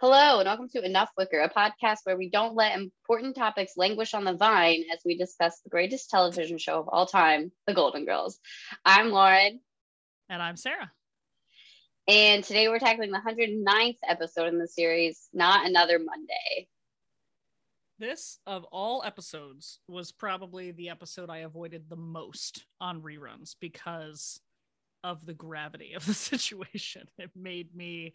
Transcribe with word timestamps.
Hello, 0.00 0.38
and 0.38 0.46
welcome 0.46 0.70
to 0.70 0.82
Enough 0.82 1.10
Wicker, 1.18 1.40
a 1.40 1.50
podcast 1.50 1.98
where 2.04 2.16
we 2.16 2.30
don't 2.30 2.54
let 2.54 2.74
important 2.74 3.36
topics 3.36 3.76
languish 3.76 4.14
on 4.14 4.24
the 4.24 4.32
vine 4.32 4.84
as 4.90 5.00
we 5.04 5.14
discuss 5.14 5.60
the 5.60 5.68
greatest 5.68 6.08
television 6.08 6.56
show 6.56 6.78
of 6.78 6.88
all 6.88 7.04
time, 7.04 7.52
The 7.66 7.74
Golden 7.74 8.06
Girls. 8.06 8.40
I'm 8.82 9.10
Lauren. 9.10 9.60
And 10.30 10.40
I'm 10.40 10.56
Sarah. 10.56 10.90
And 12.08 12.42
today 12.42 12.68
we're 12.68 12.78
tackling 12.78 13.10
the 13.10 13.18
109th 13.18 13.98
episode 14.08 14.46
in 14.46 14.58
the 14.58 14.66
series, 14.66 15.28
Not 15.34 15.68
Another 15.68 15.98
Monday. 15.98 16.68
This, 17.98 18.38
of 18.46 18.64
all 18.72 19.02
episodes, 19.04 19.80
was 19.86 20.12
probably 20.12 20.70
the 20.70 20.88
episode 20.88 21.28
I 21.28 21.40
avoided 21.40 21.90
the 21.90 21.96
most 21.96 22.64
on 22.80 23.02
reruns 23.02 23.54
because 23.60 24.40
of 25.04 25.26
the 25.26 25.34
gravity 25.34 25.92
of 25.92 26.06
the 26.06 26.14
situation. 26.34 27.06
It 27.18 27.32
made 27.36 27.76
me 27.76 28.14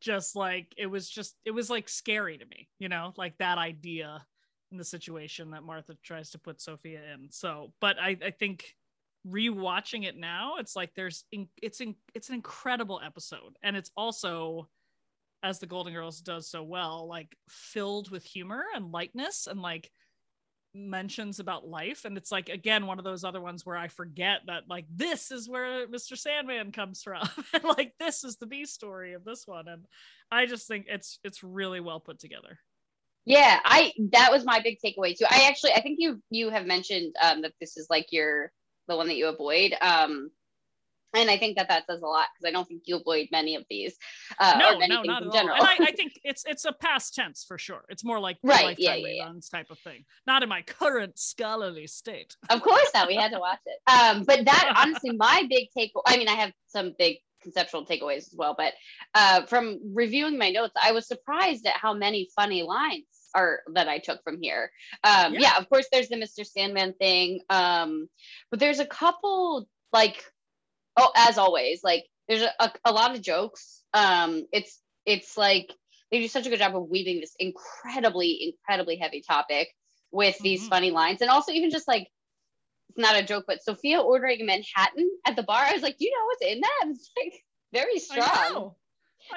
just 0.00 0.34
like 0.36 0.72
it 0.76 0.86
was 0.86 1.08
just 1.08 1.36
it 1.44 1.50
was 1.50 1.70
like 1.70 1.88
scary 1.88 2.38
to 2.38 2.46
me 2.46 2.68
you 2.78 2.88
know 2.88 3.12
like 3.16 3.36
that 3.38 3.58
idea 3.58 4.24
in 4.72 4.78
the 4.78 4.84
situation 4.84 5.50
that 5.50 5.62
martha 5.62 5.94
tries 6.02 6.30
to 6.30 6.38
put 6.38 6.60
sophia 6.60 7.00
in. 7.14 7.30
So 7.30 7.72
but 7.80 7.98
i 7.98 8.16
i 8.24 8.30
think 8.30 8.74
rewatching 9.26 10.04
it 10.04 10.16
now 10.16 10.54
it's 10.58 10.74
like 10.74 10.94
there's 10.94 11.24
it's 11.60 11.80
in, 11.80 11.94
it's 12.14 12.28
an 12.28 12.34
incredible 12.34 13.00
episode. 13.04 13.56
And 13.62 13.76
it's 13.76 13.90
also 13.96 14.68
as 15.42 15.58
the 15.58 15.66
golden 15.66 15.92
girls 15.92 16.20
does 16.20 16.48
so 16.48 16.62
well 16.62 17.06
like 17.08 17.36
filled 17.48 18.10
with 18.10 18.24
humor 18.24 18.64
and 18.74 18.92
lightness 18.92 19.46
and 19.46 19.60
like 19.60 19.90
mentions 20.72 21.40
about 21.40 21.66
life 21.66 22.04
and 22.04 22.16
it's 22.16 22.30
like 22.30 22.48
again 22.48 22.86
one 22.86 22.98
of 22.98 23.04
those 23.04 23.24
other 23.24 23.40
ones 23.40 23.66
where 23.66 23.76
i 23.76 23.88
forget 23.88 24.40
that 24.46 24.62
like 24.68 24.84
this 24.94 25.32
is 25.32 25.48
where 25.48 25.88
mr 25.88 26.16
sandman 26.16 26.70
comes 26.70 27.02
from 27.02 27.28
and 27.52 27.64
like 27.64 27.92
this 27.98 28.22
is 28.22 28.36
the 28.36 28.46
b 28.46 28.64
story 28.64 29.14
of 29.14 29.24
this 29.24 29.46
one 29.46 29.66
and 29.66 29.84
i 30.30 30.46
just 30.46 30.68
think 30.68 30.86
it's 30.88 31.18
it's 31.24 31.42
really 31.42 31.80
well 31.80 31.98
put 32.00 32.18
together. 32.18 32.58
Yeah 33.26 33.58
i 33.64 33.92
that 34.12 34.30
was 34.32 34.44
my 34.44 34.60
big 34.62 34.78
takeaway 34.84 35.16
too. 35.16 35.26
I 35.28 35.46
actually 35.48 35.72
i 35.72 35.80
think 35.80 35.96
you 35.98 36.22
you 36.30 36.50
have 36.50 36.66
mentioned 36.66 37.14
um 37.20 37.42
that 37.42 37.52
this 37.60 37.76
is 37.76 37.86
like 37.90 38.06
your 38.10 38.50
the 38.88 38.96
one 38.96 39.08
that 39.08 39.16
you 39.16 39.28
avoid. 39.28 39.74
Um 39.80 40.30
and 41.14 41.30
I 41.30 41.36
think 41.36 41.56
that 41.56 41.68
that 41.68 41.86
says 41.86 42.02
a 42.02 42.06
lot 42.06 42.28
because 42.34 42.48
I 42.48 42.52
don't 42.52 42.66
think 42.68 42.82
you 42.86 42.96
avoid 42.96 43.28
many 43.32 43.56
of 43.56 43.64
these. 43.68 43.96
Uh, 44.38 44.56
no, 44.58 44.78
no, 44.86 45.02
not 45.02 45.26
at 45.26 45.32
general. 45.32 45.56
all. 45.56 45.66
And 45.66 45.86
I, 45.86 45.90
I, 45.90 45.92
think 45.96 46.12
it's 46.22 46.44
it's 46.46 46.64
a 46.64 46.72
past 46.72 47.14
tense 47.14 47.44
for 47.46 47.58
sure. 47.58 47.84
It's 47.88 48.04
more 48.04 48.20
like 48.20 48.38
right, 48.42 48.78
yeah, 48.78 48.94
yeah, 48.94 49.08
yeah. 49.08 49.32
type 49.50 49.70
of 49.70 49.78
thing. 49.80 50.04
Not 50.26 50.42
in 50.42 50.48
my 50.48 50.62
current 50.62 51.18
scholarly 51.18 51.86
state. 51.86 52.36
Of 52.48 52.62
course, 52.62 52.90
not. 52.94 53.08
We 53.08 53.16
had 53.16 53.32
to 53.32 53.38
watch 53.38 53.60
it. 53.66 53.78
Um, 53.90 54.24
but 54.24 54.44
that 54.44 54.74
honestly, 54.76 55.12
my 55.16 55.44
big 55.48 55.68
take. 55.76 55.92
I 56.06 56.16
mean, 56.16 56.28
I 56.28 56.34
have 56.34 56.52
some 56.68 56.94
big 56.98 57.18
conceptual 57.42 57.84
takeaways 57.84 58.18
as 58.18 58.34
well. 58.36 58.54
But 58.56 58.74
uh, 59.14 59.46
from 59.46 59.80
reviewing 59.94 60.38
my 60.38 60.50
notes, 60.50 60.74
I 60.80 60.92
was 60.92 61.06
surprised 61.06 61.66
at 61.66 61.76
how 61.76 61.94
many 61.94 62.28
funny 62.36 62.62
lines 62.62 63.04
are 63.34 63.60
that 63.74 63.88
I 63.88 63.98
took 63.98 64.22
from 64.22 64.38
here. 64.40 64.70
Um, 65.04 65.34
yeah. 65.34 65.40
yeah, 65.40 65.58
of 65.58 65.68
course, 65.68 65.86
there's 65.92 66.08
the 66.08 66.16
Mr. 66.16 66.44
Sandman 66.46 66.94
thing. 66.94 67.40
Um, 67.48 68.08
but 68.50 68.60
there's 68.60 68.80
a 68.80 68.86
couple 68.86 69.68
like 69.92 70.24
oh 71.00 71.12
as 71.16 71.38
always 71.38 71.80
like 71.82 72.04
there's 72.28 72.42
a, 72.42 72.72
a, 72.84 72.92
lot 72.92 73.14
of 73.14 73.22
jokes 73.22 73.82
um 73.94 74.46
it's 74.52 74.80
it's 75.06 75.36
like 75.36 75.72
they 76.10 76.20
do 76.20 76.28
such 76.28 76.46
a 76.46 76.50
good 76.50 76.58
job 76.58 76.76
of 76.76 76.88
weaving 76.88 77.20
this 77.20 77.34
incredibly 77.38 78.54
incredibly 78.54 78.96
heavy 78.96 79.22
topic 79.22 79.68
with 80.12 80.36
these 80.38 80.60
mm-hmm. 80.60 80.70
funny 80.70 80.90
lines 80.90 81.20
and 81.20 81.30
also 81.30 81.52
even 81.52 81.70
just 81.70 81.88
like 81.88 82.08
it's 82.88 82.98
not 82.98 83.16
a 83.16 83.24
joke 83.24 83.44
but 83.46 83.62
sophia 83.62 84.00
ordering 84.00 84.44
manhattan 84.46 85.10
at 85.26 85.36
the 85.36 85.42
bar 85.42 85.62
i 85.62 85.72
was 85.72 85.82
like 85.82 85.96
you 85.98 86.10
know 86.10 86.26
what's 86.26 86.42
in 86.42 86.60
that 86.60 86.84
it's 86.88 87.10
like 87.16 87.34
very 87.72 87.98
strong 87.98 88.74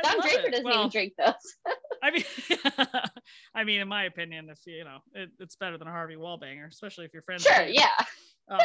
Don 0.01 0.21
Draper 0.21 0.49
doesn't 0.49 0.65
well, 0.65 0.79
even 0.79 0.89
drink 0.89 1.13
those. 1.17 1.33
I 2.03 2.11
mean, 2.11 2.23
I 3.55 3.63
mean, 3.63 3.81
in 3.81 3.87
my 3.87 4.05
opinion, 4.05 4.49
if 4.49 4.59
you 4.65 4.83
know, 4.83 4.99
it, 5.13 5.29
it's 5.39 5.55
better 5.55 5.77
than 5.77 5.87
a 5.87 5.91
Harvey 5.91 6.15
Wallbanger, 6.15 6.67
especially 6.67 7.05
if 7.05 7.13
you're 7.13 7.23
friends. 7.23 7.43
Sure, 7.43 7.65
yeah. 7.65 7.87
Um, 8.49 8.59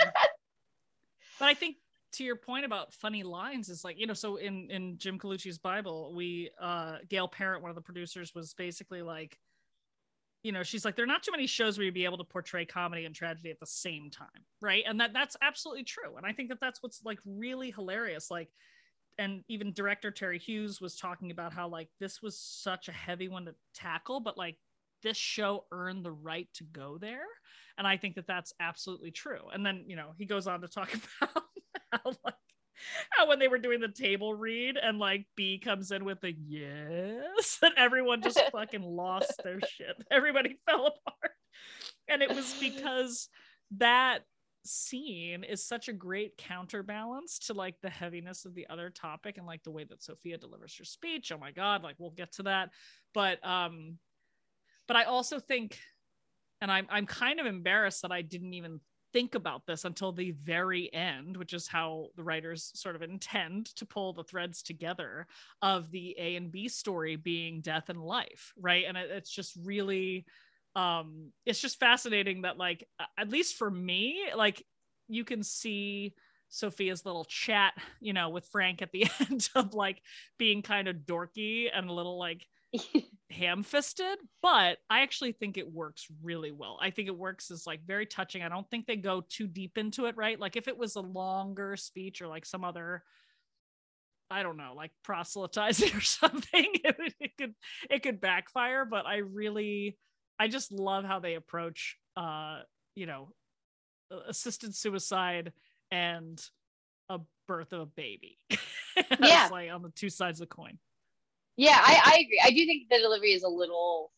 but 1.38 1.48
I 1.48 1.54
think 1.54 1.76
to 2.12 2.24
your 2.24 2.36
point 2.36 2.64
about 2.64 2.92
funny 2.92 3.22
lines 3.22 3.68
is 3.68 3.84
like 3.84 3.98
you 3.98 4.06
know 4.06 4.14
so 4.14 4.36
in 4.36 4.70
in 4.70 4.96
jim 4.98 5.18
colucci's 5.18 5.58
bible 5.58 6.12
we 6.14 6.50
uh 6.60 6.96
gail 7.08 7.28
parent 7.28 7.62
one 7.62 7.70
of 7.70 7.74
the 7.74 7.82
producers 7.82 8.34
was 8.34 8.54
basically 8.54 9.02
like 9.02 9.38
you 10.42 10.52
know 10.52 10.62
she's 10.62 10.84
like 10.84 10.96
there 10.96 11.04
are 11.04 11.06
not 11.06 11.22
too 11.22 11.32
many 11.32 11.46
shows 11.46 11.76
where 11.76 11.84
you'd 11.84 11.94
be 11.94 12.04
able 12.04 12.18
to 12.18 12.24
portray 12.24 12.64
comedy 12.64 13.04
and 13.04 13.14
tragedy 13.14 13.50
at 13.50 13.60
the 13.60 13.66
same 13.66 14.10
time 14.10 14.28
right? 14.60 14.84
And 14.86 15.00
that 15.00 15.12
that's 15.12 15.36
absolutely 15.42 15.84
true. 15.84 16.16
And 16.16 16.26
i 16.26 16.32
think 16.32 16.48
that 16.48 16.60
that's 16.60 16.82
what's 16.82 17.04
like 17.04 17.18
really 17.24 17.70
hilarious 17.70 18.30
like 18.30 18.48
and 19.18 19.42
even 19.48 19.72
director 19.72 20.12
terry 20.12 20.38
hughes 20.38 20.80
was 20.80 20.96
talking 20.96 21.32
about 21.32 21.52
how 21.52 21.68
like 21.68 21.88
this 21.98 22.22
was 22.22 22.38
such 22.38 22.88
a 22.88 22.92
heavy 22.92 23.28
one 23.28 23.46
to 23.46 23.54
tackle 23.74 24.20
but 24.20 24.38
like 24.38 24.56
this 25.02 25.16
show 25.16 25.64
earned 25.70 26.04
the 26.04 26.12
right 26.12 26.48
to 26.54 26.64
go 26.64 26.98
there. 26.98 27.26
And 27.76 27.86
i 27.86 27.96
think 27.96 28.16
that 28.16 28.26
that's 28.26 28.52
absolutely 28.60 29.10
true. 29.10 29.48
And 29.52 29.64
then 29.64 29.84
you 29.86 29.96
know 29.96 30.10
he 30.18 30.24
goes 30.24 30.46
on 30.46 30.60
to 30.62 30.68
talk 30.68 30.90
about 31.22 31.44
how 32.04 32.12
like 32.24 32.34
how 33.10 33.28
when 33.28 33.38
they 33.38 33.48
were 33.48 33.58
doing 33.58 33.80
the 33.80 33.88
table 33.88 34.34
read 34.34 34.76
and 34.80 34.98
like 34.98 35.26
Bea 35.36 35.58
comes 35.58 35.90
in 35.90 36.04
with 36.04 36.22
a 36.24 36.32
yes 36.32 37.58
and 37.62 37.74
everyone 37.76 38.22
just 38.22 38.40
fucking 38.52 38.82
lost 38.82 39.40
their 39.42 39.60
shit. 39.60 39.96
Everybody 40.10 40.58
fell 40.68 40.86
apart. 40.86 41.32
And 42.08 42.22
it 42.22 42.34
was 42.34 42.54
because 42.60 43.28
that 43.76 44.20
scene 44.64 45.44
is 45.44 45.64
such 45.64 45.88
a 45.88 45.92
great 45.92 46.36
counterbalance 46.36 47.38
to 47.38 47.52
like 47.52 47.74
the 47.82 47.90
heaviness 47.90 48.44
of 48.44 48.54
the 48.54 48.66
other 48.68 48.90
topic 48.90 49.38
and 49.38 49.46
like 49.46 49.62
the 49.62 49.70
way 49.70 49.84
that 49.84 50.02
Sophia 50.02 50.38
delivers 50.38 50.76
her 50.78 50.84
speech. 50.84 51.32
Oh 51.32 51.38
my 51.38 51.50
god, 51.50 51.82
like 51.82 51.96
we'll 51.98 52.10
get 52.10 52.32
to 52.34 52.44
that. 52.44 52.70
But 53.12 53.44
um 53.46 53.98
but 54.86 54.96
I 54.96 55.04
also 55.04 55.40
think 55.40 55.78
and 56.60 56.70
I'm 56.70 56.86
I'm 56.90 57.06
kind 57.06 57.40
of 57.40 57.46
embarrassed 57.46 58.02
that 58.02 58.12
I 58.12 58.22
didn't 58.22 58.54
even 58.54 58.80
think 59.12 59.34
about 59.34 59.66
this 59.66 59.84
until 59.84 60.12
the 60.12 60.32
very 60.32 60.92
end, 60.92 61.36
which 61.36 61.52
is 61.52 61.66
how 61.66 62.08
the 62.16 62.22
writers 62.22 62.70
sort 62.74 62.96
of 62.96 63.02
intend 63.02 63.66
to 63.76 63.86
pull 63.86 64.12
the 64.12 64.24
threads 64.24 64.62
together 64.62 65.26
of 65.62 65.90
the 65.90 66.14
A 66.18 66.36
and 66.36 66.50
B 66.50 66.68
story 66.68 67.16
being 67.16 67.60
death 67.60 67.88
and 67.88 68.02
life, 68.02 68.52
right? 68.58 68.84
And 68.86 68.96
it, 68.96 69.10
it's 69.10 69.30
just 69.30 69.56
really, 69.62 70.26
um, 70.76 71.32
it's 71.46 71.60
just 71.60 71.80
fascinating 71.80 72.42
that, 72.42 72.58
like, 72.58 72.86
at 73.18 73.30
least 73.30 73.56
for 73.56 73.70
me, 73.70 74.26
like, 74.36 74.64
you 75.08 75.24
can 75.24 75.42
see 75.42 76.14
Sophia's 76.50 77.04
little 77.04 77.24
chat, 77.24 77.74
you 78.00 78.12
know, 78.12 78.30
with 78.30 78.46
Frank 78.46 78.82
at 78.82 78.92
the 78.92 79.06
end 79.30 79.48
of 79.54 79.74
like 79.74 80.02
being 80.38 80.62
kind 80.62 80.88
of 80.88 80.96
dorky 80.96 81.68
and 81.72 81.88
a 81.88 81.92
little 81.92 82.18
like 82.18 82.46
ham-fisted 83.30 84.18
but 84.42 84.78
i 84.88 85.00
actually 85.00 85.32
think 85.32 85.58
it 85.58 85.70
works 85.70 86.06
really 86.22 86.50
well. 86.50 86.78
I 86.80 86.90
think 86.90 87.08
it 87.08 87.16
works 87.16 87.50
as 87.50 87.66
like 87.66 87.80
very 87.86 88.06
touching. 88.06 88.42
I 88.42 88.48
don't 88.48 88.68
think 88.70 88.86
they 88.86 88.96
go 88.96 89.22
too 89.28 89.46
deep 89.46 89.76
into 89.76 90.06
it 90.06 90.16
right? 90.16 90.40
Like 90.40 90.56
if 90.56 90.66
it 90.66 90.78
was 90.78 90.96
a 90.96 91.00
longer 91.02 91.76
speech 91.76 92.22
or 92.22 92.26
like 92.28 92.46
some 92.46 92.64
other 92.64 93.02
i 94.30 94.42
don't 94.42 94.58
know 94.58 94.74
like 94.76 94.90
proselytizing 95.04 95.88
or 95.96 96.00
something 96.02 96.66
it, 96.84 97.14
it 97.20 97.30
could 97.38 97.54
it 97.90 98.02
could 98.02 98.20
backfire. 98.20 98.84
But 98.84 99.06
i 99.06 99.16
really 99.16 99.98
i 100.38 100.48
just 100.48 100.72
love 100.72 101.04
how 101.04 101.18
they 101.20 101.34
approach 101.34 101.96
uh 102.16 102.60
you 102.94 103.06
know 103.06 103.32
assisted 104.26 104.74
suicide 104.74 105.52
and 105.90 106.42
a 107.10 107.18
birth 107.46 107.72
of 107.72 107.80
a 107.80 107.86
baby. 107.86 108.38
Yeah. 109.20 109.48
like 109.52 109.70
on 109.70 109.82
the 109.82 109.90
two 109.90 110.10
sides 110.10 110.40
of 110.40 110.48
the 110.48 110.54
coin 110.54 110.78
yeah, 111.58 111.76
I, 111.76 112.00
I 112.04 112.18
agree. 112.20 112.40
I 112.42 112.50
do 112.50 112.64
think 112.66 112.88
the 112.88 112.98
delivery 112.98 113.32
is 113.32 113.42
a 113.42 113.48
little 113.48 114.12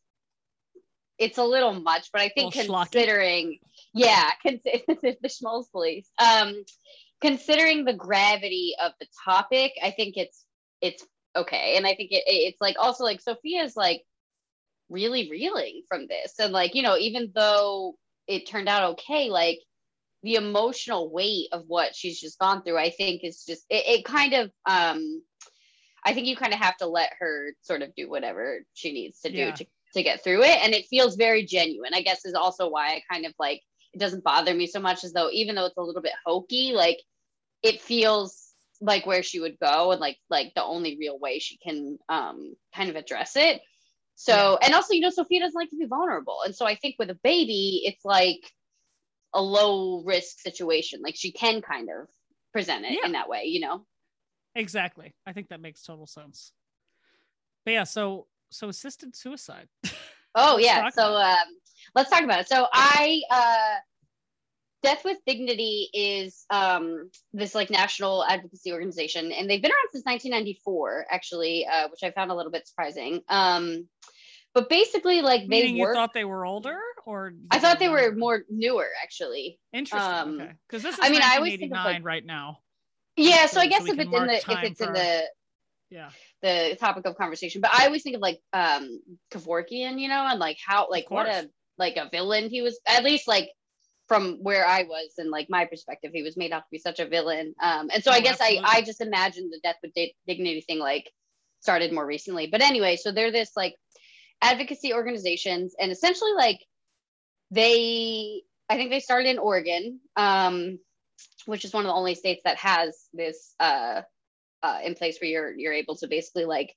it's 1.18 1.38
a 1.38 1.44
little 1.44 1.72
much, 1.72 2.10
but 2.12 2.20
I 2.20 2.28
think 2.28 2.52
considering, 2.52 3.58
yeah, 3.94 4.30
cons- 4.42 4.60
the 4.64 5.16
Schmoll's 5.28 5.68
police, 5.68 6.08
um, 6.18 6.64
considering 7.22 7.84
the 7.84 7.94
gravity 7.94 8.74
of 8.82 8.92
the 9.00 9.06
topic, 9.24 9.72
I 9.82 9.90
think 9.90 10.18
it's 10.18 10.44
it's 10.82 11.06
okay, 11.34 11.76
and 11.78 11.86
I 11.86 11.94
think 11.94 12.12
it, 12.12 12.24
it's 12.26 12.60
like 12.60 12.76
also 12.78 13.04
like 13.04 13.22
Sophia's 13.22 13.74
like 13.74 14.02
really 14.91 15.30
reeling 15.30 15.82
from 15.88 16.06
this, 16.09 16.34
and 16.38 16.53
like 16.53 16.74
you 16.74 16.82
know, 16.82 16.98
even 16.98 17.32
though 17.34 17.97
it 18.26 18.47
turned 18.47 18.68
out 18.68 18.92
okay, 18.92 19.30
like 19.30 19.60
the 20.22 20.34
emotional 20.34 21.10
weight 21.10 21.48
of 21.53 21.65
what 21.68 21.97
she's 21.97 22.20
just 22.20 22.38
gone 22.38 22.62
through, 22.62 22.76
I 22.76 22.91
think 22.91 23.24
is 23.24 23.44
just 23.47 23.65
it, 23.70 24.00
it 24.00 24.04
kind 24.04 24.34
of 24.34 24.50
um 24.66 25.22
I 26.04 26.14
think 26.14 26.26
you 26.26 26.36
kind 26.36 26.52
of 26.52 26.60
have 26.60 26.76
to 26.78 26.86
let 26.86 27.12
her 27.18 27.52
sort 27.62 27.82
of 27.82 27.94
do 27.94 28.08
whatever 28.08 28.60
she 28.74 28.92
needs 28.92 29.20
to 29.20 29.30
do 29.30 29.38
yeah. 29.38 29.50
to, 29.52 29.66
to 29.94 30.02
get 30.02 30.22
through 30.22 30.42
it. 30.42 30.58
And 30.62 30.74
it 30.74 30.86
feels 30.86 31.16
very 31.16 31.44
genuine, 31.44 31.92
I 31.94 32.02
guess, 32.02 32.24
is 32.24 32.34
also 32.34 32.68
why 32.68 32.88
I 32.88 33.02
kind 33.12 33.26
of 33.26 33.34
like 33.38 33.60
it 33.92 33.98
doesn't 33.98 34.24
bother 34.24 34.54
me 34.54 34.66
so 34.66 34.80
much 34.80 35.04
as 35.04 35.12
though 35.12 35.30
even 35.32 35.54
though 35.54 35.66
it's 35.66 35.76
a 35.76 35.82
little 35.82 36.02
bit 36.02 36.12
hokey, 36.24 36.72
like 36.74 36.98
it 37.62 37.80
feels 37.80 38.52
like 38.80 39.04
where 39.04 39.22
she 39.22 39.41
would 39.41 39.58
go 39.58 39.92
and 39.92 40.00
like 40.00 40.16
like 40.30 40.52
the 40.54 40.64
only 40.64 40.97
real 40.98 41.18
way 41.18 41.38
she 41.38 41.58
can 41.58 41.98
um 42.08 42.54
kind 42.74 42.88
of 42.88 42.96
address 42.96 43.36
it. 43.36 43.60
So 44.14 44.32
yeah. 44.32 44.66
and 44.66 44.74
also, 44.74 44.94
you 44.94 45.00
know, 45.00 45.10
Sophia 45.10 45.41
doesn't 45.41 45.58
like 45.58 45.70
to 45.70 45.76
be 45.76 45.86
vulnerable. 45.86 46.38
And 46.44 46.54
so 46.54 46.66
I 46.66 46.74
think 46.76 46.96
with 46.98 47.10
a 47.10 47.18
baby, 47.22 47.82
it's 47.84 48.04
like 48.04 48.41
a 49.32 49.41
low 49.41 50.03
risk 50.04 50.41
situation. 50.41 51.00
Like 51.03 51.16
she 51.16 51.32
can 51.32 51.62
kind 51.62 51.88
of 51.88 52.08
present 52.53 52.84
it 52.84 52.92
yeah. 52.92 53.06
in 53.06 53.12
that 53.12 53.28
way, 53.28 53.44
you 53.44 53.60
know? 53.60 53.86
Exactly. 54.54 55.14
I 55.26 55.32
think 55.32 55.48
that 55.48 55.60
makes 55.60 55.82
total 55.82 56.06
sense. 56.06 56.52
But 57.64 57.72
yeah, 57.72 57.84
so 57.84 58.26
so 58.50 58.68
assisted 58.68 59.14
suicide. 59.14 59.68
oh 60.34 60.58
yeah. 60.58 60.88
So 60.91 61.14
um, 61.14 61.36
let's 61.94 62.10
talk 62.10 62.22
about 62.22 62.41
it. 62.41 62.48
So 62.48 62.66
I 62.72 63.22
uh, 63.30 63.80
Death 64.82 65.04
with 65.04 65.18
Dignity 65.26 65.88
is 65.92 66.47
um, 66.50 67.10
this 67.32 67.54
like 67.54 67.70
national 67.70 68.24
advocacy 68.24 68.72
organization, 68.72 69.30
and 69.32 69.48
they've 69.48 69.60
been 69.60 69.70
around 69.70 69.88
since 69.92 70.04
1994, 70.04 71.06
actually, 71.10 71.66
uh, 71.66 71.88
which 71.88 72.03
I 72.03 72.10
found 72.12 72.30
a 72.30 72.34
little 72.34 72.53
bit 72.53 72.66
surprising. 72.66 73.20
Um, 73.28 73.88
but 74.54 74.68
basically, 74.68 75.22
like 75.22 75.46
Meaning 75.46 75.74
they 75.74 75.80
work, 75.80 75.94
you 75.94 75.94
thought 75.94 76.14
they 76.14 76.24
were 76.24 76.44
older, 76.44 76.78
or 77.04 77.32
I 77.50 77.58
thought 77.58 77.78
they 77.78 77.88
were 77.88 78.14
more 78.16 78.42
newer, 78.48 78.88
actually. 79.03 79.60
Interesting. 79.72 80.10
Um, 80.10 80.41
okay, 80.41 80.53
because 80.66 80.82
this 80.82 80.94
is 80.94 81.00
I 81.03 81.10
mean, 81.10 81.20
I 81.22 81.36
always 81.36 81.58
think 81.58 81.72
of, 81.72 81.84
like, 81.84 82.04
right 82.04 82.24
now. 82.24 82.58
Yeah, 83.20 83.46
so, 83.46 83.54
so 83.54 83.60
I 83.60 83.66
guess 83.66 83.86
so 83.86 83.92
if 83.92 83.98
it's 83.98 84.12
in 84.12 84.26
the 84.26 84.34
if 84.34 84.62
it's 84.64 84.78
for, 84.78 84.86
in 84.86 84.92
the 84.94 85.22
yeah 85.90 86.10
the 86.42 86.76
topic 86.80 87.06
of 87.06 87.16
conversation, 87.16 87.60
but 87.60 87.70
I 87.72 87.86
always 87.86 88.02
think 88.02 88.16
of 88.16 88.22
like 88.22 88.40
um 88.52 89.00
Kevorkian, 89.30 90.00
you 90.00 90.08
know, 90.08 90.26
and 90.28 90.40
like 90.40 90.56
how 90.64 90.88
like 90.90 91.10
what 91.10 91.26
a 91.26 91.48
like 91.78 91.96
a 91.96 92.08
villain 92.10 92.48
he 92.48 92.62
was 92.62 92.78
at 92.86 93.04
least 93.04 93.28
like 93.28 93.50
from 94.08 94.38
where 94.42 94.66
I 94.66 94.84
was 94.84 95.12
and 95.18 95.30
like 95.30 95.48
my 95.50 95.66
perspective, 95.66 96.10
he 96.12 96.22
was 96.22 96.36
made 96.36 96.52
out 96.52 96.60
to 96.60 96.70
be 96.70 96.78
such 96.78 96.98
a 96.98 97.06
villain. 97.06 97.54
Um, 97.62 97.90
and 97.92 98.02
so 98.02 98.10
oh, 98.10 98.14
I 98.14 98.20
guess 98.20 98.40
absolutely. 98.40 98.64
I 98.64 98.76
I 98.78 98.82
just 98.82 99.00
imagined 99.00 99.52
the 99.52 99.60
death 99.62 99.76
with 99.82 99.92
dignity 100.26 100.62
thing 100.62 100.78
like 100.78 101.10
started 101.60 101.92
more 101.92 102.06
recently. 102.06 102.48
But 102.50 102.62
anyway, 102.62 102.96
so 102.96 103.12
they're 103.12 103.30
this 103.30 103.52
like 103.54 103.76
advocacy 104.42 104.94
organizations 104.94 105.74
and 105.78 105.92
essentially 105.92 106.32
like 106.32 106.60
they 107.50 108.42
I 108.68 108.76
think 108.76 108.90
they 108.90 109.00
started 109.00 109.28
in 109.28 109.38
Oregon. 109.38 110.00
Um, 110.16 110.78
which 111.46 111.64
is 111.64 111.72
one 111.72 111.84
of 111.84 111.88
the 111.88 111.94
only 111.94 112.14
states 112.14 112.42
that 112.44 112.56
has 112.58 112.96
this 113.12 113.54
uh, 113.60 114.02
uh, 114.62 114.78
in 114.84 114.94
place 114.94 115.18
where 115.20 115.30
you're 115.30 115.52
you're 115.52 115.72
able 115.72 115.96
to 115.96 116.08
basically 116.08 116.44
like 116.44 116.74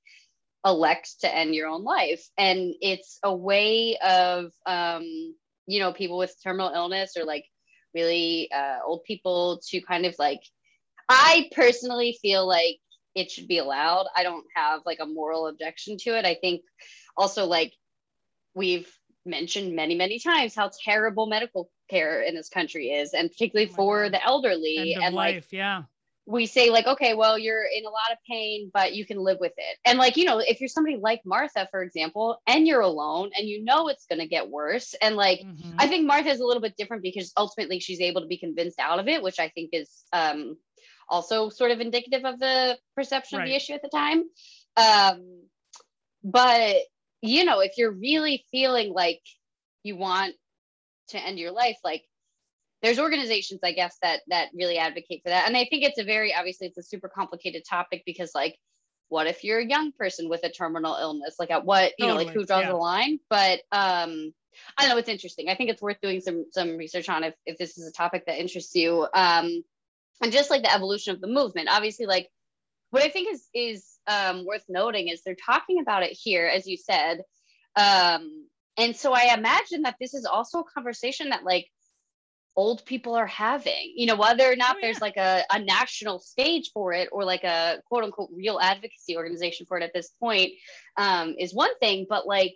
elect 0.65 1.21
to 1.21 1.35
end 1.35 1.53
your 1.55 1.67
own 1.67 1.83
life, 1.83 2.27
and 2.37 2.73
it's 2.81 3.19
a 3.23 3.33
way 3.33 3.97
of 3.97 4.51
um, 4.65 5.35
you 5.67 5.79
know 5.79 5.93
people 5.93 6.17
with 6.17 6.35
terminal 6.43 6.71
illness 6.73 7.13
or 7.17 7.25
like 7.25 7.45
really 7.93 8.49
uh, 8.51 8.79
old 8.85 9.03
people 9.03 9.61
to 9.69 9.81
kind 9.81 10.05
of 10.05 10.15
like. 10.17 10.41
I 11.09 11.49
personally 11.53 12.17
feel 12.21 12.47
like 12.47 12.77
it 13.13 13.29
should 13.29 13.47
be 13.47 13.57
allowed. 13.57 14.07
I 14.15 14.23
don't 14.23 14.45
have 14.55 14.81
like 14.85 14.99
a 15.01 15.05
moral 15.05 15.47
objection 15.47 15.97
to 15.97 16.17
it. 16.17 16.25
I 16.25 16.35
think 16.35 16.61
also 17.17 17.45
like 17.45 17.73
we've 18.55 18.89
mentioned 19.25 19.75
many 19.75 19.95
many 19.95 20.19
times 20.19 20.55
how 20.55 20.69
terrible 20.83 21.27
medical 21.27 21.69
care 21.93 22.21
in 22.21 22.35
this 22.35 22.49
country 22.49 22.87
is 22.87 23.13
and 23.13 23.29
particularly 23.31 23.69
oh 23.71 23.75
for 23.75 24.03
God. 24.03 24.13
the 24.13 24.23
elderly 24.23 24.95
and 24.95 25.15
life, 25.15 25.35
like 25.35 25.47
yeah 25.51 25.83
we 26.25 26.45
say 26.45 26.69
like 26.69 26.87
okay 26.87 27.13
well 27.13 27.37
you're 27.37 27.63
in 27.63 27.85
a 27.85 27.89
lot 27.89 28.11
of 28.11 28.17
pain 28.29 28.71
but 28.73 28.93
you 28.93 29.05
can 29.05 29.17
live 29.17 29.37
with 29.41 29.51
it 29.57 29.77
and 29.85 29.99
like 29.99 30.15
you 30.15 30.23
know 30.23 30.39
if 30.39 30.61
you're 30.61 30.69
somebody 30.69 30.97
like 30.97 31.21
martha 31.25 31.67
for 31.69 31.83
example 31.83 32.41
and 32.47 32.65
you're 32.65 32.81
alone 32.81 33.29
and 33.37 33.47
you 33.47 33.63
know 33.63 33.89
it's 33.89 34.05
going 34.05 34.19
to 34.19 34.27
get 34.27 34.49
worse 34.49 34.95
and 35.01 35.15
like 35.15 35.39
mm-hmm. 35.39 35.75
i 35.79 35.87
think 35.87 36.05
martha 36.05 36.29
is 36.29 36.39
a 36.39 36.45
little 36.45 36.61
bit 36.61 36.77
different 36.77 37.03
because 37.03 37.33
ultimately 37.35 37.79
she's 37.79 37.99
able 37.99 38.21
to 38.21 38.27
be 38.27 38.37
convinced 38.37 38.79
out 38.79 38.99
of 38.99 39.07
it 39.07 39.21
which 39.21 39.39
i 39.39 39.49
think 39.49 39.71
is 39.73 39.89
um 40.13 40.55
also 41.09 41.49
sort 41.49 41.71
of 41.71 41.81
indicative 41.81 42.23
of 42.23 42.39
the 42.39 42.77
perception 42.95 43.39
right. 43.39 43.43
of 43.43 43.49
the 43.49 43.55
issue 43.55 43.73
at 43.73 43.81
the 43.81 43.89
time 43.89 44.23
um 44.77 45.41
but 46.23 46.77
you 47.21 47.43
know 47.43 47.59
if 47.59 47.73
you're 47.77 47.91
really 47.91 48.45
feeling 48.49 48.93
like 48.93 49.21
you 49.83 49.97
want 49.97 50.33
to 51.09 51.17
end 51.17 51.39
your 51.39 51.51
life 51.51 51.77
like 51.83 52.03
there's 52.81 52.99
organizations 52.99 53.61
i 53.63 53.71
guess 53.71 53.97
that 54.01 54.21
that 54.27 54.49
really 54.53 54.77
advocate 54.77 55.21
for 55.23 55.29
that. 55.29 55.47
And 55.47 55.55
i 55.55 55.65
think 55.69 55.83
it's 55.83 55.99
a 55.99 56.03
very 56.03 56.33
obviously 56.35 56.67
it's 56.67 56.77
a 56.77 56.83
super 56.83 57.09
complicated 57.09 57.63
topic 57.69 58.03
because 58.05 58.31
like 58.35 58.57
what 59.13 59.27
if 59.27 59.43
you're 59.43 59.59
a 59.59 59.65
young 59.65 59.91
person 59.91 60.27
with 60.27 60.43
a 60.43 60.49
terminal 60.49 60.95
illness? 60.95 61.35
Like 61.37 61.51
at 61.51 61.63
what 61.63 61.93
you 61.99 62.07
know 62.07 62.15
like 62.15 62.29
who 62.29 62.45
draws 62.45 62.63
yeah. 62.63 62.69
the 62.69 62.75
line? 62.75 63.19
But 63.29 63.59
um 63.71 64.33
i 64.77 64.81
don't 64.81 64.89
know 64.89 64.97
it's 64.97 65.07
interesting. 65.07 65.49
I 65.49 65.55
think 65.55 65.69
it's 65.69 65.83
worth 65.83 66.01
doing 66.01 66.19
some 66.19 66.45
some 66.49 66.77
research 66.77 67.09
on 67.09 67.23
if, 67.23 67.35
if 67.45 67.59
this 67.59 67.77
is 67.77 67.87
a 67.87 67.91
topic 67.91 68.25
that 68.25 68.39
interests 68.39 68.73
you. 68.73 69.07
Um 69.13 69.63
and 70.21 70.31
just 70.31 70.49
like 70.49 70.63
the 70.63 70.73
evolution 70.73 71.13
of 71.13 71.21
the 71.21 71.27
movement. 71.27 71.69
Obviously 71.71 72.07
like 72.07 72.27
what 72.89 73.03
i 73.03 73.09
think 73.09 73.31
is 73.31 73.47
is 73.53 73.99
um 74.07 74.45
worth 74.45 74.65
noting 74.67 75.09
is 75.09 75.21
they're 75.23 75.35
talking 75.35 75.79
about 75.79 76.01
it 76.01 76.11
here 76.11 76.47
as 76.47 76.65
you 76.65 76.77
said. 76.77 77.21
Um 77.75 78.47
and 78.77 78.95
so 78.95 79.13
I 79.13 79.33
imagine 79.33 79.83
that 79.83 79.95
this 79.99 80.13
is 80.13 80.25
also 80.25 80.59
a 80.59 80.63
conversation 80.63 81.29
that 81.29 81.43
like 81.43 81.67
old 82.55 82.85
people 82.85 83.15
are 83.15 83.27
having, 83.27 83.93
you 83.95 84.05
know, 84.05 84.15
whether 84.15 84.51
or 84.51 84.55
not 84.55 84.75
oh, 84.75 84.79
yeah. 84.79 84.87
there's 84.87 85.01
like 85.01 85.17
a, 85.17 85.43
a 85.51 85.59
national 85.59 86.19
stage 86.19 86.71
for 86.73 86.93
it 86.93 87.09
or 87.11 87.23
like 87.23 87.43
a 87.43 87.81
quote 87.87 88.03
unquote 88.03 88.29
real 88.33 88.59
advocacy 88.59 89.17
organization 89.17 89.65
for 89.65 89.77
it 89.77 89.83
at 89.83 89.93
this 89.93 90.09
point 90.19 90.51
um, 90.97 91.35
is 91.39 91.53
one 91.53 91.75
thing, 91.79 92.05
but 92.07 92.27
like 92.27 92.55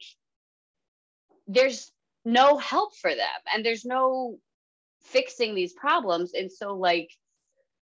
there's 1.47 1.91
no 2.25 2.57
help 2.57 2.95
for 2.95 3.09
them 3.09 3.39
and 3.53 3.65
there's 3.65 3.85
no 3.85 4.37
fixing 5.03 5.55
these 5.55 5.73
problems. 5.73 6.33
And 6.33 6.51
so, 6.51 6.75
like, 6.75 7.09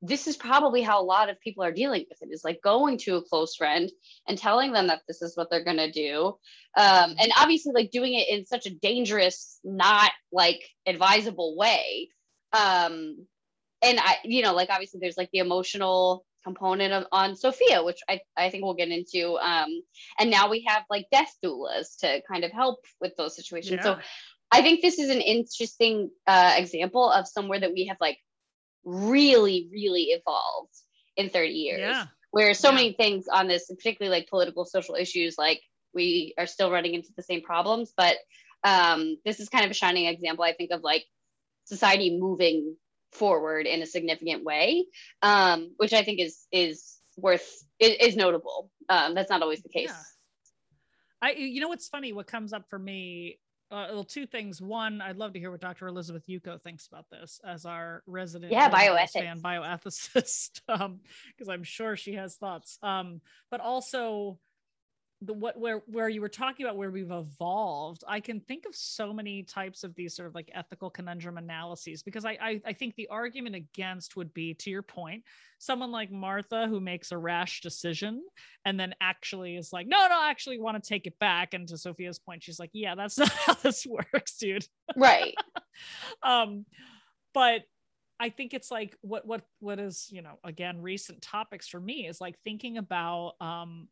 this 0.05 0.27
is 0.27 0.35
probably 0.35 0.81
how 0.81 1.01
a 1.01 1.05
lot 1.05 1.29
of 1.29 1.39
people 1.39 1.63
are 1.63 1.71
dealing 1.71 2.05
with 2.09 2.21
it 2.21 2.33
is 2.33 2.43
like 2.43 2.61
going 2.61 2.97
to 2.97 3.15
a 3.15 3.21
close 3.21 3.55
friend 3.55 3.89
and 4.27 4.37
telling 4.37 4.73
them 4.73 4.87
that 4.87 5.01
this 5.07 5.21
is 5.21 5.37
what 5.37 5.49
they're 5.49 5.63
going 5.63 5.77
to 5.77 5.91
do. 5.91 6.27
Um, 6.77 7.15
and 7.17 7.31
obviously 7.39 7.71
like 7.73 7.89
doing 7.89 8.13
it 8.13 8.27
in 8.29 8.45
such 8.45 8.65
a 8.65 8.75
dangerous 8.75 9.59
not 9.63 10.11
like 10.31 10.61
advisable 10.85 11.55
way. 11.57 12.09
Um, 12.51 13.25
and 13.83 13.99
i 13.99 14.15
you 14.23 14.41
know 14.41 14.53
like 14.53 14.69
obviously 14.69 14.99
there's 14.99 15.17
like 15.17 15.29
the 15.31 15.39
emotional 15.39 16.25
component 16.43 16.93
of 16.93 17.05
on 17.11 17.35
sophia 17.35 17.83
which 17.83 17.99
i, 18.09 18.19
I 18.35 18.49
think 18.49 18.63
we'll 18.63 18.73
get 18.73 18.89
into. 18.89 19.37
Um, 19.37 19.69
and 20.19 20.29
now 20.29 20.49
we 20.49 20.65
have 20.67 20.83
like 20.89 21.05
death 21.11 21.33
doulas 21.43 21.97
to 21.99 22.21
kind 22.29 22.43
of 22.43 22.51
help 22.51 22.79
with 22.99 23.15
those 23.15 23.35
situations. 23.35 23.71
Yeah. 23.77 23.83
so 23.83 23.97
i 24.51 24.61
think 24.61 24.81
this 24.81 24.99
is 24.99 25.09
an 25.09 25.21
interesting 25.21 26.09
uh, 26.27 26.55
example 26.57 27.09
of 27.09 27.27
somewhere 27.27 27.59
that 27.59 27.73
we 27.73 27.85
have 27.87 27.97
like 28.01 28.17
really, 28.83 29.69
really 29.71 30.03
evolved 30.11 30.73
in 31.15 31.29
30 31.29 31.49
years. 31.49 31.79
Yeah. 31.79 32.05
Where 32.31 32.53
so 32.53 32.69
yeah. 32.69 32.75
many 32.75 32.93
things 32.93 33.27
on 33.31 33.47
this, 33.47 33.67
particularly 33.67 34.17
like 34.17 34.29
political, 34.29 34.65
social 34.65 34.95
issues, 34.95 35.35
like 35.37 35.61
we 35.93 36.33
are 36.37 36.47
still 36.47 36.71
running 36.71 36.95
into 36.95 37.09
the 37.15 37.23
same 37.23 37.41
problems. 37.41 37.93
But 37.95 38.17
um, 38.63 39.17
this 39.25 39.39
is 39.39 39.49
kind 39.49 39.65
of 39.65 39.71
a 39.71 39.75
shining 39.75 40.07
example, 40.07 40.43
I 40.43 40.53
think, 40.53 40.71
of 40.71 40.81
like 40.81 41.05
society 41.65 42.17
moving 42.17 42.75
forward 43.11 43.67
in 43.67 43.81
a 43.81 43.85
significant 43.85 44.43
way, 44.43 44.85
um, 45.21 45.73
which 45.77 45.93
I 45.93 46.03
think 46.03 46.19
is 46.19 46.45
is 46.51 46.97
worth 47.17 47.47
is, 47.79 47.95
is 47.99 48.15
notable. 48.15 48.71
Um, 48.89 49.13
that's 49.13 49.29
not 49.29 49.41
always 49.41 49.61
the 49.61 49.69
case. 49.69 49.89
Yeah. 49.89 50.01
I, 51.21 51.31
you 51.33 51.61
know, 51.61 51.69
what's 51.69 51.87
funny? 51.87 52.11
What 52.11 52.27
comes 52.27 52.51
up 52.51 52.65
for 52.69 52.77
me 52.77 53.39
uh, 53.73 53.87
well, 53.91 54.03
two 54.03 54.27
things. 54.27 54.61
One, 54.61 55.01
I'd 55.01 55.17
love 55.17 55.33
to 55.33 55.39
hear 55.39 55.49
what 55.49 55.59
Dr. 55.59 55.87
Elizabeth 55.87 56.23
Yuko 56.29 56.61
thinks 56.61 56.85
about 56.85 57.09
this 57.09 57.41
as 57.43 57.65
our 57.65 58.03
resident 58.05 58.51
yeah 58.51 58.69
bioethics 58.69 59.13
fan, 59.13 59.39
bioethicist, 59.39 60.61
because 60.67 60.79
um, 60.79 61.49
I'm 61.49 61.63
sure 61.63 61.97
she 61.97 62.13
has 62.13 62.35
thoughts. 62.35 62.77
Um, 62.83 63.19
but 63.49 63.61
also, 63.61 64.37
the 65.25 65.33
what 65.33 65.59
where 65.59 65.83
where 65.87 66.09
you 66.09 66.21
were 66.21 66.29
talking 66.29 66.65
about 66.65 66.77
where 66.77 66.91
we've 66.91 67.11
evolved 67.11 68.03
i 68.07 68.19
can 68.19 68.39
think 68.39 68.65
of 68.65 68.75
so 68.75 69.13
many 69.13 69.43
types 69.43 69.83
of 69.83 69.93
these 69.95 70.15
sort 70.15 70.27
of 70.27 70.35
like 70.35 70.49
ethical 70.53 70.89
conundrum 70.89 71.37
analyses 71.37 72.03
because 72.03 72.25
I, 72.25 72.37
I 72.41 72.61
i 72.65 72.73
think 72.73 72.95
the 72.95 73.07
argument 73.07 73.55
against 73.55 74.15
would 74.15 74.33
be 74.33 74.53
to 74.55 74.69
your 74.69 74.81
point 74.81 75.23
someone 75.59 75.91
like 75.91 76.11
martha 76.11 76.67
who 76.67 76.79
makes 76.79 77.11
a 77.11 77.17
rash 77.17 77.61
decision 77.61 78.21
and 78.65 78.79
then 78.79 78.93
actually 79.01 79.55
is 79.55 79.71
like 79.71 79.87
no 79.87 80.07
no 80.07 80.19
i 80.19 80.29
actually 80.29 80.59
want 80.59 80.81
to 80.81 80.87
take 80.87 81.07
it 81.07 81.17
back 81.19 81.53
and 81.53 81.67
to 81.67 81.77
sophia's 81.77 82.19
point 82.19 82.43
she's 82.43 82.59
like 82.59 82.71
yeah 82.73 82.95
that's 82.95 83.17
not 83.19 83.31
how 83.31 83.53
this 83.55 83.85
works 83.85 84.37
dude. 84.37 84.65
Right. 84.95 85.35
Um 86.21 86.65
but 87.33 87.63
I 88.19 88.29
think 88.29 88.53
it's 88.53 88.69
like 88.69 88.95
what 89.01 89.25
what 89.25 89.41
what 89.59 89.79
is 89.79 90.07
you 90.11 90.21
know 90.21 90.37
again 90.43 90.79
recent 90.81 91.21
topics 91.21 91.67
for 91.67 91.79
me 91.79 92.07
is 92.07 92.21
like 92.21 92.37
thinking 92.43 92.77
about 92.77 93.33
um 93.41 93.87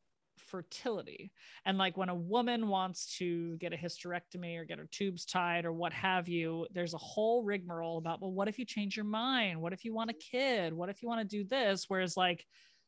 fertility. 0.48 1.32
And 1.66 1.78
like 1.78 1.98
when 1.98 2.10
a 2.10 2.16
woman 2.16 2.68
wants 2.68 3.18
to 3.18 3.58
get 3.58 3.74
a 3.74 3.78
hysterectomy 3.78 4.58
or 4.58 4.66
get 4.66 4.80
her 4.80 4.88
tubes 4.92 5.26
tied 5.26 5.66
or 5.66 5.74
what 5.74 5.94
have 5.94 6.28
you, 6.28 6.68
there's 6.74 6.94
a 6.94 7.00
whole 7.00 7.44
rigmarole 7.44 7.98
about, 7.98 8.22
well, 8.22 8.32
what 8.32 8.48
if 8.48 8.60
you 8.60 8.66
change 8.66 8.96
your 8.96 9.06
mind? 9.06 9.62
What 9.62 9.74
if 9.74 9.86
you 9.86 9.94
want 9.94 10.10
a 10.10 10.14
mm-hmm. 10.14 10.38
kid? 10.38 10.74
What 10.74 10.90
if 10.90 11.02
you 11.02 11.08
want 11.08 11.22
to 11.22 11.38
do 11.38 11.44
this? 11.44 11.86
Whereas 11.88 12.18
like, 12.18 12.46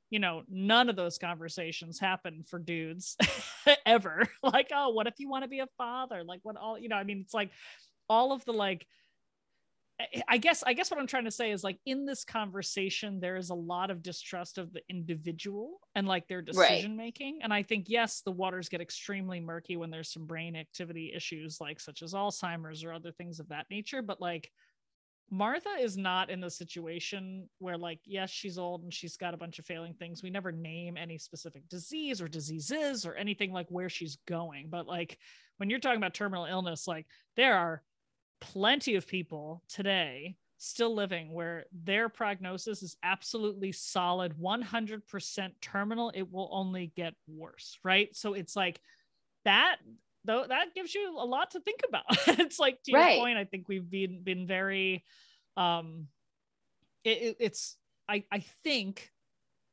you 0.09 0.19
know, 0.19 0.43
none 0.47 0.89
of 0.89 0.95
those 0.95 1.17
conversations 1.17 1.99
happen 1.99 2.43
for 2.47 2.59
dudes 2.59 3.17
ever. 3.85 4.23
like, 4.43 4.69
oh, 4.73 4.89
what 4.89 5.07
if 5.07 5.15
you 5.17 5.29
want 5.29 5.43
to 5.43 5.49
be 5.49 5.59
a 5.59 5.67
father? 5.77 6.23
Like 6.23 6.41
what 6.43 6.55
all, 6.57 6.77
you 6.77 6.89
know, 6.89 6.95
I 6.95 7.03
mean, 7.03 7.21
it's 7.21 7.33
like 7.33 7.51
all 8.09 8.31
of 8.31 8.45
the 8.45 8.53
like 8.53 8.85
I 10.27 10.37
guess 10.37 10.63
I 10.65 10.73
guess 10.73 10.89
what 10.89 10.99
I'm 10.99 11.07
trying 11.07 11.25
to 11.25 11.31
say 11.31 11.51
is 11.51 11.63
like 11.63 11.77
in 11.85 12.05
this 12.05 12.25
conversation 12.25 13.19
there 13.19 13.35
is 13.35 13.51
a 13.51 13.55
lot 13.55 13.91
of 13.91 14.01
distrust 14.01 14.57
of 14.57 14.73
the 14.73 14.81
individual 14.89 15.79
and 15.93 16.07
like 16.07 16.27
their 16.27 16.41
decision 16.41 16.97
making 16.97 17.35
right. 17.35 17.43
and 17.43 17.53
I 17.53 17.61
think 17.61 17.85
yes 17.89 18.21
the 18.25 18.31
waters 18.31 18.69
get 18.69 18.81
extremely 18.81 19.39
murky 19.39 19.77
when 19.77 19.91
there's 19.91 20.11
some 20.11 20.25
brain 20.25 20.55
activity 20.55 21.13
issues 21.15 21.59
like 21.61 21.79
such 21.79 22.01
as 22.01 22.13
Alzheimer's 22.13 22.83
or 22.83 22.91
other 22.91 23.11
things 23.11 23.39
of 23.39 23.49
that 23.49 23.67
nature 23.69 24.01
but 24.01 24.19
like 24.19 24.49
Martha 25.29 25.69
is 25.79 25.97
not 25.97 26.29
in 26.29 26.41
the 26.41 26.49
situation 26.49 27.49
where, 27.57 27.77
like, 27.77 27.99
yes, 28.05 28.29
she's 28.29 28.59
old 28.59 28.83
and 28.83 28.93
she's 28.93 29.17
got 29.17 29.33
a 29.33 29.37
bunch 29.37 29.57
of 29.57 29.65
failing 29.65 29.95
things. 29.95 30.21
We 30.21 30.29
never 30.29 30.51
name 30.51 30.95
any 30.95 31.17
specific 31.17 31.67
disease 31.69 32.21
or 32.21 32.27
diseases 32.27 33.03
or 33.03 33.15
anything 33.15 33.51
like 33.51 33.65
where 33.69 33.89
she's 33.89 34.19
going. 34.27 34.67
But, 34.69 34.85
like, 34.85 35.17
when 35.57 35.71
you're 35.71 35.79
talking 35.79 35.97
about 35.97 36.13
terminal 36.13 36.45
illness, 36.45 36.87
like, 36.87 37.07
there 37.35 37.57
are 37.57 37.81
plenty 38.43 38.95
of 38.95 39.07
people 39.07 39.63
today 39.69 40.35
still 40.57 40.93
living 40.93 41.33
where 41.33 41.65
their 41.71 42.09
prognosis 42.09 42.83
is 42.83 42.97
absolutely 43.03 43.71
solid 43.71 44.33
100% 44.37 45.51
terminal 45.61 46.11
it 46.13 46.29
will 46.31 46.49
only 46.51 46.91
get 46.95 47.13
worse 47.27 47.79
right 47.83 48.15
so 48.15 48.33
it's 48.33 48.55
like 48.55 48.81
that 49.45 49.77
though 50.25 50.45
that 50.47 50.73
gives 50.75 50.93
you 50.93 51.17
a 51.17 51.25
lot 51.25 51.51
to 51.51 51.59
think 51.61 51.81
about 51.87 52.03
it's 52.39 52.59
like 52.59 52.81
to 52.83 52.91
right. 52.93 53.15
your 53.15 53.23
point 53.23 53.37
i 53.37 53.45
think 53.45 53.67
we've 53.67 53.89
been 53.89 54.21
been 54.23 54.45
very 54.45 55.03
um 55.55 56.07
it, 57.05 57.17
it, 57.17 57.37
it's 57.39 57.77
i 58.09 58.23
i 58.31 58.43
think 58.63 59.09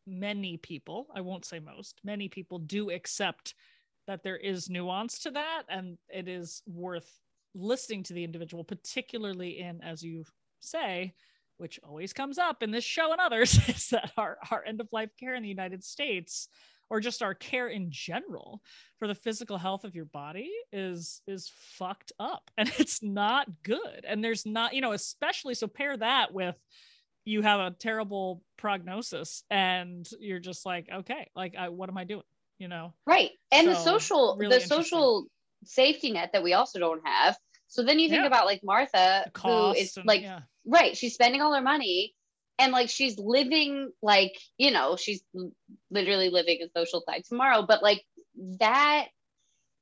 many 0.07 0.57
people 0.57 1.09
i 1.15 1.21
won't 1.21 1.45
say 1.45 1.59
most 1.59 2.01
many 2.05 2.29
people 2.29 2.59
do 2.59 2.91
accept 2.91 3.55
that 4.07 4.23
there 4.23 4.37
is 4.37 4.71
nuance 4.71 5.21
to 5.21 5.31
that 5.33 5.63
and 5.69 5.99
it 6.09 6.27
is 6.27 6.63
worth 6.67 7.21
listening 7.55 8.03
to 8.03 8.13
the 8.13 8.25
individual 8.25 8.65
particularly 8.65 9.59
in 9.59 9.81
as 9.83 10.03
you 10.03 10.25
say 10.61 11.13
which 11.57 11.79
always 11.83 12.13
comes 12.13 12.39
up 12.39 12.63
in 12.63 12.71
this 12.71 12.85
show 12.85 13.13
and 13.13 13.21
others 13.21 13.59
is 13.69 13.89
that 13.89 14.13
our, 14.17 14.39
our 14.51 14.65
end 14.65 14.81
of 14.81 14.89
life 14.93 15.11
care 15.19 15.35
in 15.35 15.43
the 15.43 15.49
united 15.49 15.83
states 15.83 16.49
or 16.91 16.99
just 16.99 17.23
our 17.23 17.35
care 17.35 17.69
in 17.69 17.87
general 17.91 18.61
for 18.99 19.07
the 19.07 19.15
physical 19.15 19.57
health 19.57 19.85
of 19.85 19.95
your 19.95 20.05
body 20.05 20.51
is 20.73 21.23
is 21.27 21.51
fucked 21.55 22.13
up 22.19 22.51
and 22.59 22.71
it's 22.79 23.03
not 23.03 23.47
good. 23.63 24.05
And 24.07 24.23
there's 24.23 24.45
not 24.45 24.75
you 24.75 24.81
know 24.83 24.93
especially 24.93 25.55
so 25.55 25.69
pair 25.69 25.97
that 25.97 26.35
with 26.35 26.57
you 27.25 27.43
have 27.43 27.61
a 27.61 27.71
terrible 27.71 28.43
prognosis 28.57 29.45
and 29.51 30.09
you're 30.19 30.41
just 30.41 30.67
like 30.67 30.89
okay 30.93 31.29
like 31.37 31.55
I, 31.57 31.69
what 31.69 31.89
am 31.89 31.97
i 31.97 32.05
doing? 32.05 32.25
You 32.59 32.69
know? 32.69 32.93
Right. 33.07 33.31
And 33.53 33.67
so, 33.67 33.73
the 33.73 33.79
social 33.79 34.37
really 34.39 34.59
the 34.59 34.67
social 34.67 35.27
safety 35.65 36.13
net 36.13 36.31
that 36.33 36.43
we 36.43 36.53
also 36.53 36.79
don't 36.79 37.07
have 37.07 37.37
so 37.69 37.83
then 37.83 37.99
you 37.99 38.09
think 38.09 38.23
yeah. 38.23 38.27
about 38.27 38.47
like 38.47 38.61
martha 38.63 39.31
who 39.43 39.73
is 39.73 39.97
and, 39.97 40.07
like 40.07 40.23
yeah. 40.23 40.41
right 40.67 40.97
she's 40.97 41.15
spending 41.15 41.41
all 41.41 41.55
her 41.55 41.63
money 41.63 42.15
and 42.59 42.73
like 42.73 42.91
she's 42.91 43.19
living 43.19 43.91
like 44.03 44.37
you 44.59 44.71
know 44.71 44.97
she's 44.97 45.23
literally 45.91 46.31
living 46.31 46.59
a 46.63 46.79
social 46.79 47.03
side 47.07 47.25
tomorrow 47.25 47.65
but 47.67 47.83
like 47.83 48.05
that 48.59 49.07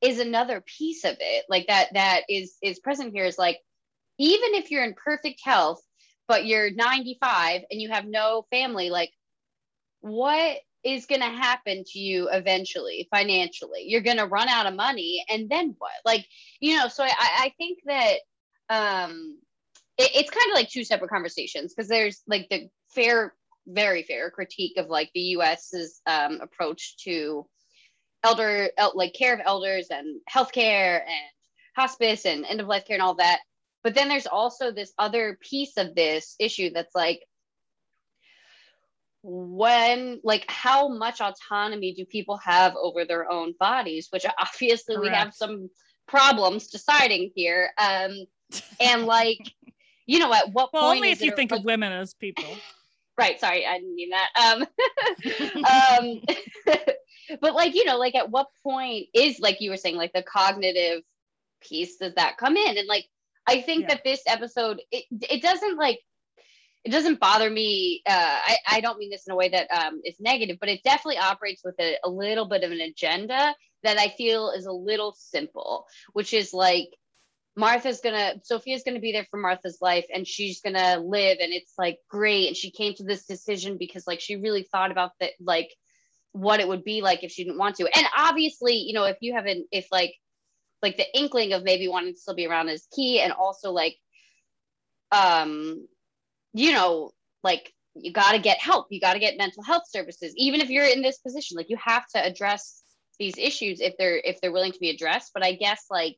is 0.00 0.20
another 0.20 0.62
piece 0.64 1.04
of 1.04 1.16
it 1.18 1.44
like 1.49 1.66
that 1.66 1.88
that 1.94 2.23
is 2.28 2.56
is 2.62 2.78
present 2.78 3.12
here 3.12 3.25
is 3.25 3.38
like 3.38 3.58
even 4.18 4.54
if 4.54 4.70
you're 4.70 4.85
in 4.85 4.94
perfect 4.94 5.40
health 5.44 5.82
but 6.28 6.47
you're 6.47 6.70
95 6.70 7.62
and 7.70 7.80
you 7.80 7.90
have 7.90 8.06
no 8.06 8.47
family 8.50 8.90
like 8.90 9.11
what 10.00 10.58
is 10.85 11.06
going 11.06 11.20
to 11.20 11.26
happen 11.26 11.82
to 11.85 11.99
you 11.99 12.28
eventually 12.30 13.08
financially 13.11 13.85
you're 13.87 14.00
going 14.00 14.16
to 14.16 14.26
run 14.26 14.49
out 14.49 14.66
of 14.66 14.75
money 14.75 15.25
and 15.28 15.49
then 15.50 15.75
what 15.78 15.90
like 16.04 16.26
you 16.61 16.76
know 16.76 16.88
so 16.88 17.02
i 17.04 17.11
i 17.18 17.52
think 17.58 17.78
that 17.85 18.18
um 18.70 19.37
it, 19.99 20.11
it's 20.14 20.30
kind 20.30 20.50
of 20.50 20.54
like 20.54 20.70
two 20.70 20.85
separate 20.85 21.11
conversations 21.11 21.75
because 21.75 21.88
there's 21.88 22.23
like 22.26 22.49
the 22.49 22.68
fair, 22.94 23.35
very 23.66 24.02
fair 24.02 24.30
critique 24.30 24.78
of 24.78 24.88
like 24.88 25.11
the 25.14 25.20
U.S.'s 25.20 26.00
um, 26.06 26.40
approach 26.40 26.97
to 27.04 27.47
elder, 28.25 28.70
el- 28.78 28.92
like 28.94 29.12
care 29.12 29.35
of 29.35 29.40
elders 29.44 29.88
and 29.90 30.20
healthcare 30.32 31.00
and 31.00 31.30
hospice 31.76 32.25
and 32.25 32.44
end 32.47 32.61
of 32.61 32.66
life 32.66 32.87
care 32.87 32.94
and 32.94 33.02
all 33.02 33.14
that. 33.16 33.40
But 33.85 33.94
then 33.94 34.08
there's 34.08 34.26
also 34.26 34.73
this 34.73 34.92
other 34.99 35.38
piece 35.40 35.76
of 35.76 35.94
this 35.94 36.35
issue 36.38 36.70
that's 36.73 36.94
like, 36.94 37.20
when 39.22 40.20
like 40.22 40.44
how 40.48 40.88
much 40.88 41.20
autonomy 41.20 41.92
do 41.92 42.04
people 42.04 42.37
have 42.37 42.75
over 42.76 43.04
their 43.04 43.30
own 43.30 43.52
bodies 43.58 44.08
which 44.10 44.25
obviously 44.40 44.94
Correct. 44.94 45.10
we 45.10 45.16
have 45.16 45.34
some 45.34 45.68
problems 46.06 46.68
deciding 46.68 47.30
here 47.34 47.70
um 47.78 48.12
and 48.80 49.04
like 49.04 49.40
you 50.08 50.18
know, 50.18 50.32
at 50.32 50.50
what 50.52 50.72
well, 50.72 50.84
point? 50.84 50.96
Only 50.96 51.10
if 51.10 51.20
you 51.20 51.30
think 51.30 51.52
of 51.52 51.64
women 51.64 51.92
as 51.92 52.14
people. 52.14 52.44
Right. 53.20 53.40
Sorry, 53.40 53.66
I 53.66 53.78
didn't 53.80 53.96
mean 53.96 54.10
that. 54.10 54.30
Um, 54.37 54.62
um, 56.76 56.76
but 57.40 57.52
like, 57.52 57.75
you 57.75 57.84
know, 57.84 57.96
like 57.96 58.14
at 58.14 58.30
what 58.30 58.46
point 58.62 59.08
is 59.12 59.40
like 59.40 59.60
you 59.60 59.70
were 59.70 59.76
saying, 59.76 59.96
like 59.96 60.12
the 60.12 60.22
cognitive 60.22 61.02
piece 61.60 61.96
does 61.96 62.14
that 62.14 62.37
come 62.37 62.56
in? 62.56 62.78
And 62.78 62.87
like, 62.87 63.06
I 63.44 63.60
think 63.60 63.82
yeah. 63.82 63.88
that 63.88 64.04
this 64.04 64.20
episode, 64.28 64.80
it, 64.92 65.06
it 65.10 65.42
doesn't 65.42 65.76
like, 65.76 65.98
it 66.85 66.90
doesn't 66.90 67.20
bother 67.20 67.50
me. 67.50 68.02
Uh, 68.06 68.12
I, 68.12 68.56
I 68.66 68.80
don't 68.80 68.99
mean 68.99 69.11
this 69.11 69.26
in 69.26 69.32
a 69.32 69.37
way 69.37 69.49
that 69.50 69.70
um, 69.70 70.00
is 70.04 70.16
negative, 70.20 70.58
but 70.61 70.68
it 70.68 70.82
definitely 70.82 71.18
operates 71.18 71.62
with 71.64 71.75
a, 71.80 71.97
a 72.04 72.08
little 72.08 72.47
bit 72.49 72.64
of 72.64 72.70
an 72.70 72.80
agenda 72.80 73.54
that 73.82 73.99
I 73.99 74.08
feel 74.08 74.50
is 74.50 74.66
a 74.66 74.73
little 74.73 75.14
simple, 75.18 75.87
which 76.12 76.32
is 76.32 76.54
like, 76.54 76.88
Martha's 77.56 78.00
gonna, 78.00 78.35
Sophia's 78.44 78.85
gonna 78.85 79.00
be 79.00 79.11
there 79.11 79.26
for 79.32 79.37
Martha's 79.37 79.78
life 79.80 80.06
and 80.14 80.25
she's 80.25 80.61
gonna 80.61 81.00
live 81.00 81.38
and 81.40 81.52
it's 81.52 81.73
like 81.76 81.99
great. 82.08 82.47
And 82.47 82.56
she 82.56 82.70
came 82.70 82.94
to 82.94 83.02
this 83.02 83.26
decision 83.26 83.78
because 83.78 84.06
like 84.06 84.20
she 84.20 84.37
really 84.37 84.62
thought 84.62 84.92
about 84.92 85.11
that, 85.18 85.32
like 85.40 85.68
what 86.30 86.61
it 86.61 86.68
would 86.68 86.85
be 86.85 87.02
like 87.02 87.25
if 87.25 87.32
she 87.32 87.42
didn't 87.42 87.58
want 87.58 87.75
to. 87.76 87.88
And 87.92 88.06
obviously, 88.16 88.76
you 88.76 88.92
know, 88.92 89.04
if 89.04 89.16
you 89.20 89.35
haven't, 89.35 89.66
if 89.73 89.88
like, 89.90 90.14
like 90.82 90.97
the 90.99 91.18
inkling 91.18 91.52
of 91.52 91.64
maybe 91.64 91.88
wanting 91.88 92.14
to 92.14 92.20
still 92.20 92.37
be 92.37 92.47
around 92.47 92.68
is 92.68 92.87
key. 92.94 93.20
And 93.20 93.32
also 93.32 93.73
like, 93.73 93.97
um, 95.11 95.85
you 96.52 96.73
know, 96.73 97.11
like 97.43 97.73
you 97.95 98.12
got 98.12 98.33
to 98.33 98.38
get 98.38 98.59
help. 98.59 98.87
You 98.90 99.00
got 99.00 99.14
to 99.14 99.19
get 99.19 99.38
mental 99.38 99.62
health 99.62 99.85
services, 99.88 100.33
even 100.37 100.61
if 100.61 100.71
you're 100.71 100.85
in 100.85 101.02
this 101.02 101.19
position, 101.19 101.57
like 101.57 101.71
you 101.71 101.78
have 101.83 102.07
to 102.14 102.25
address 102.25 102.83
these 103.19 103.37
issues 103.37 103.81
if 103.81 103.95
they're, 103.99 104.17
if 104.17 104.40
they're 104.40 104.52
willing 104.52 104.73
to 104.73 104.78
be 104.78 104.90
addressed. 104.90 105.33
But 105.35 105.45
I 105.45 105.52
guess 105.52 105.85
like, 105.90 106.17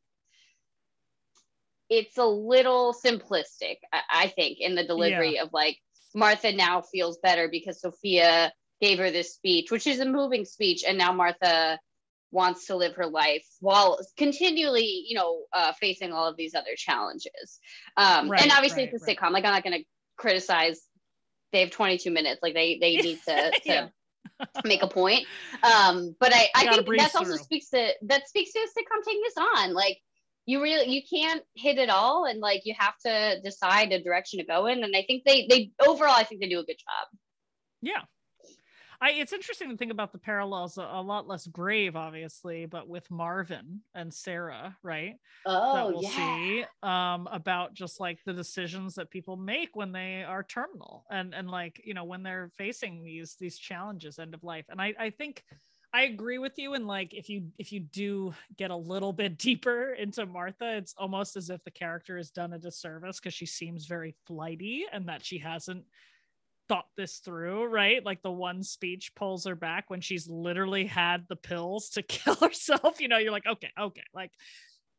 it's 1.88 2.18
a 2.18 2.24
little 2.24 2.94
simplistic, 2.94 3.78
I, 3.92 4.28
think, 4.28 4.58
in 4.60 4.76
the 4.76 4.84
delivery 4.84 5.34
yeah. 5.34 5.42
of 5.42 5.50
like 5.52 5.76
Martha 6.14 6.52
now 6.52 6.82
feels 6.82 7.18
better 7.18 7.48
because 7.48 7.80
Sophia 7.80 8.52
gave 8.80 8.98
her 8.98 9.10
this 9.10 9.34
speech, 9.34 9.72
which 9.72 9.88
is 9.88 9.98
a 9.98 10.06
moving 10.06 10.44
speech, 10.44 10.84
and 10.86 10.96
now 10.96 11.12
Martha 11.12 11.80
wants 12.30 12.66
to 12.66 12.76
live 12.76 12.94
her 12.94 13.06
life 13.06 13.44
while 13.58 13.98
continually, 14.16 15.04
you 15.08 15.16
know, 15.16 15.42
uh, 15.52 15.72
facing 15.80 16.12
all 16.12 16.28
of 16.28 16.36
these 16.36 16.54
other 16.54 16.76
challenges. 16.76 17.58
Um, 17.96 18.30
right, 18.30 18.40
and 18.40 18.52
obviously, 18.52 18.84
right, 18.84 18.92
it's 18.94 19.02
a 19.02 19.06
right. 19.06 19.18
sitcom. 19.18 19.32
Like, 19.32 19.44
I'm 19.44 19.52
not 19.52 19.64
going 19.64 19.80
to 19.80 19.84
criticize. 20.20 20.80
They 21.52 21.60
have 21.60 21.70
22 21.70 22.10
minutes. 22.10 22.40
Like, 22.42 22.54
they 22.54 22.78
they 22.80 22.96
need 22.96 23.20
to, 23.26 23.50
to 23.64 23.90
make 24.64 24.82
a 24.82 24.88
point. 24.88 25.26
Um, 25.62 26.14
but 26.20 26.32
I 26.34 26.48
I 26.54 26.76
think 26.76 26.86
that 26.98 27.16
also 27.16 27.36
speaks 27.36 27.70
to 27.70 27.90
that 28.02 28.28
speaks 28.28 28.52
to 28.52 28.60
a 28.60 28.62
sitcom 28.62 29.04
taking 29.04 29.22
this 29.22 29.34
on. 29.56 29.74
Like, 29.74 29.98
you 30.46 30.62
really 30.62 30.88
you 30.90 31.02
can't 31.08 31.42
hit 31.54 31.78
it 31.78 31.90
all 31.90 32.24
and 32.24 32.40
like 32.40 32.62
you 32.64 32.74
have 32.78 32.94
to 33.04 33.40
decide 33.42 33.92
a 33.92 34.02
direction 34.02 34.38
to 34.38 34.44
go 34.44 34.66
in 34.66 34.82
and 34.82 34.94
i 34.96 35.04
think 35.06 35.22
they 35.24 35.46
they 35.48 35.70
overall 35.86 36.14
i 36.16 36.24
think 36.24 36.40
they 36.40 36.48
do 36.48 36.58
a 36.58 36.64
good 36.64 36.76
job 36.78 37.08
yeah 37.82 38.02
I, 39.02 39.12
it's 39.12 39.32
interesting 39.32 39.70
to 39.70 39.76
think 39.78 39.90
about 39.90 40.12
the 40.12 40.18
parallels 40.18 40.76
a, 40.76 40.82
a, 40.82 41.00
lot 41.00 41.26
less 41.26 41.46
grave, 41.46 41.96
obviously, 41.96 42.66
but 42.66 42.86
with 42.86 43.10
Marvin 43.10 43.80
and 43.94 44.12
Sarah, 44.12 44.76
right? 44.82 45.14
Oh, 45.46 45.74
that 45.74 45.86
we'll 45.88 46.02
yeah. 46.02 46.10
see 46.10 46.64
um, 46.82 47.26
about 47.32 47.72
just 47.72 47.98
like 47.98 48.18
the 48.26 48.34
decisions 48.34 48.96
that 48.96 49.10
people 49.10 49.38
make 49.38 49.70
when 49.74 49.92
they 49.92 50.22
are 50.22 50.42
terminal 50.42 51.06
and 51.10 51.34
and 51.34 51.50
like 51.50 51.80
you 51.82 51.94
know 51.94 52.04
when 52.04 52.22
they're 52.22 52.50
facing 52.58 53.02
these 53.02 53.36
these 53.40 53.58
challenges 53.58 54.18
end 54.18 54.34
of 54.34 54.44
life. 54.44 54.66
And 54.68 54.80
I 54.80 54.92
I 54.98 55.10
think 55.10 55.44
I 55.92 56.02
agree 56.02 56.38
with 56.38 56.52
you. 56.56 56.74
And 56.74 56.86
like, 56.86 57.14
if 57.14 57.28
you 57.28 57.48
if 57.58 57.72
you 57.72 57.80
do 57.80 58.34
get 58.56 58.70
a 58.70 58.76
little 58.76 59.12
bit 59.12 59.38
deeper 59.38 59.94
into 59.94 60.26
Martha, 60.26 60.76
it's 60.76 60.94
almost 60.98 61.36
as 61.36 61.50
if 61.50 61.64
the 61.64 61.70
character 61.70 62.16
has 62.16 62.30
done 62.30 62.52
a 62.52 62.58
disservice 62.58 63.18
because 63.18 63.34
she 63.34 63.46
seems 63.46 63.86
very 63.86 64.14
flighty 64.26 64.84
and 64.92 65.08
that 65.08 65.24
she 65.24 65.38
hasn't 65.38 65.84
thought 66.70 66.86
this 66.96 67.16
through, 67.16 67.64
right? 67.64 68.06
Like 68.06 68.22
the 68.22 68.30
one 68.30 68.62
speech 68.62 69.12
pulls 69.16 69.44
her 69.44 69.56
back 69.56 69.90
when 69.90 70.00
she's 70.00 70.28
literally 70.28 70.86
had 70.86 71.26
the 71.28 71.34
pills 71.34 71.90
to 71.90 72.02
kill 72.02 72.36
herself. 72.36 73.00
You 73.00 73.08
know, 73.08 73.18
you're 73.18 73.32
like, 73.32 73.46
okay, 73.46 73.70
okay, 73.78 74.04
like 74.14 74.30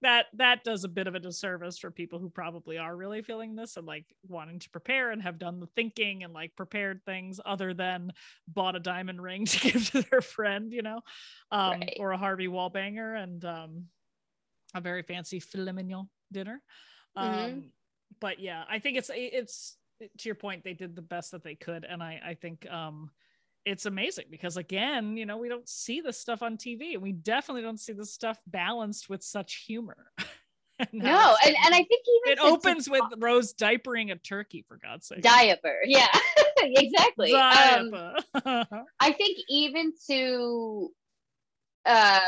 that 0.02 0.26
that 0.34 0.66
does 0.66 0.84
a 0.84 0.90
bit 0.90 1.08
of 1.08 1.16
a 1.16 1.20
disservice 1.20 1.78
for 1.78 1.90
people 1.90 2.20
who 2.20 2.30
probably 2.30 2.78
are 2.78 2.94
really 2.94 3.22
feeling 3.22 3.56
this 3.56 3.78
and 3.78 3.88
like 3.88 4.06
wanting 4.28 4.60
to 4.60 4.70
prepare 4.72 5.12
and 5.12 5.22
have 5.22 5.40
done 5.40 5.62
the 5.62 5.68
thinking 5.68 6.24
and 6.24 6.34
like 6.34 6.54
prepared 6.58 7.02
things 7.06 7.40
other 7.46 7.74
than 7.74 8.12
bought 8.50 8.76
a 8.76 8.80
diamond 8.80 9.22
ring 9.22 9.46
to 9.46 9.72
give 9.72 9.90
to 9.92 10.02
their 10.10 10.22
friend 10.22 10.74
you 10.74 10.82
know 10.82 11.02
um, 11.52 11.80
right. 11.80 11.98
or 12.00 12.12
a 12.12 12.18
harvey 12.18 12.48
wallbanger 12.48 13.22
and 13.22 13.46
um, 13.46 13.86
a 14.74 14.82
very 14.82 15.04
fancy 15.04 15.40
filet 15.40 15.72
mignon 15.72 16.10
dinner 16.32 16.62
mm-hmm. 17.16 17.46
um, 17.46 17.64
but 18.20 18.40
yeah 18.40 18.64
i 18.68 18.80
think 18.80 18.98
it's 18.98 19.12
it's 19.14 19.78
to 20.18 20.30
your 20.30 20.36
point 20.36 20.64
they 20.64 20.74
did 20.74 20.96
the 20.96 21.02
best 21.02 21.32
that 21.32 21.44
they 21.44 21.56
could 21.56 21.86
and 21.86 22.02
i 22.02 22.20
i 22.26 22.34
think 22.34 22.70
um 22.70 23.10
it's 23.66 23.86
amazing 23.86 24.26
because 24.32 24.58
again 24.58 25.18
you 25.18 25.26
know 25.26 25.38
we 25.38 25.50
don't 25.50 25.70
see 25.70 26.02
this 26.02 26.20
stuff 26.20 26.42
on 26.42 26.58
tv 26.58 26.94
and 26.94 27.02
we 27.02 27.12
definitely 27.12 27.62
don't 27.62 27.80
see 27.80 27.94
this 27.94 28.14
stuff 28.14 28.40
balanced 28.48 29.10
with 29.10 29.24
such 29.24 29.64
humor 29.68 30.12
no, 30.94 31.36
and, 31.46 31.56
and 31.66 31.76
I 31.76 31.84
think 31.84 32.04
even 32.26 32.34
it 32.34 32.40
opens 32.40 32.90
with 32.90 33.04
Rose 33.18 33.54
diapering 33.54 34.12
a 34.12 34.16
turkey 34.16 34.66
for 34.68 34.78
God's 34.78 35.08
sake. 35.08 35.22
Diaper, 35.22 35.80
yeah, 35.86 36.08
exactly. 36.58 37.32
Diaper. 37.32 38.16
Um, 38.46 38.66
I 39.00 39.12
think 39.12 39.38
even 39.50 39.94
to 40.10 40.90
uh, 41.86 42.20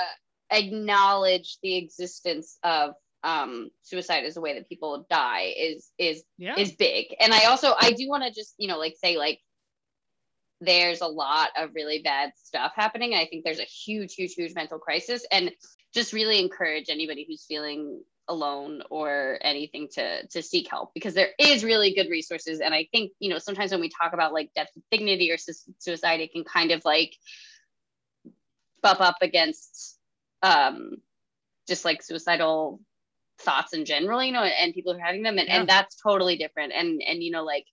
acknowledge 0.51 1.58
the 1.63 1.75
existence 1.77 2.58
of 2.63 2.94
um, 3.24 3.70
suicide 3.82 4.25
as 4.25 4.38
a 4.38 4.42
way 4.42 4.53
that 4.56 4.68
people 4.68 5.06
die 5.10 5.53
is 5.58 5.89
is 5.98 6.24
yeah. 6.38 6.56
is 6.58 6.74
big. 6.74 7.08
And 7.20 7.34
I 7.34 7.46
also 7.46 7.74
I 7.80 7.92
do 7.92 8.08
want 8.08 8.24
to 8.24 8.32
just 8.32 8.56
you 8.58 8.68
know 8.68 8.77
like 8.77 8.96
say 9.01 9.18
like 9.18 9.39
there's 10.62 11.01
a 11.01 11.08
lot 11.08 11.50
of 11.58 11.72
really 11.75 12.01
bad 12.01 12.32
stuff 12.42 12.74
happening. 12.75 13.13
I 13.13 13.25
think 13.25 13.44
there's 13.44 13.60
a 13.60 13.63
huge, 13.63 14.15
huge, 14.15 14.34
huge 14.34 14.56
mental 14.56 14.80
crisis, 14.80 15.25
and 15.32 15.51
just 15.94 16.13
really 16.13 16.39
encourage 16.39 16.89
anybody 16.89 17.25
who's 17.27 17.46
feeling 17.46 18.01
alone 18.30 18.82
or 18.89 19.38
anything 19.42 19.89
to 19.94 20.25
to 20.27 20.42
seek 20.42 20.70
help 20.70 20.94
because 20.94 21.13
there 21.13 21.32
is 21.38 21.63
really 21.63 21.94
good 21.94 22.10
resources. 22.10 22.60
And 22.60 22.74
I 22.74 22.88
think 22.92 23.12
you 23.20 23.30
know 23.30 23.39
sometimes 23.39 23.72
when 23.72 23.82
we 23.82 23.89
talk 23.89 24.13
about 24.13 24.34
like 24.34 24.51
death 24.56 24.70
with 24.75 24.84
dignity 24.92 25.32
or 25.32 25.38
suicide, 25.38 26.20
it 26.20 26.32
can 26.32 26.44
kind 26.44 26.72
of 26.72 26.84
like 26.86 27.15
bump 28.82 29.01
up 29.01 29.18
against 29.22 29.98
um, 30.42 30.98
just 31.68 31.86
like 31.86 32.03
suicidal 32.03 32.80
thoughts 33.40 33.74
in 33.74 33.86
general, 33.86 34.24
you 34.24 34.32
know, 34.32 34.44
and 34.44 34.74
people 34.74 34.94
who 34.94 35.00
are 35.00 35.06
having 35.06 35.24
them, 35.24 35.38
and, 35.38 35.48
yeah. 35.48 35.60
and 35.60 35.70
that's 35.70 35.96
totally 35.96 36.38
different. 36.38 36.74
And 36.74 37.02
and 37.02 37.24
you 37.24 37.32
know 37.32 37.44
like 37.44 37.66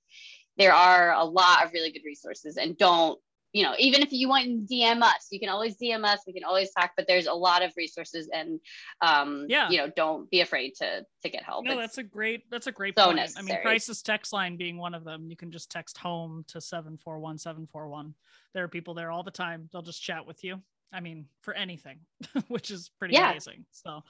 there 0.61 0.75
are 0.75 1.13
a 1.13 1.25
lot 1.25 1.65
of 1.65 1.73
really 1.73 1.91
good 1.91 2.05
resources 2.05 2.59
and 2.59 2.77
don't 2.77 3.19
you 3.53 3.63
know 3.63 3.75
even 3.79 4.03
if 4.03 4.13
you 4.13 4.29
want 4.29 4.45
to 4.45 4.75
dm 4.75 5.03
us. 5.03 5.27
You 5.31 5.41
can 5.41 5.49
always 5.49 5.77
dm 5.77 6.05
us. 6.05 6.21
We 6.27 6.33
can 6.33 6.45
always 6.45 6.71
talk 6.71 6.93
but 6.97 7.07
there's 7.09 7.27
a 7.27 7.33
lot 7.33 7.63
of 7.63 7.73
resources 7.77 8.29
and 8.33 8.61
um 9.01 9.47
yeah. 9.49 9.71
you 9.71 9.79
know 9.79 9.91
don't 9.97 10.31
be 10.31 10.41
afraid 10.41 10.75
to 10.77 11.05
to 11.23 11.29
get 11.29 11.43
help. 11.43 11.65
No 11.65 11.73
it's 11.73 11.81
that's 11.81 11.99
a 11.99 12.03
great 12.03 12.49
that's 12.51 12.67
a 12.67 12.73
great 12.73 12.95
so 12.97 13.07
point. 13.07 13.17
Necessary. 13.17 13.53
i 13.53 13.55
mean 13.55 13.63
crisis 13.63 14.03
text 14.03 14.33
line 14.33 14.57
being 14.57 14.77
one 14.77 14.95
of 14.95 15.05
them 15.05 15.29
you 15.29 15.37
can 15.37 15.51
just 15.51 15.71
text 15.71 15.97
home 15.97 16.45
to 16.49 16.61
741 16.61 17.39
741 17.39 18.15
there 18.53 18.65
are 18.65 18.69
people 18.69 18.95
there 18.95 19.11
all 19.11 19.23
the 19.23 19.31
time. 19.31 19.69
They'll 19.73 19.83
just 19.83 20.03
chat 20.03 20.27
with 20.27 20.45
you. 20.45 20.61
I 20.93 21.01
mean 21.01 21.27
for 21.41 21.55
anything 21.55 22.01
which 22.49 22.71
is 22.71 22.91
pretty 22.99 23.15
yeah. 23.15 23.31
amazing. 23.31 23.65
So 23.71 24.03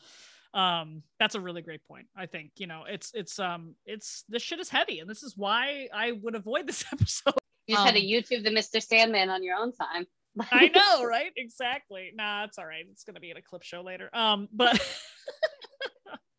um 0.52 1.02
that's 1.20 1.36
a 1.36 1.40
really 1.40 1.62
great 1.62 1.80
point 1.86 2.06
i 2.16 2.26
think 2.26 2.50
you 2.56 2.66
know 2.66 2.82
it's 2.88 3.12
it's 3.14 3.38
um 3.38 3.74
it's 3.86 4.24
this 4.28 4.42
shit 4.42 4.58
is 4.58 4.68
heavy 4.68 4.98
and 4.98 5.08
this 5.08 5.22
is 5.22 5.36
why 5.36 5.86
i 5.94 6.12
would 6.12 6.34
avoid 6.34 6.66
this 6.66 6.84
episode. 6.92 7.34
You 7.66 7.76
just 7.76 7.86
um, 7.86 7.94
had 7.94 8.00
to 8.00 8.06
youtube 8.06 8.42
the 8.42 8.50
mr 8.50 8.82
sandman 8.82 9.30
on 9.30 9.44
your 9.44 9.56
own 9.56 9.72
time. 9.72 10.06
I 10.50 10.68
know 10.74 11.04
right? 11.04 11.32
Exactly. 11.36 12.12
Nah 12.14 12.44
it's 12.44 12.58
all 12.58 12.66
right. 12.66 12.84
It's 12.90 13.04
gonna 13.04 13.20
be 13.20 13.30
in 13.30 13.36
a 13.36 13.42
clip 13.42 13.62
show 13.62 13.82
later. 13.82 14.10
Um 14.12 14.48
but 14.52 14.80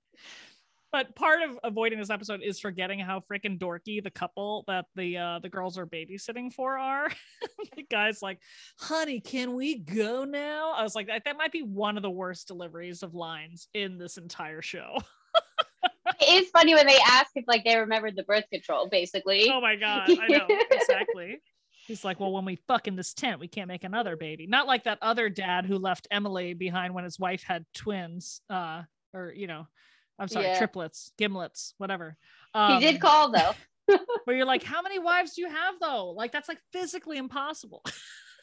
but 0.92 1.16
part 1.16 1.42
of 1.42 1.58
avoiding 1.64 2.00
this 2.00 2.10
episode 2.10 2.42
is 2.44 2.60
forgetting 2.60 3.00
how 3.00 3.22
freaking 3.32 3.58
dorky 3.58 4.04
the 4.04 4.12
couple 4.12 4.64
that 4.68 4.86
the 4.96 5.18
uh 5.18 5.40
the 5.40 5.50
girls 5.50 5.78
are 5.78 5.86
babysitting 5.86 6.54
for 6.54 6.78
are. 6.78 7.10
The 7.76 7.84
guy's 7.84 8.22
like 8.22 8.40
honey 8.78 9.20
can 9.20 9.54
we 9.56 9.80
go 9.80 10.26
now? 10.26 10.74
I 10.76 10.84
was 10.84 10.96
like 10.96 11.08
that, 11.08 11.24
that 11.26 11.38
might 11.38 11.52
be 11.52 11.62
one 11.62 11.96
of 11.96 12.04
the 12.04 12.10
worst 12.10 12.48
deliveries 12.48 13.04
of 13.04 13.14
lines 13.14 13.68
in 13.74 13.98
this 13.98 14.18
entire 14.18 14.62
show. 14.62 14.98
It 16.20 16.44
is 16.44 16.50
funny 16.50 16.76
when 16.76 16.86
they 16.86 16.98
ask 17.08 17.32
if 17.36 17.46
like 17.48 17.64
they 17.64 17.76
remembered 17.78 18.16
the 18.16 18.24
birth 18.24 18.44
control 18.52 18.88
basically. 18.90 19.50
Oh 19.50 19.62
my 19.62 19.76
god 19.76 20.10
i 20.10 20.28
know 20.28 20.46
exactly. 20.72 21.42
He's 21.88 22.06
like, 22.06 22.20
well, 22.20 22.32
when 22.32 22.46
we 22.46 22.58
fuck 22.68 22.88
in 22.88 22.96
this 22.96 23.14
tent, 23.14 23.40
we 23.40 23.48
can't 23.48 23.68
make 23.68 23.84
another 23.84 24.16
baby. 24.16 24.46
Not 24.46 24.68
like 24.68 24.84
that 24.84 25.00
other 25.02 25.30
dad 25.30 25.66
who 25.66 25.78
left 25.78 26.08
Emily 26.12 26.54
behind 26.54 26.94
when 26.94 27.04
his 27.04 27.20
wife 27.20 27.44
had 27.44 27.66
twins, 27.74 28.42
uh, 28.50 28.84
or 29.14 29.34
you 29.36 29.48
know, 29.48 29.68
I'm 30.20 30.28
sorry, 30.28 30.46
yeah. 30.46 30.58
triplets, 30.58 31.12
gimlets, 31.20 31.74
whatever. 31.78 32.18
Um, 32.54 32.74
he 32.74 32.80
did 32.80 32.96
um, 32.96 33.02
call 33.02 33.32
though. 33.32 33.54
where 34.26 34.36
you're 34.36 34.46
like, 34.46 34.64
how 34.64 34.82
many 34.82 35.00
wives 35.00 35.34
do 35.34 35.42
you 35.42 35.50
have 35.50 35.76
though? 35.80 36.12
Like 36.12 36.32
that's 36.32 36.50
like 36.50 36.60
physically 36.72 37.18
impossible. 37.18 37.84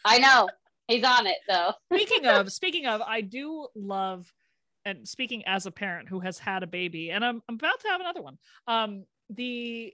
I 0.05 0.19
know. 0.19 0.49
He's 0.89 1.05
on 1.05 1.27
it 1.27 1.39
though. 1.49 1.73
speaking 1.93 2.27
of, 2.27 2.51
speaking 2.53 2.87
of, 2.87 3.03
I 3.03 3.21
do 3.21 3.69
love 3.75 4.33
and 4.85 5.07
speaking 5.07 5.45
as 5.47 5.67
a 5.67 5.71
parent 5.71 6.09
who 6.09 6.21
has 6.21 6.39
had 6.39 6.63
a 6.63 6.67
baby 6.67 7.11
and 7.11 7.25
I'm, 7.25 7.43
I'm 7.49 7.57
about 7.57 7.81
to 7.81 7.89
have 7.89 8.01
another 8.01 8.23
one. 8.23 8.39
Um, 8.67 9.05
the 9.31 9.93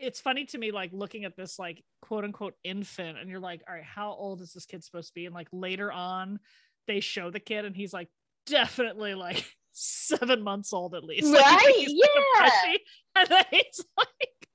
it's 0.00 0.20
funny 0.20 0.44
to 0.46 0.58
me 0.58 0.70
like 0.70 0.90
looking 0.92 1.24
at 1.24 1.36
this 1.36 1.58
like 1.58 1.82
quote 2.00 2.24
unquote 2.24 2.54
infant 2.62 3.18
and 3.18 3.28
you're 3.28 3.40
like 3.40 3.62
all 3.68 3.74
right 3.74 3.82
how 3.82 4.12
old 4.12 4.40
is 4.40 4.52
this 4.52 4.64
kid 4.64 4.84
supposed 4.84 5.08
to 5.08 5.14
be 5.14 5.26
and 5.26 5.34
like 5.34 5.48
later 5.52 5.90
on 5.90 6.38
they 6.86 7.00
show 7.00 7.30
the 7.30 7.40
kid 7.40 7.64
and 7.64 7.74
he's 7.74 7.92
like 7.92 8.08
definitely 8.46 9.14
like 9.14 9.44
seven 9.72 10.42
months 10.42 10.72
old 10.72 10.94
at 10.94 11.04
least. 11.04 11.32
Right. 11.32 11.74
Like, 11.76 11.88
yeah. 11.88 12.76
and 13.16 13.28
then 13.28 13.44
he's 13.50 13.84
like 13.98 14.48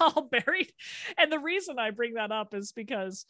all 0.00 0.28
buried. 0.30 0.72
And 1.18 1.32
the 1.32 1.38
reason 1.38 1.78
I 1.78 1.90
bring 1.90 2.14
that 2.14 2.32
up 2.32 2.54
is 2.54 2.72
because 2.72 3.26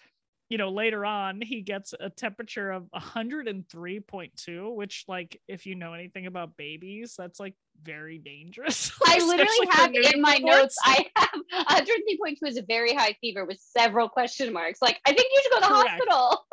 you 0.50 0.58
know 0.58 0.70
later 0.70 1.04
on 1.04 1.40
he 1.40 1.62
gets 1.62 1.94
a 1.98 2.10
temperature 2.10 2.70
of 2.70 2.84
103.2 2.94 4.74
which 4.74 5.04
like 5.08 5.40
if 5.48 5.66
you 5.66 5.74
know 5.74 5.94
anything 5.94 6.26
about 6.26 6.56
babies 6.56 7.14
that's 7.16 7.40
like 7.40 7.54
very 7.82 8.18
dangerous 8.18 8.92
i 9.06 9.18
literally 9.18 9.68
have 9.70 9.92
in 9.94 10.20
my 10.20 10.38
notes 10.38 10.76
i 10.84 11.06
have 11.16 11.66
103.2 11.68 12.36
is 12.46 12.56
a 12.58 12.62
very 12.62 12.94
high 12.94 13.16
fever 13.20 13.44
with 13.44 13.58
several 13.58 14.08
question 14.08 14.52
marks 14.52 14.80
like 14.82 15.00
i 15.06 15.12
think 15.12 15.26
you 15.32 15.40
should 15.42 15.52
go 15.52 15.60
to 15.60 15.62
the 15.62 15.80
Correct. 15.80 15.90
hospital 15.90 16.46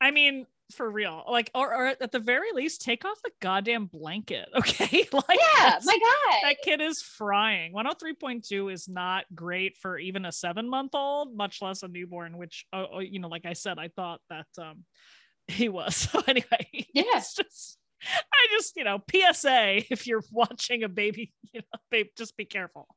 i 0.00 0.10
mean 0.10 0.46
for 0.72 0.90
real 0.90 1.22
like 1.30 1.50
or, 1.54 1.72
or 1.72 1.86
at 1.86 2.10
the 2.10 2.18
very 2.18 2.52
least 2.52 2.82
take 2.82 3.04
off 3.04 3.18
the 3.22 3.30
goddamn 3.40 3.86
blanket 3.86 4.48
okay 4.56 5.06
like 5.12 5.38
yeah 5.38 5.78
my 5.84 5.98
god 5.98 6.38
that 6.42 6.56
kid 6.64 6.80
is 6.80 7.00
frying 7.00 7.72
103.2 7.72 8.72
is 8.72 8.88
not 8.88 9.24
great 9.34 9.76
for 9.76 9.98
even 9.98 10.24
a 10.24 10.32
seven 10.32 10.68
month 10.68 10.94
old 10.94 11.36
much 11.36 11.62
less 11.62 11.82
a 11.82 11.88
newborn 11.88 12.36
which 12.36 12.66
uh, 12.72 12.84
uh 12.96 12.98
you 12.98 13.20
know 13.20 13.28
like 13.28 13.46
i 13.46 13.52
said 13.52 13.78
i 13.78 13.88
thought 13.88 14.20
that 14.28 14.46
um 14.60 14.84
he 15.48 15.68
was 15.68 15.94
so 15.94 16.20
anyway 16.26 16.66
yeah 16.92 17.04
it's 17.14 17.34
just 17.34 17.78
i 18.12 18.46
just 18.50 18.76
you 18.76 18.82
know 18.82 18.98
psa 19.32 19.76
if 19.90 20.06
you're 20.06 20.22
watching 20.32 20.82
a 20.82 20.88
baby 20.88 21.32
you 21.52 21.60
know 21.60 21.78
babe 21.90 22.08
just 22.16 22.36
be 22.36 22.44
careful 22.44 22.88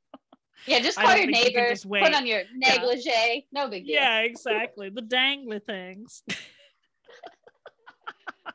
yeah, 0.66 0.80
just 0.80 0.98
call 0.98 1.16
your 1.16 1.28
neighbor. 1.28 1.70
You 1.72 2.02
put 2.02 2.14
on 2.14 2.28
your 2.28 2.42
negligee. 2.54 3.06
Yeah. 3.06 3.40
No 3.54 3.70
big 3.70 3.86
deal. 3.86 3.96
Yeah, 3.96 4.20
exactly. 4.20 4.90
The 4.90 5.02
dangly 5.02 5.64
things. 5.66 6.22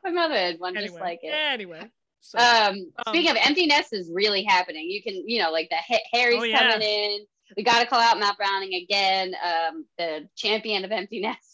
My 0.05 0.11
mother 0.11 0.35
had 0.35 0.59
one 0.59 0.77
anyway, 0.77 0.87
just 0.87 1.01
like 1.01 1.19
it. 1.23 1.33
Anyway. 1.33 1.89
So, 2.21 2.37
um, 2.37 2.91
speaking 3.07 3.31
um, 3.31 3.37
of 3.37 3.43
Empty 3.43 3.65
Nest 3.65 3.91
is 3.91 4.11
really 4.13 4.43
happening. 4.43 4.87
You 4.87 5.01
can, 5.01 5.27
you 5.27 5.41
know, 5.41 5.51
like 5.51 5.69
the 5.69 5.97
Harry's 6.11 6.39
oh, 6.39 6.43
yeah. 6.43 6.71
coming 6.71 6.87
in. 6.87 7.25
We 7.57 7.63
got 7.63 7.81
to 7.81 7.87
call 7.87 7.99
out 7.99 8.19
Matt 8.19 8.37
Browning 8.37 8.73
again, 8.73 9.35
um, 9.43 9.85
the 9.97 10.27
champion 10.35 10.85
of 10.85 10.91
Empty 10.91 11.21
Nest. 11.21 11.39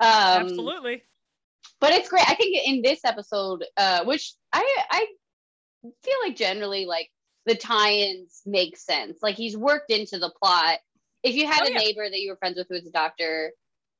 Um, 0.00 0.46
Absolutely. 0.46 1.02
But 1.78 1.92
it's 1.92 2.08
great. 2.08 2.28
I 2.28 2.34
think 2.34 2.56
in 2.66 2.80
this 2.80 3.04
episode, 3.04 3.62
uh, 3.76 4.04
which 4.04 4.32
I 4.50 4.64
I 4.90 5.06
feel 6.02 6.14
like 6.24 6.34
generally 6.34 6.86
like 6.86 7.10
the 7.44 7.54
tie-ins 7.54 8.40
make 8.46 8.78
sense. 8.78 9.18
Like 9.22 9.36
he's 9.36 9.54
worked 9.54 9.90
into 9.90 10.18
the 10.18 10.32
plot. 10.42 10.78
If 11.22 11.34
you 11.34 11.46
had 11.46 11.62
oh, 11.62 11.66
a 11.66 11.72
yeah. 11.72 11.78
neighbor 11.78 12.08
that 12.08 12.20
you 12.20 12.30
were 12.30 12.36
friends 12.36 12.56
with 12.56 12.68
who 12.68 12.76
was 12.76 12.86
a 12.86 12.90
doctor, 12.90 13.52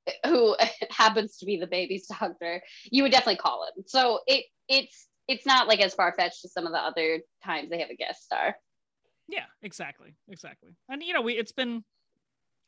who 0.27 0.57
happens 0.91 1.39
to 1.39 1.47
be 1.47 1.57
the 1.57 1.67
baby's 1.67 2.07
doctor, 2.07 2.63
you 2.85 3.03
would 3.03 3.13
definitely 3.13 3.37
call 3.37 3.67
him. 3.67 3.85
So 3.87 4.21
it 4.27 4.45
it's 4.69 5.09
it's 5.29 5.47
not 5.47 5.69
like 5.69 5.81
as 5.81 5.95
far 5.95 6.13
fetched 6.17 6.45
as 6.45 6.53
some 6.53 6.67
of 6.67 6.73
the 6.73 6.79
other 6.79 7.21
times 7.45 7.71
they 7.71 7.81
have 7.81 7.91
a 7.91 7.97
guest 7.97 8.25
star. 8.25 8.57
Yeah, 9.29 9.45
exactly, 9.63 10.15
exactly. 10.29 10.71
And 10.89 11.03
you 11.03 11.15
know, 11.15 11.23
we 11.23 11.35
it's 11.35 11.53
been 11.53 11.85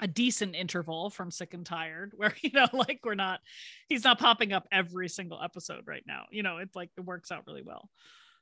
a 0.01 0.07
decent 0.07 0.55
interval 0.55 1.11
from 1.11 1.31
sick 1.31 1.55
and 1.55 1.65
tired 1.65 2.13
where 2.17 2.35
you 2.43 2.51
know 2.53 2.67
like 2.73 3.01
we're 3.05 3.15
not 3.15 3.41
he's 3.89 4.05
not 4.05 4.19
popping 4.19 4.53
up 4.53 4.67
every 4.73 5.09
single 5.09 5.41
episode 5.43 5.83
right 5.87 6.03
now 6.07 6.25
you 6.31 6.43
know 6.43 6.59
it's 6.59 6.75
like 6.75 6.91
it 6.97 7.05
works 7.05 7.31
out 7.31 7.45
really 7.47 7.63
well 7.63 7.89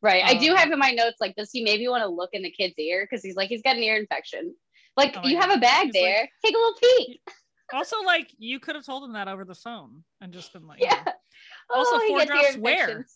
right 0.01 0.23
um, 0.23 0.31
i 0.31 0.35
do 0.35 0.51
um, 0.51 0.57
have 0.57 0.71
in 0.71 0.79
my 0.79 0.91
notes 0.91 1.17
like 1.21 1.35
does 1.37 1.51
he 1.53 1.63
maybe 1.63 1.87
want 1.89 2.03
to 2.03 2.09
look 2.09 2.31
in 2.33 2.43
the 2.43 2.51
kid's 2.51 2.75
ear 2.79 3.07
because 3.09 3.23
he's 3.23 3.37
like 3.37 3.49
he's 3.49 3.63
got 3.63 3.77
an 3.77 3.83
ear 3.83 3.97
infection 3.97 4.55
like 4.97 5.15
oh 5.17 5.29
you 5.29 5.37
God. 5.39 5.43
have 5.43 5.57
a 5.57 5.61
bag 5.61 5.87
he's 5.87 5.93
there 5.93 6.21
like, 6.21 6.31
take 6.45 6.55
a 6.55 6.59
little 6.59 6.75
peek 6.81 7.21
also, 7.73 8.03
like 8.03 8.35
you 8.39 8.61
could 8.61 8.75
have 8.75 8.85
told 8.85 9.05
him 9.05 9.13
that 9.15 9.29
over 9.29 9.45
the 9.45 9.55
phone 9.55 10.05
and 10.21 10.33
just 10.33 10.53
been 10.53 10.67
like, 10.67 10.83
yeah. 10.83 11.03
Also, 11.71 11.91
oh, 11.95 12.09
four 12.09 12.25
drops 12.25 12.57
where? 12.57 13.07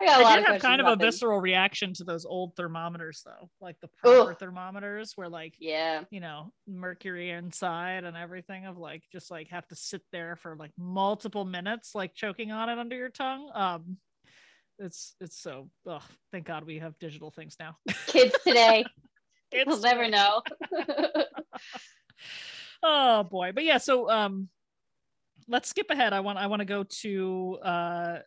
I, 0.00 0.06
got 0.06 0.20
a 0.20 0.24
I 0.24 0.36
did 0.36 0.46
have 0.46 0.60
kind 0.60 0.80
of 0.80 0.86
a 0.86 0.96
visceral 0.96 1.40
reaction 1.40 1.94
to 1.94 2.04
those 2.04 2.26
old 2.26 2.54
thermometers, 2.54 3.22
though, 3.24 3.48
like 3.60 3.76
the 3.80 3.88
proper 3.88 4.32
Ugh. 4.32 4.38
thermometers, 4.38 5.12
where 5.16 5.28
like, 5.28 5.54
yeah, 5.58 6.04
you 6.10 6.20
know, 6.20 6.52
mercury 6.66 7.30
inside 7.30 8.04
and 8.04 8.16
everything 8.16 8.66
of 8.66 8.76
like 8.76 9.04
just 9.10 9.30
like 9.30 9.48
have 9.48 9.66
to 9.68 9.76
sit 9.76 10.02
there 10.12 10.36
for 10.36 10.56
like 10.56 10.72
multiple 10.76 11.44
minutes, 11.44 11.94
like 11.94 12.14
choking 12.14 12.52
on 12.52 12.68
it 12.68 12.78
under 12.78 12.96
your 12.96 13.08
tongue. 13.08 13.50
Um, 13.54 13.96
it's 14.78 15.14
it's 15.20 15.40
so. 15.40 15.70
Oh, 15.86 16.02
thank 16.30 16.44
God 16.44 16.64
we 16.64 16.78
have 16.78 16.98
digital 16.98 17.30
things 17.30 17.56
now. 17.58 17.76
Kids 18.06 18.34
today, 18.44 18.84
Kids 19.50 19.68
we'll 19.68 19.80
never 19.80 20.08
know 20.08 20.42
oh 22.86 23.24
boy 23.24 23.52
but 23.52 23.64
yeah 23.64 23.78
so 23.78 24.08
um 24.10 24.48
let's 25.48 25.68
skip 25.68 25.90
ahead 25.90 26.12
i 26.12 26.20
want 26.20 26.38
i 26.38 26.46
want 26.46 26.60
to 26.60 26.66
go 26.66 26.84
to 26.84 27.58
uh 27.62 28.18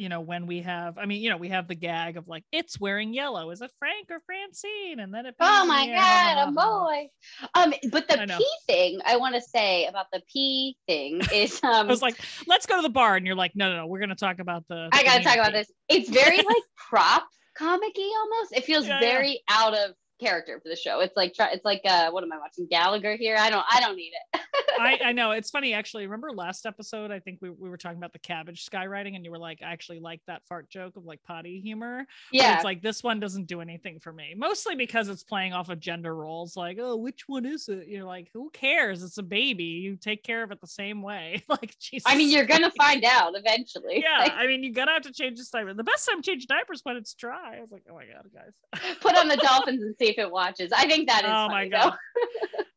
you 0.00 0.08
know, 0.08 0.22
when 0.22 0.46
we 0.46 0.62
have, 0.62 0.96
I 0.96 1.04
mean, 1.04 1.20
you 1.20 1.28
know, 1.28 1.36
we 1.36 1.50
have 1.50 1.68
the 1.68 1.74
gag 1.74 2.16
of 2.16 2.26
like, 2.26 2.42
it's 2.52 2.80
wearing 2.80 3.12
yellow. 3.12 3.50
Is 3.50 3.60
it 3.60 3.70
Frank 3.78 4.08
or 4.10 4.20
Francine? 4.24 4.98
And 4.98 5.12
then 5.12 5.26
it. 5.26 5.34
Oh 5.38 5.66
my 5.66 5.86
God, 5.88 6.48
a 6.48 6.52
boy. 6.52 7.10
Um, 7.54 7.74
but 7.92 8.08
the 8.08 8.34
P 8.38 8.46
thing 8.66 9.00
I 9.04 9.18
want 9.18 9.34
to 9.34 9.42
say 9.42 9.84
about 9.84 10.06
the 10.10 10.22
P 10.32 10.78
thing 10.88 11.20
is, 11.34 11.62
um, 11.62 11.86
I 11.86 11.90
was 11.90 12.00
like, 12.00 12.18
let's 12.46 12.64
go 12.64 12.76
to 12.76 12.82
the 12.82 12.88
bar, 12.88 13.16
and 13.16 13.26
you're 13.26 13.36
like, 13.36 13.52
no, 13.54 13.68
no, 13.68 13.76
no, 13.76 13.86
we're 13.88 14.00
gonna 14.00 14.14
talk 14.14 14.38
about 14.38 14.64
the. 14.68 14.88
I 14.90 15.04
gotta 15.04 15.22
talk 15.22 15.36
about 15.36 15.52
this. 15.52 15.70
It's 15.90 16.08
very 16.08 16.38
like 16.38 16.62
prop 16.88 17.28
comicky 17.58 18.08
almost. 18.20 18.52
It 18.52 18.64
feels 18.64 18.86
yeah, 18.86 19.00
very 19.00 19.32
yeah. 19.32 19.38
out 19.50 19.74
of 19.74 19.90
character 20.20 20.60
for 20.60 20.68
the 20.68 20.76
show. 20.76 21.00
It's 21.00 21.16
like 21.16 21.34
it's 21.38 21.64
like 21.64 21.82
uh 21.84 22.10
what 22.10 22.22
am 22.22 22.32
I 22.32 22.38
watching 22.38 22.66
Gallagher 22.68 23.16
here? 23.16 23.36
I 23.38 23.50
don't 23.50 23.64
I 23.70 23.80
don't 23.80 23.96
need 23.96 24.12
it. 24.32 24.40
I, 24.80 24.98
I 25.06 25.12
know 25.12 25.32
it's 25.32 25.50
funny 25.50 25.74
actually. 25.74 26.04
Remember 26.04 26.30
last 26.32 26.66
episode? 26.66 27.10
I 27.10 27.18
think 27.18 27.38
we, 27.40 27.50
we 27.50 27.68
were 27.68 27.76
talking 27.76 27.98
about 27.98 28.12
the 28.12 28.18
cabbage 28.18 28.68
skywriting, 28.68 29.16
and 29.16 29.24
you 29.24 29.30
were 29.30 29.38
like, 29.38 29.60
I 29.62 29.72
actually 29.72 30.00
like 30.00 30.20
that 30.26 30.42
fart 30.48 30.70
joke 30.70 30.96
of 30.96 31.04
like 31.04 31.22
potty 31.22 31.60
humor. 31.60 32.06
Yeah, 32.32 32.52
but 32.52 32.56
it's 32.56 32.64
like 32.64 32.82
this 32.82 33.02
one 33.02 33.20
doesn't 33.20 33.46
do 33.46 33.60
anything 33.60 34.00
for 34.00 34.12
me, 34.12 34.34
mostly 34.36 34.74
because 34.74 35.08
it's 35.08 35.22
playing 35.22 35.52
off 35.52 35.68
of 35.68 35.80
gender 35.80 36.14
roles. 36.14 36.56
Like, 36.56 36.78
oh, 36.80 36.96
which 36.96 37.28
one 37.28 37.46
is 37.46 37.68
it? 37.68 37.88
You're 37.88 38.04
like, 38.04 38.28
who 38.32 38.50
cares? 38.50 39.02
It's 39.02 39.18
a 39.18 39.22
baby. 39.22 39.64
You 39.64 39.96
take 39.96 40.22
care 40.22 40.42
of 40.42 40.50
it 40.50 40.60
the 40.60 40.66
same 40.66 41.02
way. 41.02 41.42
like, 41.48 41.78
Jesus. 41.78 42.10
I 42.10 42.16
mean, 42.16 42.30
you're 42.30 42.46
gonna 42.46 42.70
find 42.72 43.04
out 43.04 43.32
eventually. 43.36 44.02
Yeah, 44.02 44.24
like, 44.24 44.32
I 44.34 44.46
mean, 44.46 44.62
you're 44.62 44.74
gonna 44.74 44.92
have 44.92 45.02
to 45.02 45.12
change 45.12 45.38
the 45.38 45.46
diaper. 45.52 45.74
The 45.74 45.84
best 45.84 46.08
time 46.08 46.22
to 46.22 46.30
change 46.30 46.46
diapers 46.46 46.80
when 46.84 46.96
it's 46.96 47.14
dry. 47.14 47.58
I 47.58 47.60
was 47.60 47.70
like, 47.70 47.84
oh 47.90 47.94
my 47.94 48.04
god, 48.06 48.26
guys. 48.34 48.96
Put 49.00 49.16
on 49.16 49.28
the 49.28 49.36
dolphins 49.42 49.82
and 49.82 49.94
see 49.98 50.09
if 50.10 50.18
it 50.18 50.30
watches. 50.30 50.72
I 50.72 50.86
think 50.86 51.08
that 51.08 51.24
is. 51.24 51.30
Oh 51.30 51.48
my 51.48 51.68
god. 51.68 51.94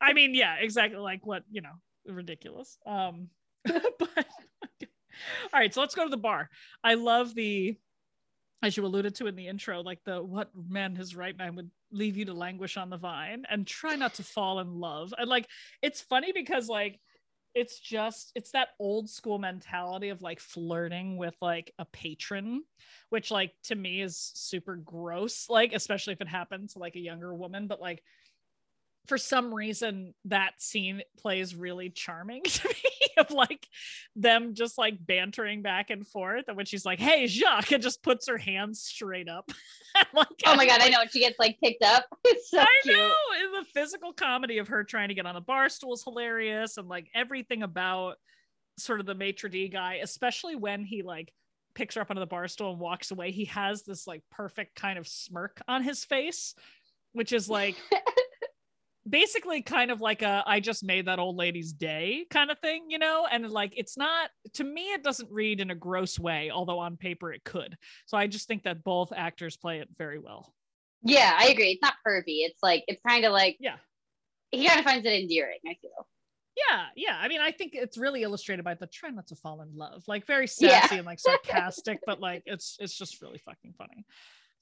I 0.02 0.13
mean, 0.13 0.34
yeah, 0.36 0.56
exactly. 0.60 1.00
Like 1.00 1.26
what 1.26 1.43
you 1.52 1.62
know, 1.62 1.74
ridiculous. 2.06 2.78
Um, 2.86 3.30
but 3.65 4.26
all 5.54 5.60
right, 5.60 5.74
so 5.74 5.82
let's 5.82 5.96
go 5.96 6.04
to 6.04 6.10
the 6.10 6.17
bar. 6.17 6.50
I 6.84 6.96
love 6.96 7.36
the, 7.36 7.78
as 8.62 8.76
you 8.76 8.86
alluded 8.86 9.15
to 9.15 9.28
in 9.28 9.36
the 9.36 9.48
intro, 9.48 9.82
like 9.82 10.00
the 10.06 10.22
what 10.22 10.50
man 10.69 10.96
his 10.96 11.15
right 11.15 11.38
man 11.38 11.56
would 11.56 11.69
leave 11.91 12.17
you 12.17 12.26
to 12.26 12.34
languish 12.34 12.78
on 12.78 12.89
the 12.89 12.98
vine 12.98 13.43
and 13.50 13.67
try 13.67 13.96
not 13.96 14.15
to 14.15 14.24
fall 14.24 14.60
in 14.60 14.80
love. 14.80 15.13
And 15.17 15.30
like, 15.30 15.48
it's 15.82 16.02
funny 16.02 16.32
because 16.32 16.67
like 16.67 17.00
it's 17.56 17.80
just 17.80 18.32
it's 18.36 18.52
that 18.52 18.70
old 18.80 19.10
school 19.10 19.38
mentality 19.38 20.10
of 20.10 20.22
like 20.22 20.39
flirting 20.39 21.18
with 21.18 21.36
like 21.42 21.74
a 21.80 21.86
patron 21.86 22.63
which 23.10 23.32
like 23.32 23.52
to 23.63 23.76
me 23.76 24.02
is 24.02 24.32
super 24.36 24.76
gross 24.76 25.48
like 25.50 25.74
especially 25.74 26.13
if 26.13 26.22
it 26.22 26.28
happens 26.28 26.74
to 26.74 26.80
like 26.80 26.96
a 26.96 27.00
younger 27.00 27.34
woman 27.34 27.68
but 27.68 27.82
like 27.82 28.04
for 29.08 29.18
some 29.18 29.54
reason 29.54 30.13
that 30.26 30.54
scene 30.62 31.02
plays 31.18 31.56
really 31.56 31.89
charming 31.89 32.44
to 32.44 32.68
me 32.68 33.00
of 33.18 33.32
like 33.32 33.68
them 34.16 34.54
just 34.54 34.78
like 34.78 34.96
bantering 35.06 35.62
back 35.62 35.89
and 35.89 36.08
forth 36.08 36.46
and 36.48 36.58
when 36.58 36.66
she's 36.66 36.86
like 36.86 37.00
hey 37.00 37.28
jacques 37.28 37.72
and 37.72 37.84
just 37.84 38.02
puts 38.02 38.28
her 38.28 38.38
hands 38.38 38.82
straight 38.82 39.30
up 39.30 39.52
like, 40.13 40.28
oh 40.46 40.56
my 40.56 40.66
god 40.66 40.80
like, 40.80 40.88
i 40.88 40.89
know 40.89 41.00
she 41.10 41.20
gets 41.20 41.38
like 41.38 41.58
picked 41.62 41.84
up 41.84 42.06
it's 42.24 42.50
so 42.50 42.60
i 42.60 42.80
cute. 42.84 42.96
know 42.96 43.13
the 43.60 43.66
physical 43.74 44.13
comedy 44.13 44.58
of 44.58 44.68
her 44.68 44.84
trying 44.84 45.10
to 45.10 45.13
get 45.13 45.26
on 45.26 45.36
the 45.36 45.42
bar 45.42 45.70
stool 45.70 45.94
is 45.94 46.04
hilarious 46.04 46.78
and 46.78 46.88
like 46.88 47.08
everything 47.13 47.63
about 47.63 48.16
sort 48.78 49.00
of 49.00 49.06
the 49.06 49.16
maitre 49.16 49.50
d 49.50 49.68
guy 49.68 50.00
especially 50.02 50.56
when 50.56 50.84
he 50.84 51.04
like 51.04 51.32
picks 51.76 51.96
her 51.96 52.02
up 52.02 52.10
onto 52.10 52.20
the 52.20 52.26
bar 52.26 52.48
stool 52.48 52.72
and 52.72 52.80
walks 52.80 53.12
away 53.12 53.32
he 53.32 53.46
has 53.46 53.84
this 53.84 54.08
like 54.08 54.22
perfect 54.32 54.76
kind 54.76 54.98
of 54.98 55.08
smirk 55.08 55.62
on 55.68 55.84
his 55.84 56.04
face 56.04 56.56
which 57.13 57.32
is 57.32 57.48
like 57.48 57.76
basically 59.08 59.62
kind 59.62 59.92
of 59.92 60.02
like 60.02 60.22
a 60.22 60.44
I 60.46 60.60
just 60.60 60.84
made 60.84 61.08
that 61.08 61.20
old 61.20 61.36
lady's 61.36 61.74
day 61.74 62.26
kind 62.30 62.52
of 62.52 62.60
thing, 62.60 62.86
you 62.89 63.00
know? 63.00 63.28
And 63.30 63.50
like 63.50 63.74
it's 63.76 63.98
not 63.98 64.30
to 64.54 64.63
me 64.63 64.94
it 64.94 65.04
doesn't 65.04 65.32
read 65.32 65.60
in 65.60 65.72
a 65.72 65.76
gross 65.76 66.20
way, 66.20 66.52
although 66.52 66.80
on 66.80 66.98
paper 66.98 67.32
it 67.32 67.44
could. 67.44 67.78
So 68.06 68.18
I 68.18 68.28
just 68.28 68.48
think 68.48 68.63
that 68.63 68.84
both 68.84 69.12
actors 69.16 69.58
play 69.58 69.80
it 69.80 69.89
very 69.98 70.20
well. 70.20 70.54
Yeah, 71.04 71.36
I 71.38 71.48
agree. 71.48 71.72
It's 71.72 71.82
not 71.82 71.96
pervy. 72.06 72.46
It's 72.46 72.63
like 72.63 72.84
it's 72.88 73.02
kind 73.08 73.26
of 73.26 73.32
like 73.34 73.58
Yeah. 73.60 73.76
He 74.52 74.68
kind 74.68 74.80
of 74.80 74.86
finds 74.86 75.06
it 75.06 75.13
endearing, 75.13 75.60
I 75.68 75.76
feel. 75.82 76.08
Yeah, 76.56 76.86
yeah. 76.96 77.18
I 77.20 77.28
mean, 77.28 77.42
I 77.42 77.52
think 77.52 77.72
it's 77.74 77.98
really 77.98 78.22
illustrated 78.22 78.63
by 78.63 78.76
the 78.76 78.86
try 78.86 79.10
not 79.10 79.28
to 79.28 79.36
fall 79.36 79.62
in 79.62 79.76
love. 79.76 80.04
Like 80.08 80.28
very 80.28 80.48
sassy 80.48 80.68
yeah. 80.68 80.98
and 81.00 81.06
like 81.06 81.20
sarcastic, 81.20 82.00
but 82.06 82.20
like 82.20 82.44
it's 82.46 82.78
it's 82.80 82.96
just 82.96 83.22
really 83.22 83.39
fucking 83.39 83.74
funny. 83.78 84.06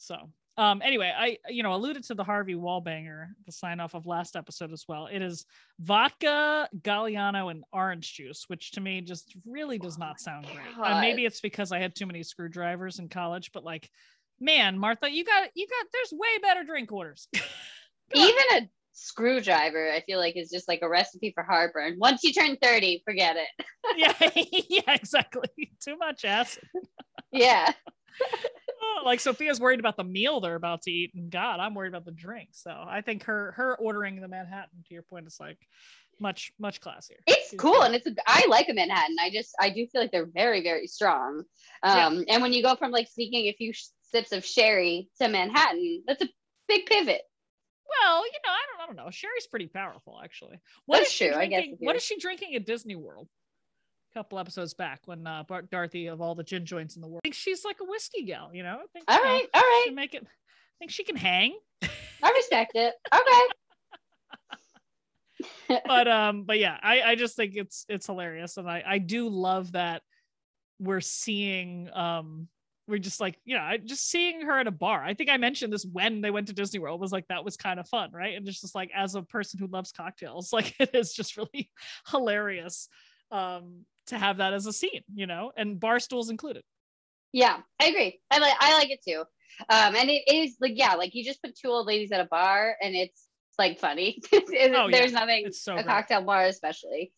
So 0.02 0.18
um, 0.58 0.82
anyway, 0.84 1.14
I 1.16 1.38
you 1.50 1.64
know 1.64 1.74
alluded 1.74 2.04
to 2.06 2.16
the 2.16 2.24
Harvey 2.24 2.56
Wallbanger, 2.56 3.28
the 3.46 3.52
sign 3.52 3.80
off 3.80 3.94
of 3.94 4.06
last 4.06 4.36
episode 4.36 4.74
as 4.74 4.86
well. 4.88 5.08
It 5.08 5.22
is 5.22 5.46
vodka, 5.80 6.68
Galliano, 6.82 7.50
and 7.50 7.64
orange 7.72 8.14
juice, 8.14 8.46
which 8.48 8.72
to 8.72 8.82
me 8.82 9.02
just 9.02 9.34
really 9.46 9.78
does 9.78 9.98
not 9.98 10.20
sound 10.20 10.46
great. 10.46 10.86
And 10.86 11.00
maybe 11.00 11.26
it's 11.26 11.40
because 11.40 11.72
I 11.72 11.80
had 11.80 11.96
too 11.96 12.06
many 12.06 12.22
screwdrivers 12.24 13.00
in 13.00 13.08
college, 13.08 13.52
but 13.54 13.64
like, 13.64 13.90
man, 14.40 14.78
Martha, 14.78 15.10
you 15.10 15.24
got 15.24 15.50
you 15.56 15.68
got 15.68 15.86
there's 15.94 16.12
way 16.12 16.38
better 16.42 16.64
drink 16.64 16.92
orders. 16.92 17.28
Even 18.14 18.44
a 18.52 18.70
screwdriver, 18.92 19.92
I 19.92 20.02
feel 20.02 20.20
like 20.20 20.36
is 20.36 20.50
just 20.50 20.68
like 20.68 20.82
a 20.82 20.90
recipe 20.90 21.32
for 21.34 21.44
heartburn. 21.44 21.96
Once 21.98 22.24
you 22.24 22.34
turn 22.34 22.58
30, 22.62 23.04
forget 23.06 23.38
it. 23.38 23.66
yeah, 23.96 24.44
yeah, 24.70 24.94
exactly. 24.94 25.72
Too 25.80 25.98
much 25.98 26.26
acid. 26.26 26.68
yeah. 27.32 27.72
like 29.06 29.20
Sophia's 29.20 29.60
worried 29.60 29.80
about 29.80 29.98
the 29.98 30.04
meal 30.04 30.40
they're 30.40 30.56
about 30.56 30.84
to 30.84 30.92
eat, 30.92 31.12
and 31.16 31.32
God, 31.32 31.60
I'm 31.60 31.74
worried 31.74 31.90
about 31.90 32.06
the 32.06 32.12
drink. 32.12 32.50
So 32.54 32.72
I 32.72 33.02
think 33.02 33.24
her 33.24 33.54
her 33.54 33.76
ordering 33.78 34.22
the 34.22 34.28
Manhattan, 34.28 34.84
to 34.88 34.94
your 34.94 35.04
point, 35.04 35.28
is 35.28 35.38
like 35.40 35.58
much 36.20 36.52
much 36.60 36.82
classier. 36.82 37.18
It's 37.28 37.54
cool, 37.58 37.82
and 37.82 37.96
it's 37.96 38.08
a, 38.08 38.14
I 38.28 38.46
like 38.50 38.70
a 38.70 38.74
Manhattan. 38.74 39.16
I 39.20 39.30
just 39.30 39.56
I 39.60 39.70
do 39.70 39.88
feel 39.88 40.02
like 40.02 40.12
they're 40.12 40.26
very 40.26 40.64
very 40.64 40.88
strong. 40.88 41.44
Um, 41.84 42.24
yeah. 42.28 42.34
and 42.34 42.42
when 42.42 42.54
you 42.54 42.64
go 42.64 42.76
from 42.76 42.92
like 42.92 43.08
sneaking 43.08 43.48
a 43.48 43.54
few 43.54 43.74
sips 44.04 44.32
of 44.32 44.46
sherry 44.46 45.10
to 45.20 45.28
Manhattan, 45.28 46.04
that's 46.08 46.24
a 46.24 46.30
big 46.68 46.86
pivot. 46.86 47.22
Well, 48.02 48.26
you 48.26 48.40
know, 48.46 48.52
I 48.52 48.62
don't, 48.72 48.84
I 48.84 48.86
don't 48.88 48.96
know. 48.96 49.12
Sherry's 49.12 49.48
pretty 49.48 49.68
powerful, 49.68 50.20
actually. 50.24 50.60
What 50.86 51.00
That's 51.00 51.10
is 51.10 51.14
she 51.14 51.26
true. 51.28 51.36
Drinking, 51.36 51.58
I 51.58 51.66
guess. 51.68 51.78
What 51.80 51.96
is 51.98 52.04
she 52.04 52.18
drinking 52.18 52.56
at 52.56 52.66
Disney 52.66 52.96
World? 52.96 53.28
Couple 54.14 54.40
episodes 54.40 54.74
back 54.74 55.02
when 55.06 55.26
uh, 55.26 55.44
Bart 55.48 55.70
Dorothy 55.70 56.08
of 56.08 56.22
all 56.22 56.36
the 56.36 56.44
gin 56.44 56.66
joints 56.66 56.96
in 56.96 57.02
the 57.02 57.08
world. 57.08 57.22
I 57.24 57.28
think 57.28 57.36
she's 57.36 57.64
like 57.64 57.78
a 57.82 57.86
whiskey 57.86 58.24
gal, 58.24 58.50
you 58.54 58.64
know. 58.64 58.80
I 58.82 58.86
think, 58.94 59.06
all 59.08 59.20
right, 59.20 59.48
all 59.54 59.62
right. 59.62 59.90
Make 59.94 60.14
it. 60.14 60.24
I 60.24 60.76
think 60.80 60.92
she 60.92 61.04
can 61.04 61.16
hang. 61.16 61.58
I 61.82 62.32
respect 62.36 62.74
it. 62.76 62.94
Okay. 63.14 63.42
but 65.88 66.08
um, 66.08 66.44
but 66.44 66.60
yeah, 66.60 66.78
I 66.82 67.02
I 67.02 67.16
just 67.16 67.36
think 67.36 67.54
it's 67.56 67.86
it's 67.90 68.06
hilarious, 68.06 68.58
and 68.58 68.70
I 68.70 68.84
I 68.86 68.98
do 69.00 69.28
love 69.30 69.72
that 69.72 70.04
we're 70.80 71.02
seeing 71.02 71.90
um 71.94 72.48
we're 72.88 72.98
just 72.98 73.22
like 73.22 73.38
you 73.46 73.56
know 73.56 73.78
just 73.86 74.10
seeing 74.10 74.42
her 74.42 74.60
at 74.60 74.68
a 74.68 74.72
bar 74.72 75.04
i 75.04 75.14
think 75.14 75.30
i 75.30 75.38
mentioned 75.38 75.72
this 75.72 75.86
when 75.86 76.22
they 76.22 76.32
went 76.32 76.48
to 76.48 76.54
disney 76.54 76.80
world 76.80 77.00
was 77.00 77.12
like 77.12 77.26
that 77.28 77.46
was 77.46 77.56
kind 77.56 77.80
of 77.80 77.88
fun 77.88 78.10
right 78.12 78.36
and 78.36 78.46
just, 78.46 78.62
just 78.62 78.74
like 78.74 78.90
as 78.96 79.14
a 79.14 79.22
person 79.22 79.60
who 79.60 79.68
loves 79.68 79.92
cocktails 79.92 80.52
like 80.54 80.74
it 80.80 80.90
is 80.94 81.14
just 81.14 81.38
really 81.38 81.70
hilarious 82.10 82.90
um 83.32 83.86
to 84.12 84.18
have 84.18 84.38
that 84.38 84.54
as 84.54 84.66
a 84.66 84.74
scene, 84.74 85.04
you 85.14 85.26
know, 85.26 85.52
and 85.58 85.80
bar 85.80 86.00
stools 86.00 86.30
included. 86.30 86.64
Yeah, 87.34 87.58
I 87.80 87.88
agree. 87.88 88.20
I 88.30 88.40
like 88.40 88.54
I 88.60 88.74
like 88.78 88.92
it 88.92 89.00
too. 89.08 89.24
Um, 89.70 89.96
and 89.96 90.10
it 90.10 90.24
is 90.28 90.58
like 90.60 90.74
yeah, 90.76 90.94
like 90.96 91.16
you 91.16 91.24
just 91.24 91.42
put 91.42 91.56
two 91.56 91.70
old 91.70 91.88
ladies 91.88 92.12
at 92.12 92.20
a 92.20 92.26
bar, 92.26 92.76
and 92.82 92.96
it's 92.96 93.28
like 93.58 93.80
funny. 93.80 94.22
oh, 94.34 94.90
There's 94.92 95.12
yeah. 95.12 95.20
nothing. 95.20 95.44
It's 95.46 95.64
so 95.64 95.74
a 95.74 95.76
great. 95.76 95.88
cocktail 95.88 96.24
bar, 96.24 96.44
especially. 96.44 97.14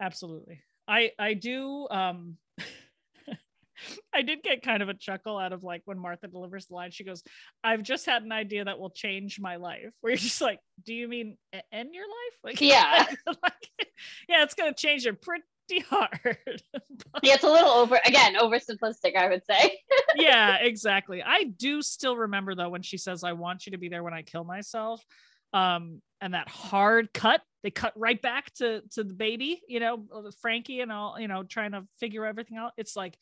Absolutely. 0.00 0.62
I 0.86 1.10
I 1.18 1.34
do. 1.34 1.86
Um, 1.90 2.36
I 4.14 4.22
did 4.22 4.42
get 4.42 4.62
kind 4.62 4.82
of 4.82 4.88
a 4.88 4.94
chuckle 4.94 5.38
out 5.38 5.52
of 5.52 5.62
like 5.62 5.82
when 5.84 5.98
Martha 5.98 6.26
delivers 6.26 6.66
the 6.66 6.74
line. 6.74 6.90
She 6.90 7.04
goes, 7.04 7.22
"I've 7.62 7.82
just 7.82 8.06
had 8.06 8.22
an 8.22 8.32
idea 8.32 8.64
that 8.64 8.78
will 8.78 8.90
change 8.90 9.38
my 9.38 9.56
life." 9.56 9.92
Where 10.00 10.12
you're 10.12 10.18
just 10.18 10.40
like, 10.40 10.58
"Do 10.86 10.94
you 10.94 11.06
mean 11.06 11.36
end 11.70 11.90
your 11.92 12.06
life?" 12.06 12.38
Like, 12.42 12.60
yeah, 12.62 13.04
like, 13.26 13.92
yeah, 14.26 14.42
it's 14.42 14.54
gonna 14.54 14.72
change 14.72 15.06
it 15.06 15.20
pretty 15.20 15.44
hard. 15.88 16.18
yeah, 17.22 17.34
it's 17.34 17.44
a 17.44 17.50
little 17.50 17.70
over 17.70 17.98
again, 18.04 18.34
oversimplistic, 18.36 19.16
I 19.16 19.28
would 19.28 19.42
say. 19.44 19.78
yeah, 20.16 20.56
exactly. 20.56 21.22
I 21.22 21.44
do 21.44 21.82
still 21.82 22.16
remember 22.16 22.54
though 22.54 22.68
when 22.68 22.82
she 22.82 22.96
says, 22.96 23.24
I 23.24 23.32
want 23.32 23.66
you 23.66 23.72
to 23.72 23.78
be 23.78 23.88
there 23.88 24.02
when 24.02 24.14
I 24.14 24.22
kill 24.22 24.44
myself. 24.44 25.04
Um, 25.52 26.02
and 26.20 26.34
that 26.34 26.48
hard 26.48 27.12
cut, 27.12 27.40
they 27.62 27.70
cut 27.70 27.92
right 27.96 28.20
back 28.20 28.52
to 28.54 28.82
to 28.92 29.04
the 29.04 29.14
baby, 29.14 29.62
you 29.68 29.80
know, 29.80 30.04
uh, 30.14 30.30
Frankie 30.42 30.80
and 30.80 30.92
all, 30.92 31.18
you 31.18 31.28
know, 31.28 31.42
trying 31.42 31.72
to 31.72 31.86
figure 32.00 32.26
everything 32.26 32.58
out. 32.58 32.72
It's 32.76 32.96
like 32.96 33.16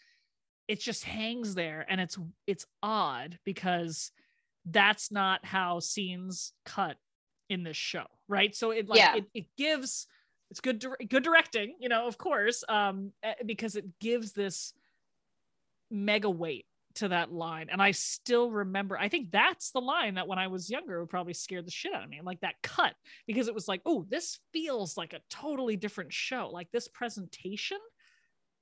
it 0.69 0.81
just 0.81 1.05
hangs 1.05 1.55
there 1.55 1.87
and 1.89 2.01
it's 2.01 2.19
it's 2.47 2.67
odd 2.83 3.39
because 3.45 4.11
that's 4.65 5.13
not 5.13 5.45
how 5.45 5.79
scenes 5.79 6.53
cut 6.65 6.97
in 7.49 7.63
this 7.63 7.77
show, 7.77 8.07
right? 8.29 8.55
So 8.55 8.71
it 8.71 8.89
like 8.89 8.99
yeah. 8.99 9.17
it, 9.17 9.25
it 9.35 9.47
gives 9.57 10.07
it's 10.51 10.61
good 10.61 10.85
good 11.09 11.23
directing 11.23 11.75
you 11.81 11.89
know 11.89 12.07
of 12.07 12.19
course 12.19 12.65
um 12.69 13.13
eh, 13.23 13.35
because 13.45 13.77
it 13.77 13.85
gives 14.01 14.33
this 14.33 14.73
mega 15.91 16.31
weight 16.31 16.67
to 16.95 17.09
that 17.09 17.31
line. 17.31 17.69
And 17.71 17.83
i 17.83 17.91
still 17.91 18.51
remember 18.51 18.97
i 18.99 19.09
think 19.09 19.31
that's 19.31 19.71
the 19.71 19.81
line 19.81 20.15
that 20.15 20.27
when 20.27 20.39
i 20.39 20.47
was 20.47 20.71
younger 20.71 21.01
would 21.01 21.11
probably 21.11 21.35
scared 21.35 21.67
the 21.67 21.71
shit 21.71 21.93
out 21.93 22.05
of 22.05 22.09
me 22.09 22.21
like 22.23 22.41
that 22.41 22.55
cut 22.63 22.95
because 23.27 23.49
it 23.49 23.55
was 23.55 23.69
like 23.69 23.83
oh 23.85 24.07
this 24.09 24.39
feels 24.53 24.97
like 24.97 25.13
a 25.13 25.21
totally 25.29 25.77
different 25.77 26.13
show. 26.13 26.49
Like 26.53 26.71
this 26.73 26.89
presentation 26.89 27.79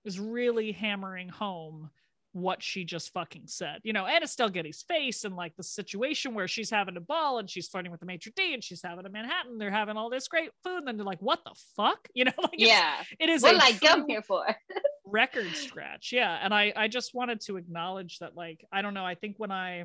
is 0.04 0.20
really 0.20 0.72
hammering 0.72 1.28
home 1.28 1.90
what 2.34 2.62
she 2.62 2.84
just 2.84 3.12
fucking 3.12 3.44
said. 3.46 3.78
You 3.84 3.92
know, 3.92 4.06
and 4.06 4.22
Estelle 4.22 4.48
Getty's 4.48 4.84
face 4.86 5.24
and 5.24 5.36
like 5.36 5.56
the 5.56 5.62
situation 5.62 6.34
where 6.34 6.48
she's 6.48 6.68
having 6.68 6.96
a 6.96 7.00
ball 7.00 7.38
and 7.38 7.48
she's 7.48 7.68
flirting 7.68 7.92
with 7.92 8.00
the 8.00 8.06
maitre 8.06 8.32
d 8.36 8.54
and 8.54 8.62
she's 8.62 8.82
having 8.82 9.06
a 9.06 9.08
Manhattan. 9.08 9.56
They're 9.56 9.70
having 9.70 9.96
all 9.96 10.10
this 10.10 10.28
great 10.28 10.50
food. 10.64 10.78
And 10.78 10.88
then 10.88 10.96
they're 10.96 11.06
like, 11.06 11.22
what 11.22 11.40
the 11.44 11.54
fuck? 11.76 12.08
You 12.14 12.26
know, 12.26 12.32
like 12.38 12.54
yeah, 12.58 13.02
it 13.18 13.28
is 13.28 13.42
what 13.42 13.60
I 13.60 13.72
come 13.72 14.04
here 14.08 14.22
for? 14.22 14.44
record 15.04 15.48
scratch. 15.54 16.10
Yeah. 16.12 16.38
And 16.40 16.54
I, 16.54 16.72
I 16.76 16.86
just 16.86 17.12
wanted 17.12 17.40
to 17.42 17.56
acknowledge 17.56 18.18
that, 18.20 18.36
like, 18.36 18.64
I 18.72 18.82
don't 18.82 18.94
know. 18.94 19.04
I 19.04 19.16
think 19.16 19.34
when 19.38 19.50
I 19.50 19.84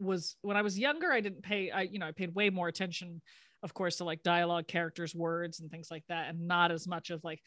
was, 0.00 0.36
when 0.40 0.56
I 0.56 0.62
was 0.62 0.78
younger, 0.78 1.12
I 1.12 1.20
didn't 1.20 1.42
pay, 1.42 1.70
I, 1.70 1.82
you 1.82 1.98
know, 1.98 2.06
I 2.06 2.12
paid 2.12 2.34
way 2.34 2.48
more 2.48 2.68
attention, 2.68 3.20
of 3.62 3.74
course, 3.74 3.96
to 3.96 4.04
like 4.04 4.22
dialogue, 4.22 4.66
characters, 4.66 5.14
words, 5.14 5.60
and 5.60 5.70
things 5.70 5.88
like 5.90 6.04
that. 6.08 6.30
And 6.30 6.48
not 6.48 6.72
as 6.72 6.88
much 6.88 7.10
of 7.10 7.22
like, 7.22 7.40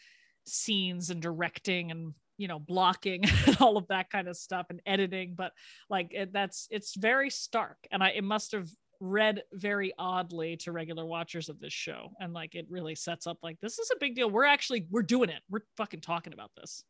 scenes 0.48 1.10
and 1.10 1.22
directing 1.22 1.92
and 1.92 2.14
you 2.38 2.48
know 2.48 2.60
blocking 2.60 3.24
all 3.60 3.78
of 3.78 3.88
that 3.88 4.10
kind 4.10 4.28
of 4.28 4.38
stuff 4.38 4.68
and 4.70 4.82
editing 4.86 5.34
but 5.36 5.52
like 5.90 6.10
it, 6.12 6.32
that's 6.32 6.68
it's 6.72 6.96
very 6.96 7.30
stark 7.30 7.78
and 7.92 8.04
i 8.04 8.10
it 8.10 8.24
must 8.24 8.52
have 8.52 8.68
read 9.00 9.44
very 9.54 9.94
oddly 10.00 10.58
to 10.58 10.72
regular 10.72 11.06
watchers 11.06 11.50
of 11.50 11.60
this 11.60 11.74
show 11.74 12.12
and 12.20 12.34
like 12.34 12.56
it 12.56 12.66
really 12.70 12.96
sets 12.96 13.28
up 13.28 13.38
like 13.44 13.60
this 13.62 13.80
is 13.80 13.92
a 13.94 14.00
big 14.00 14.16
deal. 14.16 14.30
We're 14.30 14.46
actually 14.46 14.88
we're 14.90 15.04
doing 15.04 15.30
it. 15.30 15.42
We're 15.50 15.62
fucking 15.78 16.02
talking 16.02 16.34
about 16.34 16.52
this. 16.58 16.84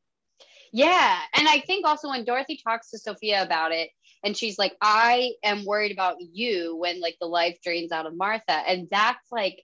Yeah 0.71 1.17
and 1.33 1.47
i 1.47 1.59
think 1.61 1.87
also 1.87 2.09
when 2.09 2.23
dorothy 2.23 2.59
talks 2.63 2.91
to 2.91 2.99
sophia 2.99 3.41
about 3.41 3.71
it 3.71 3.89
and 4.23 4.37
she's 4.37 4.59
like 4.59 4.75
i 4.81 5.31
am 5.43 5.65
worried 5.65 5.91
about 5.91 6.17
you 6.19 6.75
when 6.75 7.01
like 7.01 7.15
the 7.19 7.25
life 7.25 7.57
drains 7.63 7.91
out 7.91 8.05
of 8.05 8.15
martha 8.15 8.51
and 8.51 8.87
that's 8.91 9.31
like 9.31 9.63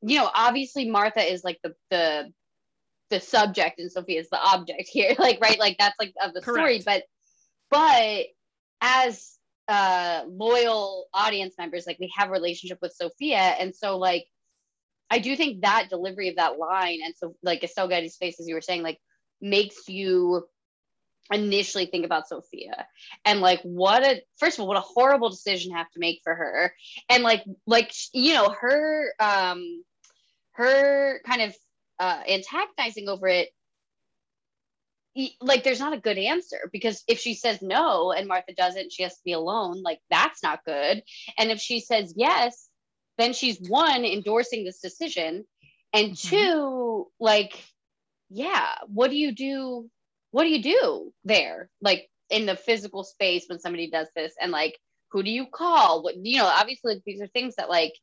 you 0.00 0.16
know 0.16 0.30
obviously 0.34 0.88
martha 0.88 1.20
is 1.20 1.44
like 1.44 1.58
the 1.62 1.74
the 1.90 2.32
the 3.10 3.20
subject 3.20 3.78
and 3.78 3.90
Sophia 3.90 4.20
is 4.20 4.28
the 4.30 4.40
object 4.40 4.88
here. 4.88 5.14
Like, 5.18 5.40
right, 5.40 5.58
like 5.58 5.76
that's 5.78 5.96
like 5.98 6.14
of 6.22 6.34
the 6.34 6.40
Correct. 6.40 6.82
story. 6.82 6.82
But 6.84 7.04
but 7.70 8.26
as 8.80 9.36
uh 9.68 10.22
loyal 10.28 11.06
audience 11.12 11.54
members, 11.58 11.86
like 11.86 11.98
we 11.98 12.12
have 12.16 12.28
a 12.28 12.32
relationship 12.32 12.78
with 12.80 12.92
Sophia. 12.92 13.38
And 13.38 13.74
so 13.74 13.98
like 13.98 14.26
I 15.10 15.18
do 15.18 15.36
think 15.36 15.62
that 15.62 15.88
delivery 15.90 16.28
of 16.28 16.36
that 16.36 16.58
line 16.58 16.98
and 17.04 17.14
so 17.16 17.34
like 17.42 17.64
Estelle 17.64 17.88
Getty's 17.88 18.16
face, 18.16 18.40
as 18.40 18.48
you 18.48 18.54
were 18.54 18.60
saying, 18.60 18.82
like 18.82 18.98
makes 19.40 19.88
you 19.88 20.44
initially 21.30 21.86
think 21.86 22.06
about 22.06 22.28
Sophia 22.28 22.86
and 23.24 23.40
like 23.40 23.60
what 23.62 24.02
a 24.02 24.22
first 24.38 24.56
of 24.58 24.62
all 24.62 24.68
what 24.68 24.78
a 24.78 24.80
horrible 24.80 25.28
decision 25.28 25.74
have 25.74 25.90
to 25.90 26.00
make 26.00 26.20
for 26.24 26.34
her 26.34 26.72
and 27.10 27.22
like 27.22 27.44
like 27.66 27.92
you 28.14 28.32
know 28.32 28.48
her 28.48 29.12
um 29.20 29.84
her 30.52 31.20
kind 31.26 31.42
of 31.42 31.54
uh, 31.98 32.22
antagonizing 32.28 33.08
over 33.08 33.26
it 33.28 33.48
like 35.40 35.64
there's 35.64 35.80
not 35.80 35.94
a 35.94 36.00
good 36.00 36.18
answer 36.18 36.70
because 36.72 37.02
if 37.08 37.18
she 37.18 37.34
says 37.34 37.60
no 37.60 38.12
and 38.12 38.28
Martha 38.28 38.54
doesn't, 38.54 38.92
she 38.92 39.02
has 39.02 39.14
to 39.14 39.24
be 39.24 39.32
alone. 39.32 39.82
Like 39.82 39.98
that's 40.10 40.42
not 40.42 40.64
good. 40.64 41.02
And 41.36 41.50
if 41.50 41.58
she 41.58 41.80
says 41.80 42.14
yes, 42.16 42.68
then 43.16 43.32
she's 43.32 43.58
one 43.68 44.04
endorsing 44.04 44.64
this 44.64 44.80
decision, 44.80 45.44
and 45.92 46.12
mm-hmm. 46.12 46.28
two, 46.28 47.06
like, 47.18 47.60
yeah, 48.30 48.76
what 48.86 49.10
do 49.10 49.16
you 49.16 49.32
do? 49.32 49.90
What 50.30 50.44
do 50.44 50.50
you 50.50 50.62
do 50.62 51.12
there? 51.24 51.68
Like 51.80 52.08
in 52.30 52.46
the 52.46 52.54
physical 52.54 53.02
space 53.02 53.46
when 53.48 53.58
somebody 53.58 53.90
does 53.90 54.08
this, 54.14 54.34
and 54.40 54.52
like, 54.52 54.78
who 55.10 55.22
do 55.22 55.30
you 55.30 55.46
call? 55.46 56.02
What 56.02 56.14
you 56.16 56.38
know? 56.38 56.46
Obviously, 56.46 57.02
these 57.04 57.20
are 57.20 57.26
things 57.28 57.56
that 57.56 57.68
like 57.68 57.94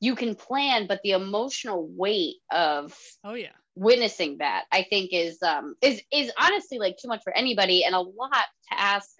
you 0.00 0.14
can 0.14 0.34
plan 0.34 0.86
but 0.86 1.00
the 1.02 1.12
emotional 1.12 1.88
weight 1.96 2.36
of 2.50 2.96
oh 3.24 3.34
yeah 3.34 3.48
witnessing 3.74 4.38
that 4.38 4.64
i 4.72 4.82
think 4.82 5.10
is 5.12 5.42
um 5.42 5.74
is 5.82 6.00
is 6.12 6.30
honestly 6.38 6.78
like 6.78 6.96
too 7.00 7.08
much 7.08 7.22
for 7.22 7.36
anybody 7.36 7.84
and 7.84 7.94
a 7.94 8.00
lot 8.00 8.46
to 8.70 8.80
ask 8.80 9.10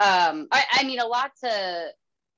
um 0.00 0.46
i, 0.52 0.64
I 0.72 0.84
mean 0.84 1.00
a 1.00 1.06
lot 1.06 1.30
to 1.42 1.86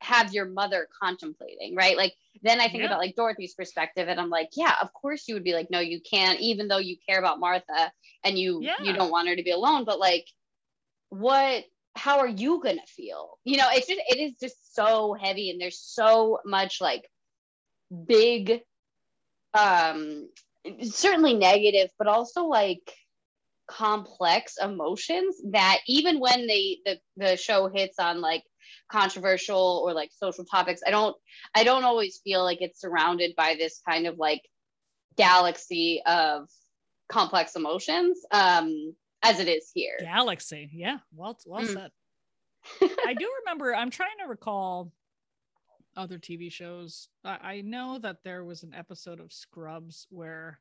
have 0.01 0.33
your 0.33 0.47
mother 0.47 0.89
contemplating 1.03 1.75
right 1.75 1.97
like 1.97 2.13
then 2.43 2.61
i 2.61 2.69
think 2.69 2.81
yeah. 2.81 2.87
about 2.87 2.99
like 2.99 3.17
dorothy's 3.17 3.55
perspective 3.55 4.09
and 4.09 4.21
i'm 4.21 4.31
like 4.31 4.51
yeah 4.55 4.75
of 4.83 4.93
course 4.93 5.27
you 5.27 5.35
would 5.35 5.45
be 5.45 5.55
like 5.55 5.71
no 5.71 5.81
you 5.81 6.01
can't 6.09 6.39
even 6.41 6.69
though 6.69 6.79
you 6.79 6.97
care 7.09 7.19
about 7.19 7.41
martha 7.41 7.91
and 8.23 8.39
you 8.39 8.61
yeah. 8.63 8.75
you 8.83 8.93
don't 8.93 9.11
want 9.11 9.29
her 9.29 9.35
to 9.35 9.43
be 9.43 9.51
alone 9.53 9.85
but 9.85 9.99
like 9.99 10.27
what 11.09 11.65
how 11.97 12.19
are 12.19 12.29
you 12.29 12.61
gonna 12.63 12.79
feel 12.87 13.39
you 13.45 13.57
know 13.57 13.69
it's 13.71 13.87
just 13.87 14.01
it 14.09 14.19
is 14.19 14.35
just 14.39 14.75
so 14.75 15.17
heavy 15.19 15.51
and 15.51 15.61
there's 15.61 15.81
so 15.81 16.39
much 16.45 16.81
like 16.81 17.09
big 18.07 18.61
um 19.55 20.29
certainly 20.83 21.35
negative 21.35 21.91
but 21.99 22.09
also 22.09 22.45
like 22.45 22.93
complex 23.69 24.57
emotions 24.63 25.37
that 25.51 25.79
even 25.87 26.21
when 26.21 26.47
they 26.47 26.79
the, 26.85 26.99
the 27.17 27.37
show 27.37 27.69
hits 27.69 27.99
on 27.99 28.21
like 28.21 28.43
controversial 28.91 29.83
or 29.85 29.93
like 29.93 30.11
social 30.13 30.45
topics 30.45 30.83
i 30.87 30.91
don't 30.91 31.17
i 31.55 31.65
don't 31.65 31.85
always 31.85 32.21
feel 32.23 32.45
like 32.45 32.59
it's 32.61 32.81
surrounded 32.81 33.35
by 33.37 33.57
this 33.59 33.81
kind 33.89 34.07
of 34.07 34.19
like 34.19 34.43
galaxy 35.17 36.03
of 36.07 36.49
complex 37.09 37.57
emotions 37.57 38.19
um 38.31 38.95
as 39.27 39.41
it 39.41 39.49
is 39.49 39.71
here. 39.75 39.97
Galaxy. 40.01 40.71
Yeah. 40.73 40.99
Well 41.15 41.39
well 41.47 41.63
mm. 41.63 41.73
said. 41.73 41.91
I 43.07 43.15
do 43.15 43.31
remember 43.45 43.73
i'm 43.75 43.91
trying 43.91 44.19
to 44.21 44.29
recall 44.29 44.91
other 45.97 46.19
TV 46.19 46.51
shows. 46.51 47.09
I, 47.25 47.39
I 47.43 47.61
know 47.63 47.99
that 47.99 48.19
there 48.25 48.45
was 48.45 48.63
an 48.63 48.75
episode 48.75 49.21
of 49.21 49.33
Scrubs 49.33 50.07
where 50.11 50.61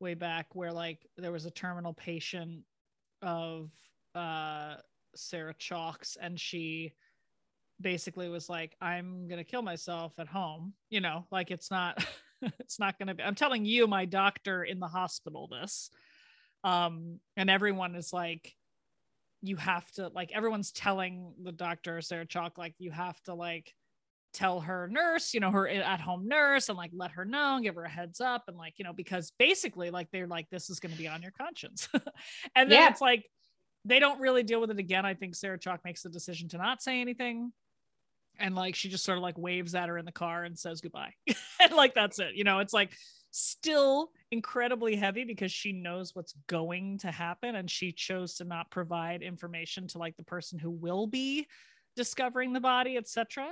way 0.00 0.14
back 0.14 0.54
where 0.54 0.72
like 0.72 1.06
there 1.16 1.32
was 1.32 1.46
a 1.46 1.50
terminal 1.50 1.94
patient 1.94 2.64
of 3.22 3.70
uh 4.14 4.74
Sarah 5.14 5.54
Chalke's 5.54 6.16
and 6.20 6.38
she 6.38 6.92
basically 7.80 8.28
was 8.28 8.48
like 8.48 8.76
I'm 8.80 9.28
going 9.28 9.38
to 9.38 9.50
kill 9.50 9.62
myself 9.62 10.12
at 10.18 10.28
home, 10.28 10.74
you 10.90 11.00
know, 11.00 11.26
like 11.30 11.50
it's 11.50 11.70
not 11.70 12.04
it's 12.42 12.78
not 12.78 12.98
going 12.98 13.08
to 13.08 13.14
be 13.14 13.22
I'm 13.22 13.34
telling 13.34 13.64
you 13.64 13.86
my 13.86 14.04
doctor 14.04 14.64
in 14.64 14.80
the 14.80 14.88
hospital 14.88 15.48
this. 15.48 15.90
Um 16.64 17.20
and 17.36 17.48
everyone 17.48 17.94
is 17.94 18.12
like 18.12 18.54
you 19.40 19.56
have 19.56 19.90
to 19.92 20.08
like 20.08 20.30
everyone's 20.32 20.72
telling 20.72 21.34
the 21.42 21.52
doctor 21.52 22.00
Sarah 22.00 22.26
Chalke 22.26 22.58
like 22.58 22.74
you 22.78 22.90
have 22.90 23.20
to 23.22 23.34
like 23.34 23.74
tell 24.32 24.60
her 24.60 24.88
nurse, 24.88 25.34
you 25.34 25.40
know, 25.40 25.50
her 25.50 25.68
eh, 25.68 25.80
at 25.80 26.00
home 26.00 26.26
nurse 26.26 26.68
and 26.68 26.78
like 26.78 26.90
let 26.94 27.12
her 27.12 27.24
know, 27.24 27.60
give 27.62 27.74
her 27.74 27.84
a 27.84 27.90
heads 27.90 28.20
up. 28.20 28.44
And 28.48 28.56
like, 28.56 28.74
you 28.78 28.84
know, 28.84 28.92
because 28.92 29.32
basically, 29.38 29.90
like, 29.90 30.08
they're 30.10 30.26
like, 30.26 30.48
this 30.50 30.70
is 30.70 30.80
going 30.80 30.92
to 30.92 30.98
be 30.98 31.08
on 31.08 31.22
your 31.22 31.32
conscience. 31.32 31.88
and 32.54 32.70
then 32.70 32.80
yeah. 32.82 32.88
it's 32.88 33.00
like, 33.00 33.24
they 33.84 33.98
don't 33.98 34.20
really 34.20 34.42
deal 34.42 34.60
with 34.60 34.70
it 34.70 34.78
again. 34.78 35.04
I 35.04 35.14
think 35.14 35.34
Sarah 35.34 35.58
Chalke 35.58 35.84
makes 35.84 36.02
the 36.02 36.08
decision 36.08 36.48
to 36.50 36.58
not 36.58 36.82
say 36.82 37.00
anything. 37.00 37.52
And 38.38 38.54
like, 38.54 38.74
she 38.74 38.88
just 38.88 39.04
sort 39.04 39.18
of 39.18 39.22
like 39.22 39.36
waves 39.36 39.74
at 39.74 39.88
her 39.88 39.98
in 39.98 40.04
the 40.04 40.12
car 40.12 40.44
and 40.44 40.58
says 40.58 40.80
goodbye. 40.80 41.14
and 41.60 41.72
like, 41.72 41.94
that's 41.94 42.18
it. 42.18 42.34
You 42.34 42.44
know, 42.44 42.60
it's 42.60 42.72
like 42.72 42.92
still 43.30 44.10
incredibly 44.30 44.94
heavy 44.94 45.24
because 45.24 45.52
she 45.52 45.72
knows 45.72 46.14
what's 46.14 46.34
going 46.46 46.98
to 46.98 47.10
happen. 47.10 47.56
And 47.56 47.70
she 47.70 47.92
chose 47.92 48.34
to 48.36 48.44
not 48.44 48.70
provide 48.70 49.22
information 49.22 49.88
to 49.88 49.98
like 49.98 50.16
the 50.16 50.22
person 50.22 50.58
who 50.58 50.70
will 50.70 51.06
be 51.06 51.46
discovering 51.96 52.52
the 52.52 52.60
body, 52.60 52.96
etc. 52.96 53.48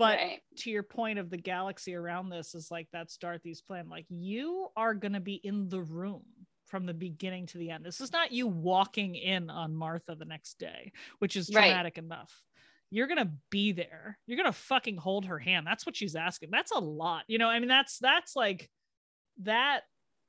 But 0.00 0.16
right. 0.16 0.40
to 0.60 0.70
your 0.70 0.82
point 0.82 1.18
of 1.18 1.28
the 1.28 1.36
galaxy 1.36 1.94
around 1.94 2.30
this 2.30 2.54
is 2.54 2.70
like 2.70 2.88
that's 2.90 3.18
Dorothy's 3.18 3.60
plan. 3.60 3.90
Like 3.90 4.06
you 4.08 4.68
are 4.74 4.94
going 4.94 5.12
to 5.12 5.20
be 5.20 5.34
in 5.34 5.68
the 5.68 5.82
room 5.82 6.22
from 6.68 6.86
the 6.86 6.94
beginning 6.94 7.44
to 7.48 7.58
the 7.58 7.68
end. 7.68 7.84
This 7.84 8.00
is 8.00 8.10
not 8.10 8.32
you 8.32 8.46
walking 8.46 9.14
in 9.14 9.50
on 9.50 9.76
Martha 9.76 10.14
the 10.14 10.24
next 10.24 10.58
day, 10.58 10.92
which 11.18 11.36
is 11.36 11.50
dramatic 11.50 11.98
right. 11.98 12.04
enough. 12.04 12.32
You're 12.90 13.08
going 13.08 13.22
to 13.22 13.30
be 13.50 13.72
there. 13.72 14.18
You're 14.26 14.38
going 14.38 14.50
to 14.50 14.58
fucking 14.58 14.96
hold 14.96 15.26
her 15.26 15.38
hand. 15.38 15.66
That's 15.66 15.84
what 15.84 15.94
she's 15.94 16.16
asking. 16.16 16.48
That's 16.50 16.72
a 16.72 16.78
lot. 16.78 17.24
You 17.28 17.36
know, 17.36 17.50
I 17.50 17.58
mean 17.58 17.68
that's 17.68 17.98
that's 17.98 18.34
like 18.34 18.70
that 19.42 19.82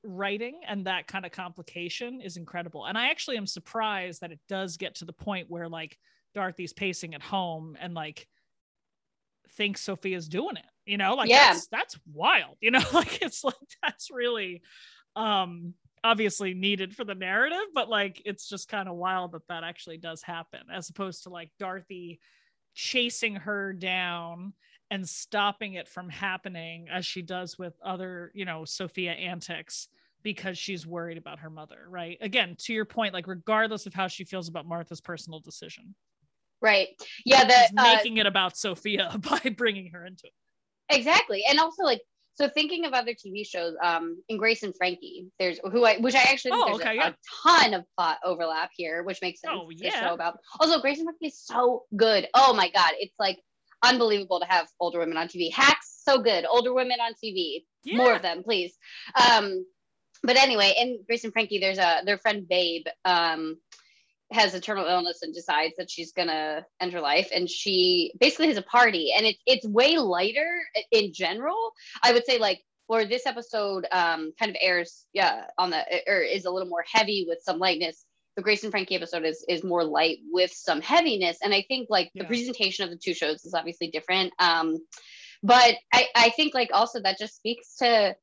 writing 0.04 0.60
and 0.68 0.86
that 0.86 1.08
kind 1.08 1.26
of 1.26 1.32
complication 1.32 2.20
is 2.20 2.36
incredible. 2.36 2.88
And 2.88 2.98
I 2.98 3.10
actually 3.10 3.38
am 3.38 3.48
surprised 3.48 4.20
that 4.20 4.34
it 4.34 4.40
does 4.50 4.76
get 4.76 4.96
to 4.96 5.06
the 5.06 5.14
point 5.14 5.46
where 5.50 5.70
like 5.70 5.98
Dorothy's 6.36 6.74
pacing 6.74 7.16
at 7.16 7.22
home 7.22 7.78
and 7.80 7.94
like 7.94 8.28
thinks 9.58 9.82
Sophia's 9.82 10.28
doing 10.28 10.58
it. 10.58 10.66
You 10.86 10.98
know, 10.98 11.16
like 11.16 11.30
yeah. 11.30 11.54
that's 11.54 11.68
that's 11.68 12.00
wild. 12.12 12.58
You 12.62 12.72
know, 12.72 12.82
like 12.94 13.22
it's 13.22 13.44
like 13.44 13.56
that's 13.82 14.10
really 14.12 14.62
um 15.16 15.74
obviously 16.04 16.54
needed 16.54 16.96
for 16.96 17.04
the 17.04 17.16
narrative, 17.16 17.66
but 17.74 17.90
like 17.90 18.22
it's 18.26 18.48
just 18.50 18.68
kind 18.68 18.90
of 18.90 18.96
wild 18.96 19.34
that 19.34 19.48
that 19.48 19.64
actually 19.64 19.98
does 19.98 20.24
happen 20.24 20.62
as 20.74 20.90
opposed 20.90 21.24
to 21.24 21.30
like 21.30 21.52
Dorothy 21.60 22.20
chasing 22.74 23.36
her 23.36 23.74
down 23.74 24.54
and 24.90 25.08
stopping 25.08 25.76
it 25.76 25.88
from 25.88 26.10
happening 26.10 26.88
as 26.92 27.06
she 27.06 27.22
does 27.22 27.58
with 27.58 27.74
other, 27.84 28.32
you 28.34 28.46
know, 28.46 28.66
Sophia 28.66 29.12
antics 29.12 29.88
because 30.24 30.58
she's 30.58 30.86
worried 30.86 31.18
about 31.18 31.40
her 31.40 31.50
mother, 31.50 31.86
right? 31.88 32.18
Again, 32.22 32.56
to 32.60 32.74
your 32.74 32.86
point, 32.86 33.14
like 33.14 33.28
regardless 33.28 33.86
of 33.86 33.94
how 33.94 34.08
she 34.08 34.24
feels 34.24 34.50
about 34.50 34.68
Martha's 34.68 35.02
personal 35.02 35.40
decision. 35.40 35.96
Right. 36.62 36.90
Yeah. 37.26 37.46
The 37.46 37.82
uh, 37.82 37.96
making 37.96 38.18
it 38.18 38.26
about 38.26 38.58
Sophia 38.58 39.18
by 39.30 39.50
bringing 39.56 39.92
her 39.94 40.06
into 40.06 40.26
it. 40.26 40.96
Exactly. 40.96 41.44
And 41.50 41.60
also 41.60 41.84
like 41.84 42.02
so 42.36 42.50
thinking 42.50 42.86
of 42.86 42.94
other 42.94 43.12
TV 43.12 43.46
shows, 43.46 43.76
um, 43.84 44.22
in 44.30 44.38
Grace 44.38 44.64
and 44.64 44.76
Frankie, 44.76 45.28
there's 45.38 45.60
who 45.72 45.86
I, 45.86 45.98
which 45.98 46.16
I 46.16 46.22
actually 46.24 46.52
think 46.52 46.64
oh, 46.64 46.78
there's 46.78 46.82
okay, 46.82 46.92
a, 46.92 46.96
yeah. 46.96 47.10
a, 47.10 47.16
ton 47.44 47.74
of 47.74 47.86
plot 47.96 48.18
overlap 48.24 48.72
here, 48.76 49.04
which 49.04 49.22
makes 49.22 49.42
sense. 49.42 49.54
Oh, 49.56 49.70
yeah. 49.70 50.08
show 50.08 50.14
about. 50.14 50.38
Also, 50.60 50.80
Grace 50.80 50.98
and 50.98 51.06
Frankie 51.06 51.28
is 51.28 51.38
so 51.38 51.84
good. 51.96 52.28
Oh 52.34 52.54
my 52.54 52.70
god, 52.70 52.94
it's 53.00 53.16
like 53.20 53.40
unbelievable 53.84 54.40
to 54.40 54.46
have 54.46 54.68
older 54.80 55.00
women 55.00 55.18
on 55.18 55.28
TV. 55.28 55.52
Hacks, 55.52 56.02
so 56.04 56.20
good. 56.20 56.46
Older 56.46 56.74
women 56.74 57.00
on 57.02 57.14
TV, 57.24 57.66
yeah. 57.84 57.98
more 57.98 58.16
of 58.16 58.22
them, 58.22 58.44
please. 58.44 58.74
Um, 59.30 59.66
but 60.24 60.38
anyway, 60.38 60.74
in 60.80 61.04
Grace 61.06 61.24
and 61.24 61.34
Frankie, 61.34 61.60
there's 61.60 61.80
a 61.80 62.02
their 62.06 62.18
friend 62.18 62.48
Babe. 62.48 62.86
Um, 63.06 63.58
has 64.32 64.54
a 64.54 64.60
terminal 64.60 64.90
illness 64.90 65.22
and 65.22 65.34
decides 65.34 65.76
that 65.78 65.90
she's 65.90 66.14
gonna 66.14 66.66
end 66.80 66.94
her 66.94 67.02
life 67.02 67.30
and 67.34 67.50
she 67.50 68.14
basically 68.20 68.48
has 68.48 68.58
a 68.58 68.62
party 68.62 69.14
and 69.16 69.26
it's 69.26 69.40
it's 69.46 69.68
way 69.68 69.98
lighter 69.98 70.62
in 70.92 71.14
general 71.14 71.72
i 72.04 72.14
would 72.14 72.26
say 72.26 72.38
like 72.38 72.62
for 72.88 73.06
this 73.06 73.26
episode 73.26 73.86
um 73.92 74.32
kind 74.40 74.50
of 74.50 74.56
airs 74.60 75.06
yeah 75.14 75.46
on 75.58 75.70
the 75.70 75.84
or 76.08 76.20
is 76.20 76.46
a 76.46 76.52
little 76.52 76.70
more 76.70 76.84
heavy 76.92 77.26
with 77.28 77.40
some 77.44 77.60
lightness 77.60 78.06
the 78.36 78.42
grace 78.42 78.64
and 78.64 78.72
frankie 78.72 78.96
episode 78.96 79.26
is 79.26 79.44
is 79.48 79.64
more 79.64 79.84
light 79.84 80.20
with 80.32 80.52
some 80.52 80.82
heaviness 80.82 81.38
and 81.44 81.54
i 81.54 81.64
think 81.68 81.88
like 81.90 82.10
yeah. 82.14 82.24
the 82.24 82.28
presentation 82.28 82.86
of 82.86 82.90
the 82.90 82.98
two 82.98 83.14
shows 83.14 83.44
is 83.44 83.54
obviously 83.54 83.90
different 83.90 84.34
um 84.40 84.78
but 85.44 85.76
i 85.94 86.08
i 86.16 86.30
think 86.30 86.54
like 86.54 86.70
also 86.74 87.02
that 87.02 87.18
just 87.18 87.36
speaks 87.36 87.76
to 87.78 88.16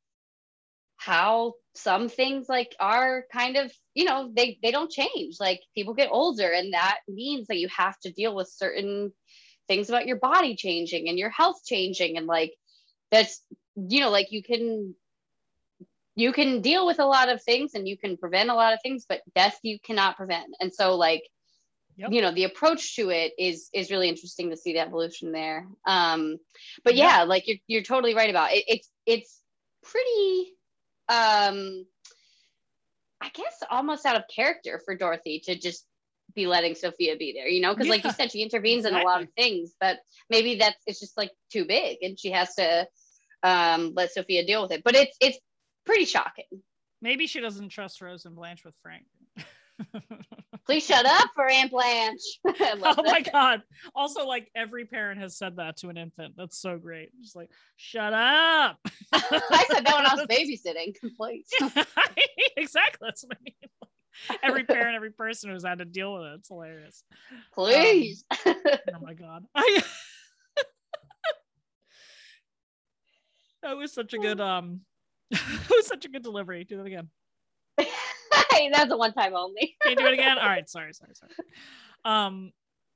how 0.99 1.55
some 1.75 2.09
things 2.09 2.49
like 2.49 2.75
are 2.81 3.25
kind 3.33 3.57
of 3.57 3.73
you 3.95 4.05
know 4.05 4.31
they 4.35 4.59
they 4.63 4.71
don't 4.71 4.91
change. 4.91 5.37
Like 5.41 5.61
people 5.75 5.95
get 5.95 6.11
older 6.11 6.51
and 6.51 6.75
that 6.75 6.99
means 7.09 7.47
that 7.47 7.59
you 7.59 7.69
have 7.69 7.99
to 8.01 8.13
deal 8.13 8.35
with 8.35 8.53
certain 8.55 9.13
things 9.69 9.89
about 9.89 10.07
your 10.07 10.19
body 10.19 10.57
changing 10.57 11.09
and 11.09 11.19
your 11.19 11.31
health 11.31 11.61
changing. 11.65 12.17
And 12.17 12.27
like 12.27 12.53
that's 13.11 13.41
you 13.77 14.01
know 14.01 14.11
like 14.11 14.33
you 14.33 14.43
can 14.43 14.95
you 16.17 16.33
can 16.33 16.63
deal 16.63 16.85
with 16.85 16.99
a 16.99 17.07
lot 17.07 17.29
of 17.29 17.43
things 17.43 17.75
and 17.75 17.87
you 17.87 17.97
can 17.97 18.17
prevent 18.17 18.51
a 18.51 18.55
lot 18.55 18.73
of 18.73 18.81
things 18.83 19.07
but 19.09 19.23
death 19.35 19.59
you 19.63 19.79
cannot 19.79 20.17
prevent. 20.17 20.53
And 20.61 20.75
so 20.75 20.97
like 20.97 21.23
yep. 21.97 22.11
you 22.11 22.23
know 22.23 22.33
the 22.33 22.45
approach 22.45 22.97
to 22.97 23.11
it 23.11 23.33
is 23.39 23.69
is 23.73 23.93
really 23.93 24.09
interesting 24.09 24.51
to 24.51 24.57
see 24.57 24.73
the 24.73 24.81
evolution 24.81 25.31
there. 25.31 25.69
Um 25.87 26.39
but 26.83 26.97
yeah, 26.97 27.19
yeah 27.19 27.23
like 27.23 27.47
you're, 27.47 27.59
you're 27.69 27.83
totally 27.83 28.17
right 28.17 28.31
about 28.31 28.53
it. 28.53 28.65
It's 28.67 28.91
it's 29.07 29.41
pretty 29.85 30.55
um 31.09 31.87
I 33.21 33.31
guess 33.33 33.63
almost 33.71 34.07
out 34.07 34.17
of 34.17 34.23
character 34.35 34.81
for 34.85 34.97
Dorothy 34.97 35.41
to 35.47 35.59
just 35.59 35.85
be 36.35 36.47
letting 36.47 36.75
Sophia 36.75 37.17
be 37.17 37.33
there, 37.33 37.49
you 37.49 37.61
know, 37.61 37.73
because 37.73 37.87
yeah, 37.87 37.93
like 37.93 38.05
you 38.05 38.13
said, 38.13 38.31
she 38.31 38.43
intervenes 38.43 38.85
exactly. 38.85 39.01
in 39.01 39.07
a 39.07 39.11
lot 39.11 39.23
of 39.23 39.29
things, 39.37 39.75
but 39.81 39.99
maybe 40.31 40.57
that's 40.57 40.77
it's 40.87 41.01
just 41.01 41.17
like 41.17 41.33
too 41.53 41.65
big 41.65 41.99
and 42.03 42.19
she 42.19 42.31
has 42.31 42.55
to 42.55 42.87
um 43.43 43.93
let 43.95 44.13
Sophia 44.13 44.47
deal 44.47 44.63
with 44.63 44.73
it. 44.73 44.85
But 44.85 44.95
it's 44.95 45.17
it's 45.21 45.39
pretty 45.85 46.05
shocking. 46.05 46.45
Maybe 47.01 47.27
she 47.27 47.41
doesn't 47.41 47.71
trust 47.71 48.01
Rose 48.01 48.25
and 48.25 48.37
Blanche 48.37 48.65
with 48.65 48.75
Frank. 48.83 49.07
Please 50.69 50.85
shut 50.85 51.07
up 51.07 51.31
for 51.35 51.49
Aunt 51.49 51.71
Blanche. 51.71 52.21
oh 52.47 53.03
my 53.03 53.23
god. 53.23 53.63
Also, 53.95 54.27
like 54.27 54.51
every 54.55 54.85
parent 54.85 55.19
has 55.19 55.39
said 55.39 55.57
that 55.57 55.79
to 55.79 55.89
an 55.89 55.97
infant. 55.97 56.35
That's 56.37 56.61
so 56.61 56.77
great. 56.77 57.09
Just 57.23 57.35
like, 57.35 57.51
shut 57.77 58.13
up. 58.13 58.77
I 59.13 59.65
said 59.73 59.87
that 59.87 59.95
when 59.97 60.05
I 60.05 60.15
was 60.15 60.27
babysitting. 60.31 60.95
Please. 61.17 61.49
exactly. 62.59 63.09
That's 63.09 63.25
what 63.25 63.39
I 63.39 63.43
mean. 63.43 64.39
every 64.43 64.65
parent, 64.65 64.95
every 64.95 65.11
person 65.11 65.49
who's 65.49 65.65
had 65.65 65.79
to 65.79 65.87
deal 65.87 66.13
with 66.13 66.25
it. 66.25 66.35
It's 66.41 66.49
hilarious. 66.49 67.03
Please. 67.55 68.25
Um, 68.45 68.55
oh 68.67 69.01
my 69.01 69.15
god. 69.15 69.47
I 69.55 69.83
that 73.63 73.75
was 73.75 73.95
such 73.95 74.13
a 74.13 74.19
good 74.19 74.39
um 74.39 74.83
it 75.31 75.71
was 75.71 75.87
such 75.87 76.05
a 76.05 76.09
good 76.09 76.23
delivery. 76.23 76.65
Do 76.65 76.77
that 76.77 76.87
again. 76.87 77.09
That's 78.73 78.93
a 78.93 78.97
one 78.97 79.13
time 79.13 79.35
only. 79.35 79.77
Can 79.83 79.93
you 79.93 79.97
do 79.97 80.07
it 80.07 80.15
again? 80.15 80.39
All 80.39 80.49
right. 80.49 80.69
Sorry, 80.69 80.93
sorry, 80.93 81.13
sorry. 81.15 81.33
Um, 82.05 82.53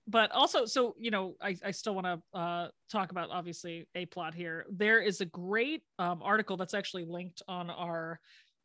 but 0.09 0.33
also, 0.33 0.65
so 0.65 0.95
you 0.99 1.11
know, 1.11 1.37
I, 1.41 1.57
I 1.65 1.71
still 1.71 1.95
want 1.95 2.07
to 2.07 2.39
uh, 2.39 2.69
talk 2.91 3.13
about 3.13 3.31
obviously 3.31 3.87
a 3.95 4.07
plot 4.07 4.35
here. 4.35 4.67
There 4.71 5.01
is 5.01 5.21
a 5.21 5.27
great 5.27 5.83
um, 5.99 6.21
article 6.23 6.57
that's 6.57 6.75
actually 6.75 7.05
linked 7.05 7.43
on 7.47 7.71
our 7.71 8.19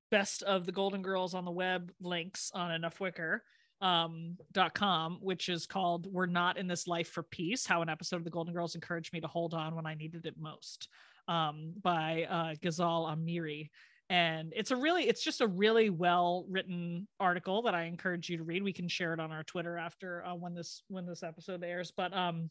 best 0.10 0.42
of 0.44 0.66
the 0.66 0.72
Golden 0.72 1.02
Girls 1.02 1.34
on 1.34 1.46
the 1.46 1.52
web 1.52 1.92
links 2.02 2.52
on 2.54 2.72
Enough 2.72 3.00
Wicker 3.00 3.44
um 3.82 4.36
dot 4.54 4.74
com 4.74 5.20
which 5.22 5.50
is 5.50 5.68
called 5.68 6.12
we're 6.12 6.26
not 6.26 6.58
in 6.58 6.66
this 6.66 6.88
life 6.88 7.10
for 7.10 7.22
peace 7.22 7.66
how 7.68 7.84
an 7.84 7.90
episode 7.90 8.16
of 8.16 8.24
the 8.24 8.30
golden 8.30 8.52
girls 8.52 8.74
encouraged 8.74 9.14
me 9.14 9.22
to 9.22 9.28
hold 9.28 9.54
on 9.54 9.76
when 9.76 9.86
i 9.86 9.94
needed 9.94 10.26
it 10.26 10.34
most 10.40 10.88
um 11.28 11.74
by 11.84 12.24
uh 12.24 12.56
ghazal 12.60 13.06
amiri 13.06 13.70
and 14.10 14.54
it's 14.56 14.72
a 14.72 14.76
really 14.76 15.08
it's 15.08 15.24
just 15.24 15.42
a 15.42 15.48
really 15.48 15.90
well 15.90 16.46
written 16.50 17.08
article 17.20 17.64
that 17.64 17.76
i 17.76 17.84
encourage 17.84 18.30
you 18.30 18.38
to 18.38 18.44
read. 18.44 18.64
We 18.64 18.74
can 18.74 18.88
share 18.88 19.14
it 19.14 19.20
on 19.20 19.32
our 19.32 19.44
twitter 19.44 19.78
after 19.78 20.24
uh, 20.26 20.36
when 20.36 20.54
this 20.54 20.84
when 20.88 21.06
this 21.06 21.24
episode 21.24 21.64
airs. 21.64 21.92
But 21.96 22.16
um 22.16 22.50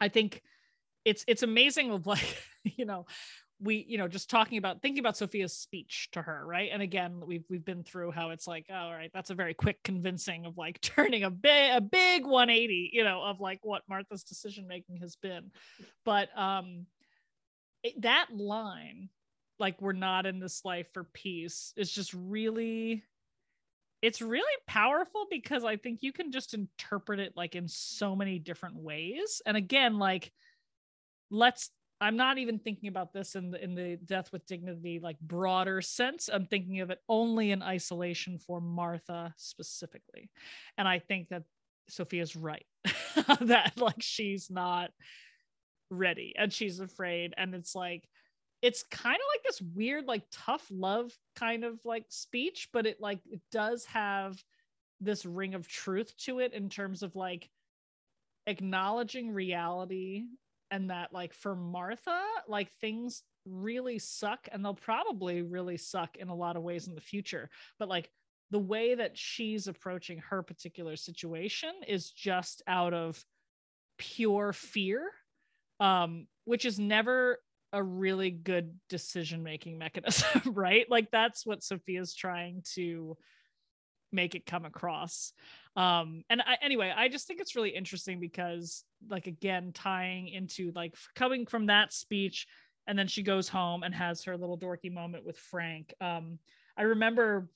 i 0.00 0.08
think 0.08 0.42
it's 1.04 1.24
it's 1.28 1.42
amazing 1.42 1.90
of 1.90 2.06
like 2.06 2.42
you 2.64 2.84
know 2.84 3.06
we 3.62 3.84
you 3.86 3.98
know 3.98 4.08
just 4.08 4.30
talking 4.30 4.56
about 4.56 4.80
thinking 4.80 5.00
about 5.00 5.18
sophia's 5.18 5.52
speech 5.52 6.08
to 6.12 6.22
her 6.22 6.46
right? 6.46 6.70
And 6.72 6.80
again 6.80 7.20
we've 7.26 7.44
we've 7.50 7.64
been 7.64 7.84
through 7.84 8.12
how 8.12 8.30
it's 8.30 8.46
like 8.46 8.66
oh, 8.70 8.74
all 8.74 8.92
right 8.92 9.10
that's 9.12 9.30
a 9.30 9.34
very 9.34 9.52
quick 9.52 9.82
convincing 9.84 10.46
of 10.46 10.56
like 10.56 10.80
turning 10.80 11.24
a 11.24 11.30
big 11.30 11.72
a 11.72 11.80
big 11.82 12.24
180 12.24 12.90
you 12.92 13.04
know 13.04 13.22
of 13.22 13.38
like 13.40 13.60
what 13.62 13.82
martha's 13.86 14.24
decision 14.24 14.66
making 14.66 14.96
has 14.96 15.16
been. 15.16 15.50
But 16.06 16.30
um 16.36 16.86
it, 17.82 18.00
that 18.00 18.28
line 18.34 19.10
like 19.60 19.80
we're 19.80 19.92
not 19.92 20.26
in 20.26 20.40
this 20.40 20.64
life 20.64 20.86
for 20.92 21.04
peace 21.04 21.72
is 21.76 21.90
just 21.90 22.12
really 22.14 23.04
it's 24.02 24.22
really 24.22 24.56
powerful 24.66 25.26
because 25.30 25.64
I 25.64 25.76
think 25.76 25.98
you 26.02 26.12
can 26.12 26.32
just 26.32 26.54
interpret 26.54 27.20
it 27.20 27.34
like 27.36 27.54
in 27.54 27.68
so 27.68 28.16
many 28.16 28.38
different 28.38 28.76
ways. 28.76 29.42
And 29.44 29.56
again, 29.58 29.98
like 29.98 30.32
let's 31.30 31.70
I'm 32.00 32.16
not 32.16 32.38
even 32.38 32.58
thinking 32.58 32.88
about 32.88 33.12
this 33.12 33.34
in 33.34 33.50
the 33.50 33.62
in 33.62 33.74
the 33.74 33.98
death 34.06 34.32
with 34.32 34.46
dignity 34.46 35.00
like 35.02 35.20
broader 35.20 35.82
sense. 35.82 36.30
I'm 36.32 36.46
thinking 36.46 36.80
of 36.80 36.90
it 36.90 36.98
only 37.10 37.50
in 37.50 37.62
isolation 37.62 38.38
for 38.38 38.60
Martha 38.60 39.34
specifically. 39.36 40.30
And 40.78 40.88
I 40.88 40.98
think 40.98 41.28
that 41.28 41.42
Sophia's 41.88 42.34
right 42.34 42.64
that 43.40 43.72
like 43.76 44.00
she's 44.00 44.48
not 44.48 44.92
ready 45.90 46.32
and 46.38 46.52
she's 46.52 46.80
afraid 46.80 47.34
and 47.36 47.54
it's 47.54 47.74
like 47.74 48.08
it's 48.62 48.82
kind 48.82 49.16
of 49.16 49.22
like 49.34 49.42
this 49.44 49.60
weird 49.74 50.06
like 50.06 50.22
tough 50.30 50.66
love 50.70 51.12
kind 51.36 51.64
of 51.64 51.80
like 51.84 52.04
speech 52.08 52.68
but 52.72 52.86
it 52.86 53.00
like 53.00 53.20
it 53.26 53.40
does 53.50 53.84
have 53.86 54.42
this 55.00 55.24
ring 55.24 55.54
of 55.54 55.66
truth 55.66 56.14
to 56.18 56.40
it 56.40 56.52
in 56.52 56.68
terms 56.68 57.02
of 57.02 57.16
like 57.16 57.48
acknowledging 58.46 59.30
reality 59.30 60.24
and 60.70 60.90
that 60.90 61.12
like 61.12 61.32
for 61.32 61.54
Martha 61.54 62.20
like 62.48 62.70
things 62.74 63.22
really 63.46 63.98
suck 63.98 64.48
and 64.52 64.64
they'll 64.64 64.74
probably 64.74 65.42
really 65.42 65.76
suck 65.76 66.16
in 66.16 66.28
a 66.28 66.34
lot 66.34 66.56
of 66.56 66.62
ways 66.62 66.86
in 66.86 66.94
the 66.94 67.00
future 67.00 67.48
but 67.78 67.88
like 67.88 68.10
the 68.50 68.58
way 68.58 68.94
that 68.94 69.16
she's 69.16 69.68
approaching 69.68 70.18
her 70.28 70.42
particular 70.42 70.96
situation 70.96 71.72
is 71.86 72.10
just 72.10 72.62
out 72.66 72.92
of 72.92 73.22
pure 73.98 74.52
fear 74.52 75.10
um 75.78 76.26
which 76.44 76.64
is 76.64 76.78
never 76.78 77.38
a 77.72 77.82
really 77.82 78.30
good 78.30 78.74
decision 78.88 79.42
making 79.42 79.78
mechanism, 79.78 80.42
right? 80.46 80.90
Like 80.90 81.10
that's 81.10 81.46
what 81.46 81.62
Sophia's 81.62 82.14
trying 82.14 82.62
to 82.74 83.16
make 84.12 84.34
it 84.34 84.46
come 84.46 84.64
across. 84.64 85.32
Um, 85.76 86.24
and 86.28 86.40
I, 86.40 86.56
anyway, 86.62 86.92
I 86.94 87.08
just 87.08 87.26
think 87.26 87.40
it's 87.40 87.54
really 87.54 87.70
interesting 87.70 88.18
because, 88.18 88.84
like, 89.08 89.26
again, 89.26 89.72
tying 89.72 90.28
into 90.28 90.72
like 90.74 90.94
coming 91.14 91.46
from 91.46 91.66
that 91.66 91.92
speech, 91.92 92.46
and 92.86 92.98
then 92.98 93.06
she 93.06 93.22
goes 93.22 93.48
home 93.48 93.82
and 93.84 93.94
has 93.94 94.24
her 94.24 94.36
little 94.36 94.58
dorky 94.58 94.92
moment 94.92 95.24
with 95.24 95.38
Frank. 95.38 95.94
Um, 96.00 96.38
I 96.76 96.82
remember 96.82 97.48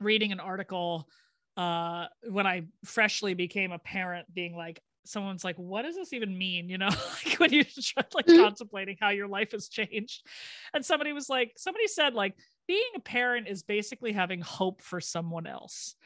reading 0.00 0.32
an 0.32 0.40
article 0.40 1.08
uh 1.56 2.06
when 2.28 2.46
i 2.46 2.62
freshly 2.84 3.34
became 3.34 3.72
a 3.72 3.78
parent 3.78 4.32
being 4.32 4.56
like 4.56 4.80
someone's 5.04 5.44
like 5.44 5.56
what 5.56 5.82
does 5.82 5.96
this 5.96 6.12
even 6.12 6.36
mean? 6.36 6.68
You 6.68 6.78
know 6.78 6.88
like 7.26 7.38
when 7.38 7.52
you're 7.52 7.64
like 8.14 8.26
mm-hmm. 8.26 8.42
contemplating 8.42 8.96
how 9.00 9.10
your 9.10 9.28
life 9.28 9.52
has 9.52 9.68
changed. 9.68 10.26
And 10.74 10.84
somebody 10.84 11.12
was 11.12 11.28
like 11.28 11.52
somebody 11.56 11.86
said 11.86 12.14
like 12.14 12.34
being 12.66 12.90
a 12.96 13.00
parent 13.00 13.48
is 13.48 13.62
basically 13.62 14.12
having 14.12 14.40
hope 14.40 14.82
for 14.82 15.00
someone 15.00 15.46
else 15.46 15.96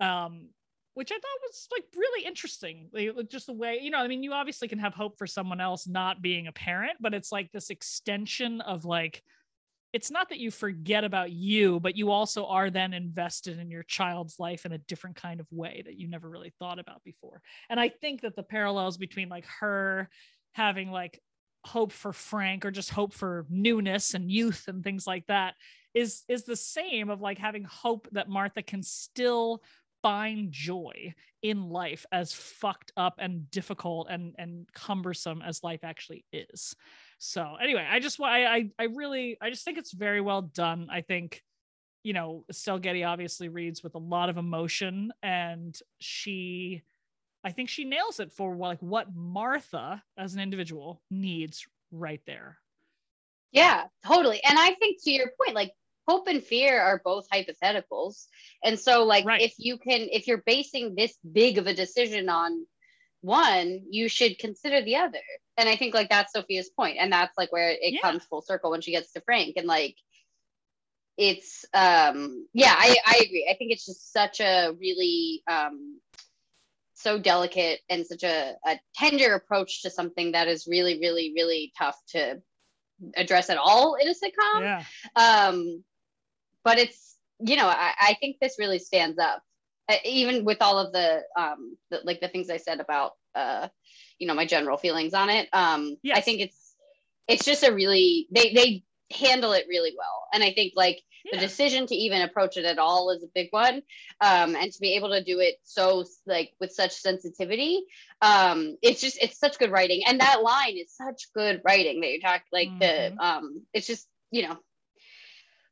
um 0.00 0.48
which 0.94 1.10
i 1.10 1.14
thought 1.14 1.48
was 1.48 1.68
like 1.72 1.84
really 1.96 2.24
interesting. 2.24 2.88
Like, 2.92 3.28
just 3.28 3.46
the 3.46 3.52
way 3.52 3.78
you 3.82 3.90
know 3.90 3.98
i 3.98 4.08
mean 4.08 4.22
you 4.22 4.32
obviously 4.32 4.68
can 4.68 4.78
have 4.78 4.94
hope 4.94 5.18
for 5.18 5.26
someone 5.26 5.60
else 5.60 5.86
not 5.86 6.22
being 6.22 6.46
a 6.46 6.52
parent 6.52 6.98
but 7.00 7.14
it's 7.14 7.32
like 7.32 7.50
this 7.52 7.70
extension 7.70 8.60
of 8.60 8.84
like 8.84 9.22
it's 9.94 10.10
not 10.10 10.28
that 10.30 10.40
you 10.40 10.50
forget 10.50 11.04
about 11.04 11.30
you, 11.30 11.78
but 11.78 11.96
you 11.96 12.10
also 12.10 12.46
are 12.46 12.68
then 12.68 12.92
invested 12.92 13.60
in 13.60 13.70
your 13.70 13.84
child's 13.84 14.40
life 14.40 14.66
in 14.66 14.72
a 14.72 14.78
different 14.78 15.14
kind 15.14 15.38
of 15.38 15.46
way 15.52 15.84
that 15.86 15.96
you 15.96 16.08
never 16.08 16.28
really 16.28 16.52
thought 16.58 16.80
about 16.80 17.04
before. 17.04 17.40
And 17.70 17.78
I 17.78 17.90
think 17.90 18.22
that 18.22 18.34
the 18.34 18.42
parallels 18.42 18.96
between 18.96 19.28
like 19.28 19.46
her 19.60 20.08
having 20.54 20.90
like 20.90 21.20
hope 21.64 21.92
for 21.92 22.12
Frank 22.12 22.64
or 22.66 22.72
just 22.72 22.90
hope 22.90 23.14
for 23.14 23.46
newness 23.48 24.14
and 24.14 24.32
youth 24.32 24.64
and 24.66 24.82
things 24.82 25.06
like 25.06 25.28
that 25.28 25.54
is 25.94 26.24
is 26.28 26.42
the 26.42 26.56
same 26.56 27.08
of 27.08 27.20
like 27.20 27.38
having 27.38 27.62
hope 27.62 28.08
that 28.10 28.28
Martha 28.28 28.62
can 28.62 28.82
still 28.82 29.62
find 30.02 30.50
joy 30.50 31.14
in 31.40 31.68
life 31.68 32.04
as 32.10 32.32
fucked 32.32 32.90
up 32.96 33.14
and 33.20 33.48
difficult 33.48 34.08
and 34.10 34.34
and 34.38 34.66
cumbersome 34.74 35.40
as 35.40 35.62
life 35.62 35.84
actually 35.84 36.24
is. 36.32 36.74
So 37.18 37.56
anyway, 37.62 37.86
I 37.88 38.00
just 38.00 38.20
I 38.20 38.44
I, 38.46 38.70
I 38.78 38.84
really 38.84 39.36
I 39.40 39.50
just 39.50 39.64
think 39.64 39.78
it's 39.78 39.92
very 39.92 40.20
well 40.20 40.42
done. 40.42 40.88
I 40.90 41.00
think 41.00 41.42
you 42.02 42.12
know 42.12 42.44
Estelle 42.48 42.78
Getty 42.78 43.04
obviously 43.04 43.48
reads 43.48 43.82
with 43.82 43.94
a 43.94 43.98
lot 43.98 44.28
of 44.28 44.36
emotion 44.36 45.12
and 45.22 45.78
she 46.00 46.82
I 47.44 47.52
think 47.52 47.68
she 47.68 47.84
nails 47.84 48.20
it 48.20 48.32
for 48.32 48.56
like 48.56 48.80
what 48.80 49.14
Martha 49.14 50.02
as 50.16 50.34
an 50.34 50.40
individual 50.40 51.02
needs 51.10 51.66
right 51.90 52.22
there. 52.26 52.58
Yeah, 53.52 53.84
totally. 54.04 54.42
And 54.42 54.58
I 54.58 54.74
think 54.74 55.02
to 55.04 55.10
your 55.10 55.30
point, 55.40 55.54
like 55.54 55.72
hope 56.08 56.26
and 56.26 56.42
fear 56.42 56.80
are 56.80 57.00
both 57.04 57.28
hypotheticals. 57.28 58.26
And 58.62 58.78
so, 58.78 59.04
like, 59.04 59.24
right. 59.24 59.42
if 59.42 59.54
you 59.58 59.78
can, 59.78 60.08
if 60.10 60.26
you're 60.26 60.42
basing 60.44 60.94
this 60.94 61.16
big 61.32 61.58
of 61.58 61.66
a 61.66 61.74
decision 61.74 62.28
on 62.28 62.66
one, 63.20 63.82
you 63.90 64.08
should 64.08 64.38
consider 64.38 64.82
the 64.82 64.96
other. 64.96 65.18
And 65.56 65.68
I 65.68 65.76
think, 65.76 65.94
like, 65.94 66.08
that's 66.08 66.32
Sophia's. 66.32 66.70
And 66.78 67.12
that's 67.12 67.36
like 67.38 67.52
where 67.52 67.70
it 67.70 67.78
yeah. 67.80 68.00
comes 68.00 68.24
full 68.24 68.42
circle 68.42 68.70
when 68.70 68.80
she 68.80 68.90
gets 68.90 69.12
to 69.12 69.20
Frank. 69.20 69.56
And 69.56 69.66
like, 69.66 69.96
it's, 71.16 71.64
um, 71.72 72.46
yeah, 72.52 72.74
I, 72.76 72.96
I 73.06 73.22
agree. 73.24 73.48
I 73.48 73.54
think 73.56 73.70
it's 73.70 73.86
just 73.86 74.12
such 74.12 74.40
a 74.40 74.72
really, 74.80 75.42
um, 75.46 76.00
so 76.94 77.18
delicate 77.18 77.80
and 77.88 78.06
such 78.06 78.24
a, 78.24 78.54
a 78.66 78.80
tender 78.94 79.34
approach 79.34 79.82
to 79.82 79.90
something 79.90 80.32
that 80.32 80.48
is 80.48 80.66
really, 80.66 80.98
really, 80.98 81.32
really 81.36 81.72
tough 81.78 82.00
to 82.08 82.40
address 83.16 83.50
at 83.50 83.58
all 83.58 83.94
in 83.94 84.08
a 84.08 84.12
sitcom. 84.12 84.60
Yeah. 84.60 84.84
Um, 85.14 85.84
but 86.64 86.78
it's, 86.78 87.16
you 87.40 87.56
know, 87.56 87.66
I, 87.66 87.92
I 88.00 88.16
think 88.20 88.38
this 88.40 88.56
really 88.58 88.78
stands 88.78 89.18
up, 89.18 89.42
uh, 89.88 89.96
even 90.04 90.44
with 90.44 90.62
all 90.62 90.78
of 90.78 90.92
the, 90.92 91.22
um, 91.36 91.76
the, 91.90 92.00
like 92.04 92.20
the 92.20 92.28
things 92.28 92.48
I 92.48 92.56
said 92.56 92.80
about, 92.80 93.12
uh, 93.34 93.68
you 94.18 94.26
know, 94.26 94.34
my 94.34 94.46
general 94.46 94.76
feelings 94.76 95.14
on 95.14 95.30
it. 95.30 95.48
Um, 95.52 95.96
yes. 96.02 96.18
I 96.18 96.20
think 96.20 96.40
it's, 96.40 96.74
it's 97.28 97.44
just 97.44 97.64
a 97.64 97.72
really, 97.72 98.28
they, 98.30 98.52
they 98.52 98.84
handle 99.12 99.52
it 99.52 99.66
really 99.68 99.94
well. 99.96 100.26
And 100.32 100.42
I 100.42 100.52
think 100.52 100.74
like 100.76 101.02
yeah. 101.24 101.38
the 101.38 101.46
decision 101.46 101.86
to 101.86 101.94
even 101.94 102.22
approach 102.22 102.56
it 102.56 102.64
at 102.64 102.78
all 102.78 103.10
is 103.10 103.22
a 103.22 103.28
big 103.34 103.48
one 103.50 103.82
um, 104.20 104.54
and 104.54 104.72
to 104.72 104.80
be 104.80 104.94
able 104.94 105.10
to 105.10 105.24
do 105.24 105.40
it 105.40 105.56
so 105.64 106.04
like 106.26 106.52
with 106.60 106.72
such 106.72 106.92
sensitivity 106.92 107.84
um, 108.20 108.76
it's 108.82 109.00
just 109.00 109.18
it's 109.20 109.38
such 109.38 109.58
good 109.58 109.70
writing 109.70 110.02
and 110.06 110.20
that 110.20 110.42
line 110.42 110.76
is 110.76 110.94
such 110.94 111.32
good 111.34 111.62
writing 111.64 112.00
that 112.00 112.10
you 112.10 112.20
talk 112.20 112.42
like 112.52 112.68
mm-hmm. 112.68 113.16
the 113.16 113.24
um, 113.24 113.62
it's 113.72 113.86
just 113.86 114.06
you 114.30 114.46
know 114.46 114.56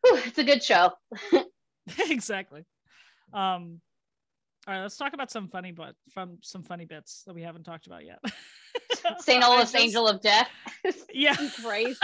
whew, 0.02 0.20
it's 0.24 0.38
a 0.38 0.44
good 0.44 0.62
show 0.62 0.92
exactly 2.10 2.64
um 3.32 3.80
all 4.66 4.74
right, 4.74 4.82
let's 4.82 4.96
talk 4.96 5.12
about 5.12 5.30
some 5.30 5.48
funny 5.48 5.72
but 5.72 5.94
from 6.10 6.38
some 6.42 6.62
funny 6.62 6.84
bits 6.84 7.24
that 7.26 7.34
we 7.34 7.42
haven't 7.42 7.64
talked 7.64 7.86
about 7.86 8.04
yet. 8.04 8.20
St. 9.20 9.42
Olaf's 9.48 9.72
just, 9.72 9.84
Angel 9.84 10.08
of 10.08 10.20
Death. 10.20 10.48
Yeah. 11.12 11.36
crazy 11.62 11.96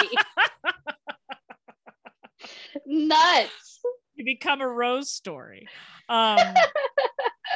nuts. 2.86 3.80
You 4.14 4.24
become 4.24 4.60
a 4.60 4.68
rose 4.68 5.10
story. 5.10 5.68
Um, 6.08 6.38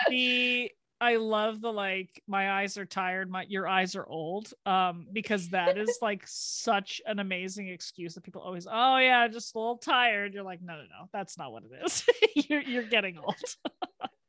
the 0.08 0.70
I 1.00 1.16
love 1.16 1.60
the 1.60 1.72
like 1.72 2.22
my 2.28 2.52
eyes 2.52 2.76
are 2.76 2.84
tired, 2.84 3.28
my 3.28 3.44
your 3.48 3.66
eyes 3.66 3.96
are 3.96 4.06
old. 4.06 4.52
Um, 4.64 5.06
because 5.12 5.48
that 5.48 5.76
is 5.76 5.98
like 6.00 6.22
such 6.26 7.00
an 7.06 7.18
amazing 7.18 7.68
excuse 7.68 8.14
that 8.14 8.22
people 8.22 8.42
always, 8.42 8.68
oh 8.70 8.98
yeah, 8.98 9.26
just 9.28 9.54
a 9.54 9.58
little 9.58 9.78
tired. 9.78 10.32
You're 10.34 10.44
like, 10.44 10.62
no, 10.62 10.74
no, 10.74 10.82
no, 10.82 11.08
that's 11.12 11.36
not 11.36 11.50
what 11.50 11.64
it 11.64 11.84
is. 11.84 12.04
you're 12.48 12.62
you're 12.62 12.82
getting 12.84 13.18
old. 13.18 13.34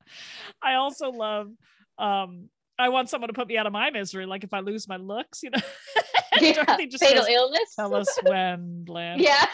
I 0.62 0.76
also 0.76 1.10
love 1.12 1.50
um 1.98 2.50
I 2.80 2.90
want 2.90 3.10
someone 3.10 3.28
to 3.28 3.34
put 3.34 3.48
me 3.48 3.58
out 3.58 3.68
of 3.68 3.74
my 3.74 3.92
misery, 3.92 4.26
like 4.26 4.44
if 4.44 4.54
I 4.54 4.60
lose 4.60 4.88
my 4.88 4.98
looks, 4.98 5.44
you 5.44 5.52
know. 5.52 5.60
yeah, 6.42 6.76
fatal 6.76 7.22
goes, 7.22 7.30
illness. 7.30 7.76
Tell 7.76 7.94
us 7.94 8.08
when, 8.24 8.84
Bland. 8.84 9.22
Yeah 9.22 9.46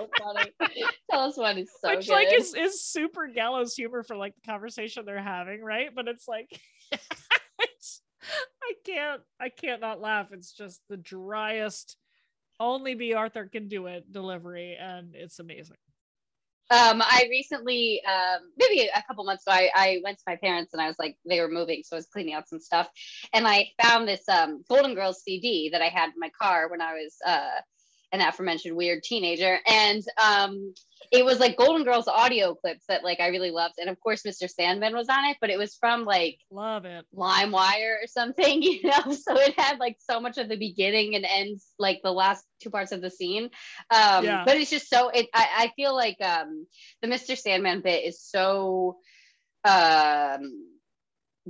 so 0.00 0.08
funny. 0.18 0.52
Tell 1.10 1.20
us 1.22 1.36
one 1.36 1.58
is 1.58 1.70
so 1.82 1.94
Which 1.94 2.06
good. 2.06 2.12
like 2.12 2.32
is, 2.32 2.54
is 2.54 2.84
super 2.84 3.26
gallows 3.26 3.74
humor 3.74 4.02
for 4.02 4.16
like 4.16 4.34
the 4.34 4.50
conversation 4.50 5.04
they're 5.04 5.22
having, 5.22 5.62
right? 5.62 5.90
But 5.94 6.08
it's 6.08 6.26
like 6.28 6.48
it's 7.58 8.00
I 8.62 8.72
can't 8.84 9.20
I 9.40 9.48
can't 9.48 9.80
not 9.80 10.00
laugh. 10.00 10.28
It's 10.32 10.52
just 10.52 10.80
the 10.88 10.96
driest 10.96 11.96
only 12.58 12.94
Bea 12.94 13.14
Arthur 13.14 13.46
can 13.46 13.68
do 13.68 13.86
it 13.86 14.10
delivery 14.12 14.76
and 14.78 15.14
it's 15.14 15.38
amazing. 15.38 15.76
Um, 16.70 17.02
I 17.02 17.26
recently, 17.28 18.00
um, 18.06 18.42
maybe 18.56 18.88
a 18.94 19.02
couple 19.02 19.24
months 19.24 19.44
ago, 19.44 19.54
I, 19.54 19.70
I, 19.74 20.00
went 20.04 20.18
to 20.18 20.24
my 20.28 20.36
parents 20.36 20.72
and 20.72 20.80
I 20.80 20.86
was 20.86 20.94
like, 21.00 21.16
they 21.26 21.40
were 21.40 21.48
moving, 21.48 21.82
so 21.84 21.96
I 21.96 21.98
was 21.98 22.06
cleaning 22.06 22.34
out 22.34 22.48
some 22.48 22.60
stuff, 22.60 22.88
and 23.32 23.44
I 23.44 23.70
found 23.82 24.06
this 24.06 24.28
um, 24.28 24.62
Golden 24.68 24.94
Girls 24.94 25.20
CD 25.22 25.70
that 25.72 25.82
I 25.82 25.88
had 25.88 26.10
in 26.10 26.18
my 26.18 26.30
car 26.40 26.68
when 26.68 26.80
I 26.80 26.92
was 26.92 27.16
uh, 27.26 27.60
an 28.12 28.20
aforementioned 28.20 28.76
weird 28.76 29.02
teenager. 29.02 29.58
And 29.66 30.02
um, 30.22 30.74
it 31.12 31.24
was 31.24 31.40
like 31.40 31.56
Golden 31.56 31.84
Girls 31.84 32.08
audio 32.08 32.54
clips 32.54 32.84
that 32.88 33.04
like 33.04 33.20
I 33.20 33.28
really 33.28 33.50
loved. 33.50 33.74
And 33.78 33.88
of 33.88 33.98
course, 34.00 34.22
Mr. 34.22 34.48
Sandman 34.48 34.94
was 34.94 35.08
on 35.08 35.24
it, 35.26 35.36
but 35.40 35.50
it 35.50 35.58
was 35.58 35.74
from 35.74 36.04
like 36.04 36.38
love 36.50 36.84
it 36.84 37.04
LimeWire 37.14 38.02
or 38.02 38.06
something, 38.06 38.62
you 38.62 38.82
know. 38.84 39.12
So 39.12 39.36
it 39.36 39.58
had 39.58 39.78
like 39.78 39.96
so 39.98 40.20
much 40.20 40.38
of 40.38 40.48
the 40.48 40.56
beginning 40.56 41.14
and 41.14 41.24
ends, 41.24 41.66
like 41.78 42.00
the 42.02 42.12
last 42.12 42.44
two 42.62 42.70
parts 42.70 42.92
of 42.92 43.00
the 43.00 43.10
scene. 43.10 43.44
Um, 43.90 44.24
yeah. 44.24 44.44
But 44.44 44.56
it's 44.56 44.70
just 44.70 44.88
so 44.88 45.08
it. 45.08 45.28
I, 45.34 45.48
I 45.58 45.72
feel 45.76 45.94
like 45.94 46.16
um, 46.20 46.66
the 47.02 47.08
Mr. 47.08 47.36
Sandman 47.36 47.80
bit 47.80 48.04
is 48.04 48.22
so 48.22 48.98
um, 49.64 50.66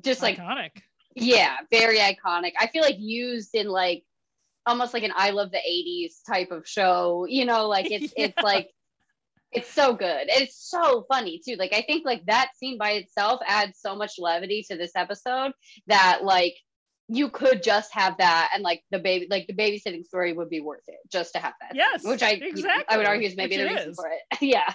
just 0.02 0.22
like 0.22 0.38
iconic. 0.38 0.70
Yeah, 1.14 1.56
very 1.70 1.98
iconic. 1.98 2.52
I 2.58 2.68
feel 2.68 2.82
like 2.82 2.96
used 2.98 3.54
in 3.54 3.66
like 3.66 4.04
almost 4.66 4.94
like 4.94 5.02
an 5.02 5.12
I 5.14 5.30
love 5.30 5.50
the 5.50 5.58
80s 5.58 6.22
type 6.26 6.50
of 6.50 6.66
show, 6.66 7.26
you 7.28 7.44
know, 7.44 7.68
like 7.68 7.90
it's 7.90 8.12
yeah. 8.16 8.26
it's 8.26 8.42
like 8.42 8.70
it's 9.52 9.70
so 9.72 9.94
good. 9.94 10.26
It's 10.28 10.56
so 10.70 11.04
funny 11.08 11.40
too. 11.44 11.56
Like 11.56 11.72
I 11.72 11.82
think 11.82 12.04
like 12.04 12.24
that 12.26 12.50
scene 12.56 12.78
by 12.78 12.92
itself 12.92 13.40
adds 13.46 13.78
so 13.80 13.96
much 13.96 14.12
levity 14.18 14.64
to 14.70 14.76
this 14.76 14.92
episode 14.94 15.52
that 15.88 16.20
like 16.22 16.54
you 17.08 17.28
could 17.28 17.62
just 17.62 17.92
have 17.92 18.16
that 18.18 18.50
and 18.54 18.62
like 18.62 18.82
the 18.92 19.00
baby 19.00 19.26
like 19.28 19.48
the 19.48 19.54
babysitting 19.54 20.04
story 20.04 20.32
would 20.32 20.48
be 20.48 20.60
worth 20.60 20.84
it 20.86 20.98
just 21.10 21.32
to 21.32 21.40
have 21.40 21.54
that. 21.60 21.74
Yes. 21.74 22.02
Scene, 22.02 22.10
which 22.12 22.22
I 22.22 22.30
exactly. 22.30 22.84
I 22.88 22.96
would 22.96 23.06
argue 23.06 23.26
is 23.26 23.36
maybe 23.36 23.56
which 23.56 23.66
the 23.66 23.74
reason 23.74 23.90
is. 23.90 23.96
for 23.96 24.08
it. 24.08 24.40
yeah. 24.40 24.72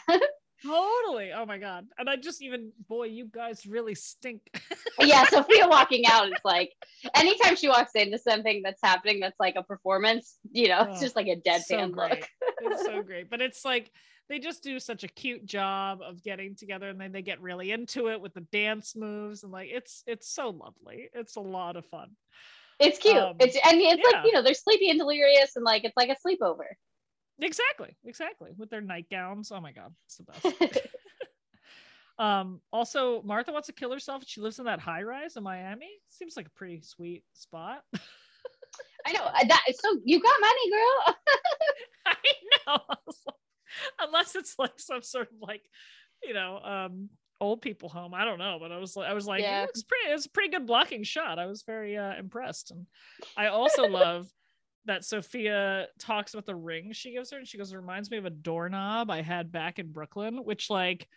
Totally. 0.66 1.32
Oh 1.32 1.45
my 1.45 1.57
god. 1.57 1.88
And 1.97 2.09
I 2.09 2.16
just 2.16 2.41
even 2.41 2.72
boy, 2.88 3.05
you 3.05 3.26
guys 3.26 3.66
really 3.66 3.93
stink. 3.93 4.41
yeah, 4.99 5.26
Sophia 5.26 5.68
walking 5.70 6.05
out 6.07 6.28
is 6.28 6.39
like 6.43 6.74
anytime 7.13 7.55
she 7.55 7.70
walks 7.70 7.91
into 7.93 8.18
something 8.18 8.61
that's 8.63 8.82
happening 8.82 9.20
that's 9.20 9.39
like 9.39 9.55
a 9.57 9.63
performance, 9.63 10.38
you 10.51 10.68
know, 10.70 10.86
oh, 10.88 10.91
it's 10.91 11.01
just 11.01 11.16
like 11.16 11.28
a 11.28 11.36
deadpan 11.36 11.91
so 11.91 11.95
look. 11.95 12.28
it's 12.61 12.84
so 12.84 13.01
great. 13.03 13.30
But 13.30 13.41
it's 13.41 13.63
like 13.63 13.91
they 14.28 14.39
just 14.39 14.63
do 14.63 14.80
such 14.80 15.03
a 15.03 15.07
cute 15.07 15.45
job 15.45 15.99
of 16.01 16.24
getting 16.24 16.55
together 16.55 16.89
and 16.89 16.99
then 16.99 17.11
they 17.11 17.22
get 17.22 17.41
really 17.41 17.72
into 17.72 18.09
it 18.09 18.20
with 18.20 18.34
the 18.34 18.41
dance 18.51 18.95
moves 18.95 19.43
and 19.43 19.51
like 19.51 19.70
it's 19.72 20.03
it's 20.07 20.28
so 20.28 20.49
lovely. 20.49 21.09
It's 21.13 21.36
a 21.36 21.41
lot 21.41 21.76
of 21.76 21.86
fun. 21.86 22.11
It's 22.80 22.97
cute. 22.97 23.16
Um, 23.16 23.36
it's 23.39 23.55
and 23.55 23.80
it's 23.80 24.01
yeah. 24.03 24.18
like, 24.18 24.26
you 24.26 24.34
know, 24.34 24.41
they're 24.41 24.55
sleepy 24.55 24.89
and 24.89 24.99
delirious 24.99 25.55
and 25.55 25.63
like 25.63 25.84
it's 25.84 25.95
like 25.95 26.09
a 26.09 26.18
sleepover. 26.28 26.74
Exactly, 27.42 27.98
exactly. 28.06 28.52
With 28.58 28.70
their 28.70 28.82
nightgowns. 28.82 29.52
Oh 29.52 29.60
my 29.60 29.72
god, 29.72 29.94
it's 30.06 30.18
the 30.18 30.24
best. 30.24 30.82
um, 32.20 32.62
also 32.72 33.22
Martha 33.24 33.52
wants 33.52 33.68
to 33.68 33.74
kill 33.74 33.92
herself. 33.92 34.24
She 34.26 34.42
lives 34.42 34.60
in 34.60 34.66
that 34.66 34.80
high 34.80 35.04
rise 35.04 35.36
in 35.36 35.44
Miami. 35.44 35.90
Seems 36.10 36.38
like 36.38 36.48
a 36.48 36.58
pretty 36.58 36.82
sweet 36.82 37.24
spot. 37.34 37.84
I 39.06 39.12
know 39.12 39.24
uh, 39.24 39.46
that 39.48 39.62
so 39.74 40.00
you 40.04 40.20
got 40.22 40.34
money, 40.42 40.72
girl. 40.72 41.16
I 42.06 42.16
know. 42.68 42.80
Unless 44.00 44.36
it's 44.36 44.56
like 44.58 44.80
some 44.80 45.04
sort 45.04 45.28
of 45.28 45.38
like, 45.42 45.62
you 46.24 46.34
know, 46.34 46.60
um 46.60 47.10
old 47.42 47.62
people 47.62 47.90
home. 47.90 48.14
I 48.14 48.26
don't 48.26 48.40
know, 48.40 48.58
but 48.60 48.72
I 48.72 48.78
was 48.78 48.96
like, 48.96 49.10
I 49.10 49.14
was 49.14 49.28
like, 49.28 49.42
yeah. 49.42 49.64
it's 49.64 49.84
pretty. 49.84 50.10
It's 50.10 50.26
a 50.26 50.30
pretty 50.30 50.50
good 50.50 50.66
blocking 50.66 51.04
shot. 51.04 51.40
I 51.40 51.46
was 51.46 51.64
very 51.64 51.98
uh, 51.98 52.16
impressed, 52.18 52.72
and 52.72 52.86
I 53.38 53.48
also 53.48 53.88
love 53.88 54.28
that 54.86 55.04
Sophia 55.04 55.88
talks 56.00 56.34
about 56.34 56.46
the 56.46 56.56
ring 56.56 56.92
she 56.94 57.14
gives 57.14 57.32
her, 57.32 57.38
and 57.38 57.48
she 57.48 57.58
goes, 57.58 57.72
"It 57.72 57.78
reminds 57.78 58.12
me 58.12 58.18
of 58.18 58.26
a 58.26 58.30
doorknob 58.30 59.10
I 59.10 59.22
had 59.22 59.52
back 59.52 59.80
in 59.80 59.92
Brooklyn," 59.92 60.44
which 60.44 60.70
like 60.70 61.08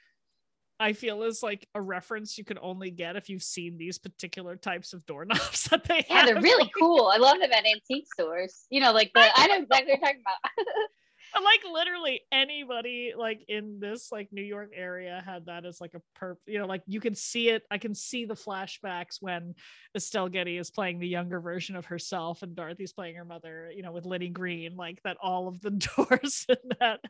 I 0.80 0.92
feel 0.92 1.24
is 1.24 1.42
like 1.42 1.68
a 1.74 1.80
reference 1.80 2.38
you 2.38 2.44
can 2.44 2.58
only 2.60 2.90
get 2.90 3.16
if 3.16 3.28
you've 3.28 3.42
seen 3.42 3.76
these 3.76 3.98
particular 3.98 4.54
types 4.56 4.92
of 4.92 5.04
doorknobs 5.06 5.64
that 5.70 5.84
they 5.84 6.04
yeah, 6.08 6.18
have. 6.18 6.26
they're 6.26 6.42
really 6.42 6.70
cool. 6.78 7.10
I 7.12 7.18
love 7.18 7.38
them 7.40 7.50
at 7.52 7.66
antique 7.66 8.06
stores. 8.12 8.66
You 8.70 8.80
know, 8.80 8.92
like 8.92 9.10
the 9.12 9.28
I 9.34 9.46
know 9.48 9.58
exactly 9.62 9.92
what 9.92 10.00
you're 10.00 10.08
talking 10.08 10.22
about. 10.22 10.66
like 11.34 11.60
literally 11.72 12.22
anybody 12.32 13.12
like 13.16 13.44
in 13.48 13.78
this 13.80 14.10
like 14.10 14.28
New 14.32 14.42
York 14.42 14.70
area 14.74 15.22
had 15.24 15.46
that 15.46 15.64
as 15.64 15.80
like 15.80 15.94
a 15.94 16.02
perp, 16.18 16.36
you 16.46 16.58
know, 16.58 16.66
like 16.66 16.82
you 16.86 17.00
can 17.00 17.14
see 17.14 17.50
it. 17.50 17.64
I 17.70 17.78
can 17.78 17.94
see 17.94 18.24
the 18.24 18.34
flashbacks 18.34 19.16
when 19.20 19.54
Estelle 19.94 20.28
Getty 20.28 20.58
is 20.58 20.70
playing 20.70 20.98
the 20.98 21.08
younger 21.08 21.40
version 21.40 21.76
of 21.76 21.86
herself 21.86 22.42
and 22.42 22.54
Dorothy's 22.54 22.92
playing 22.92 23.16
her 23.16 23.24
mother, 23.24 23.70
you 23.74 23.82
know, 23.82 23.92
with 23.92 24.04
Lynnie 24.04 24.32
Greene, 24.32 24.76
like 24.76 25.00
that 25.04 25.16
all 25.22 25.48
of 25.48 25.60
the 25.60 25.70
doors 25.96 26.46
in 26.48 26.56
that, 26.80 27.00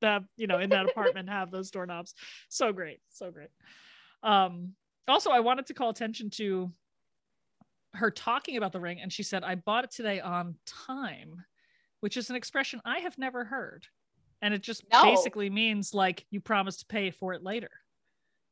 that 0.00 0.22
you 0.36 0.46
know, 0.46 0.58
in 0.58 0.70
that 0.70 0.88
apartment 0.88 1.28
have 1.28 1.50
those 1.50 1.70
doorknobs. 1.70 2.14
So 2.48 2.72
great. 2.72 3.00
So 3.10 3.30
great. 3.30 3.50
Um, 4.22 4.72
also, 5.08 5.30
I 5.30 5.40
wanted 5.40 5.66
to 5.66 5.74
call 5.74 5.90
attention 5.90 6.30
to 6.30 6.72
her 7.94 8.10
talking 8.10 8.56
about 8.56 8.72
the 8.72 8.80
ring, 8.80 9.00
and 9.00 9.12
she 9.12 9.22
said, 9.22 9.44
I 9.44 9.54
bought 9.54 9.84
it 9.84 9.90
today 9.90 10.20
on 10.20 10.56
time 10.66 11.44
which 12.06 12.16
is 12.16 12.30
an 12.30 12.36
expression 12.36 12.80
I 12.84 13.00
have 13.00 13.18
never 13.18 13.44
heard. 13.44 13.84
And 14.40 14.54
it 14.54 14.62
just 14.62 14.84
no. 14.92 15.02
basically 15.02 15.50
means 15.50 15.92
like 15.92 16.24
you 16.30 16.40
promise 16.40 16.76
to 16.76 16.86
pay 16.86 17.10
for 17.10 17.32
it 17.32 17.42
later. 17.42 17.68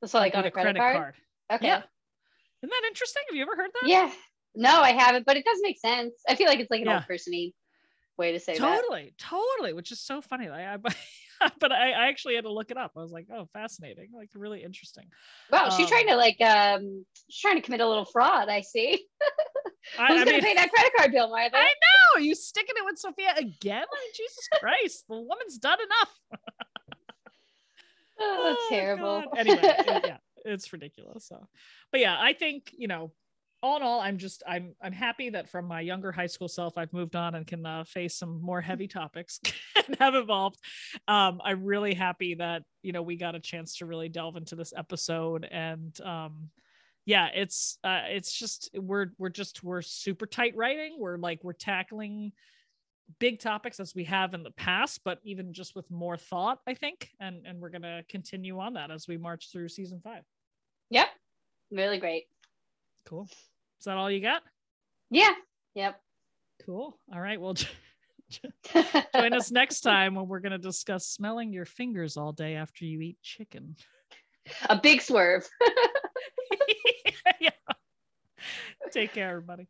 So 0.04 0.18
like, 0.18 0.34
like 0.34 0.40
on 0.40 0.48
a 0.48 0.50
credit, 0.50 0.74
credit 0.74 0.78
card? 0.80 0.96
card? 0.96 1.14
Okay. 1.52 1.66
Yeah. 1.68 1.76
Isn't 1.76 2.70
that 2.70 2.82
interesting? 2.88 3.22
Have 3.28 3.36
you 3.36 3.42
ever 3.42 3.54
heard 3.54 3.70
that? 3.80 3.88
Yeah. 3.88 4.10
No, 4.56 4.80
I 4.80 4.90
haven't, 4.90 5.24
but 5.24 5.36
it 5.36 5.44
does 5.44 5.58
make 5.62 5.78
sense. 5.78 6.14
I 6.28 6.34
feel 6.34 6.48
like 6.48 6.58
it's 6.58 6.70
like 6.72 6.80
an 6.80 6.88
yeah. 6.88 6.94
old 6.96 7.06
persony 7.06 7.54
way 8.18 8.32
to 8.32 8.40
say 8.40 8.54
totally, 8.54 8.72
that. 8.72 9.18
Totally, 9.18 9.50
totally, 9.52 9.72
which 9.72 9.92
is 9.92 10.00
so 10.00 10.20
funny. 10.20 10.48
Like 10.48 10.66
I 10.66 10.72
but 11.60 11.72
I, 11.72 11.92
I, 11.92 12.08
actually 12.08 12.34
had 12.34 12.44
to 12.44 12.52
look 12.52 12.70
it 12.70 12.76
up. 12.76 12.92
I 12.96 13.00
was 13.00 13.12
like, 13.12 13.26
oh, 13.32 13.48
fascinating, 13.52 14.10
like 14.14 14.30
really 14.34 14.62
interesting. 14.62 15.04
Wow, 15.50 15.70
she's 15.70 15.86
um, 15.86 15.90
trying 15.90 16.06
to 16.08 16.16
like 16.16 16.40
um 16.40 17.04
she's 17.28 17.40
trying 17.40 17.56
to 17.56 17.62
commit 17.62 17.80
a 17.80 17.88
little 17.88 18.04
fraud, 18.04 18.48
I 18.48 18.60
see. 18.60 19.04
I, 19.98 20.06
Who's 20.08 20.22
I 20.22 20.24
gonna 20.24 20.30
mean, 20.32 20.40
pay 20.40 20.54
that 20.54 20.70
credit 20.70 20.92
card 20.96 21.12
bill, 21.12 21.28
Martha? 21.28 21.56
I 21.56 21.64
know. 21.64 22.18
Are 22.18 22.20
you 22.20 22.34
sticking 22.34 22.74
it 22.76 22.84
with 22.84 22.98
Sophia 22.98 23.34
again? 23.36 23.84
Jesus 24.16 24.48
Christ, 24.58 25.04
the 25.08 25.16
woman's 25.16 25.58
done 25.58 25.78
enough. 25.80 26.40
oh, 28.20 28.56
oh, 28.56 28.66
terrible. 28.70 29.22
God. 29.22 29.38
Anyway, 29.38 29.60
yeah, 30.04 30.16
it's 30.44 30.72
ridiculous. 30.72 31.26
So, 31.26 31.46
but 31.90 32.00
yeah, 32.00 32.16
I 32.18 32.32
think 32.32 32.70
you 32.76 32.88
know 32.88 33.12
all 33.64 33.78
in 33.78 33.82
all, 33.82 33.98
I'm 33.98 34.18
just 34.18 34.42
I'm 34.46 34.74
I'm 34.82 34.92
happy 34.92 35.30
that 35.30 35.48
from 35.48 35.66
my 35.66 35.80
younger 35.80 36.12
high 36.12 36.26
school 36.26 36.48
self, 36.48 36.76
I've 36.76 36.92
moved 36.92 37.16
on 37.16 37.34
and 37.34 37.46
can 37.46 37.64
uh, 37.64 37.84
face 37.84 38.14
some 38.14 38.42
more 38.42 38.60
heavy 38.60 38.86
topics 38.86 39.40
and 39.86 39.96
have 39.98 40.14
evolved. 40.14 40.58
Um, 41.08 41.40
I'm 41.42 41.64
really 41.64 41.94
happy 41.94 42.34
that 42.34 42.62
you 42.82 42.92
know 42.92 43.00
we 43.00 43.16
got 43.16 43.34
a 43.34 43.40
chance 43.40 43.78
to 43.78 43.86
really 43.86 44.10
delve 44.10 44.36
into 44.36 44.54
this 44.54 44.74
episode, 44.76 45.48
and 45.50 45.98
um, 46.02 46.50
yeah, 47.06 47.28
it's 47.34 47.78
uh, 47.82 48.02
it's 48.08 48.38
just 48.38 48.68
we're 48.74 49.06
we're 49.16 49.30
just 49.30 49.64
we're 49.64 49.80
super 49.80 50.26
tight 50.26 50.54
writing. 50.56 50.96
We're 50.98 51.16
like 51.16 51.40
we're 51.42 51.54
tackling 51.54 52.32
big 53.18 53.40
topics 53.40 53.80
as 53.80 53.94
we 53.94 54.04
have 54.04 54.34
in 54.34 54.42
the 54.42 54.50
past, 54.50 55.00
but 55.06 55.20
even 55.24 55.54
just 55.54 55.74
with 55.74 55.90
more 55.90 56.18
thought, 56.18 56.58
I 56.66 56.74
think, 56.74 57.08
and 57.18 57.46
and 57.46 57.60
we're 57.60 57.70
gonna 57.70 58.02
continue 58.10 58.60
on 58.60 58.74
that 58.74 58.90
as 58.90 59.08
we 59.08 59.16
march 59.16 59.50
through 59.50 59.70
season 59.70 60.02
five. 60.04 60.22
Yep, 60.90 61.08
really 61.70 61.98
great. 61.98 62.24
Cool. 63.06 63.26
Is 63.84 63.86
that 63.86 63.98
all 63.98 64.10
you 64.10 64.22
got? 64.22 64.40
Yeah. 65.10 65.32
Yep. 65.74 66.00
Cool. 66.64 66.98
All 67.12 67.20
right. 67.20 67.38
Well, 67.38 67.52
join 69.12 69.34
us 69.34 69.50
next 69.52 69.80
time 69.82 70.14
when 70.14 70.26
we're 70.26 70.40
going 70.40 70.52
to 70.52 70.58
discuss 70.58 71.06
smelling 71.06 71.52
your 71.52 71.66
fingers 71.66 72.16
all 72.16 72.32
day 72.32 72.54
after 72.54 72.86
you 72.86 73.02
eat 73.02 73.18
chicken. 73.20 73.76
A 74.70 74.80
big 74.80 75.02
swerve. 75.02 75.46
yeah. 77.40 77.50
Take 78.90 79.12
care, 79.12 79.28
everybody. 79.28 79.68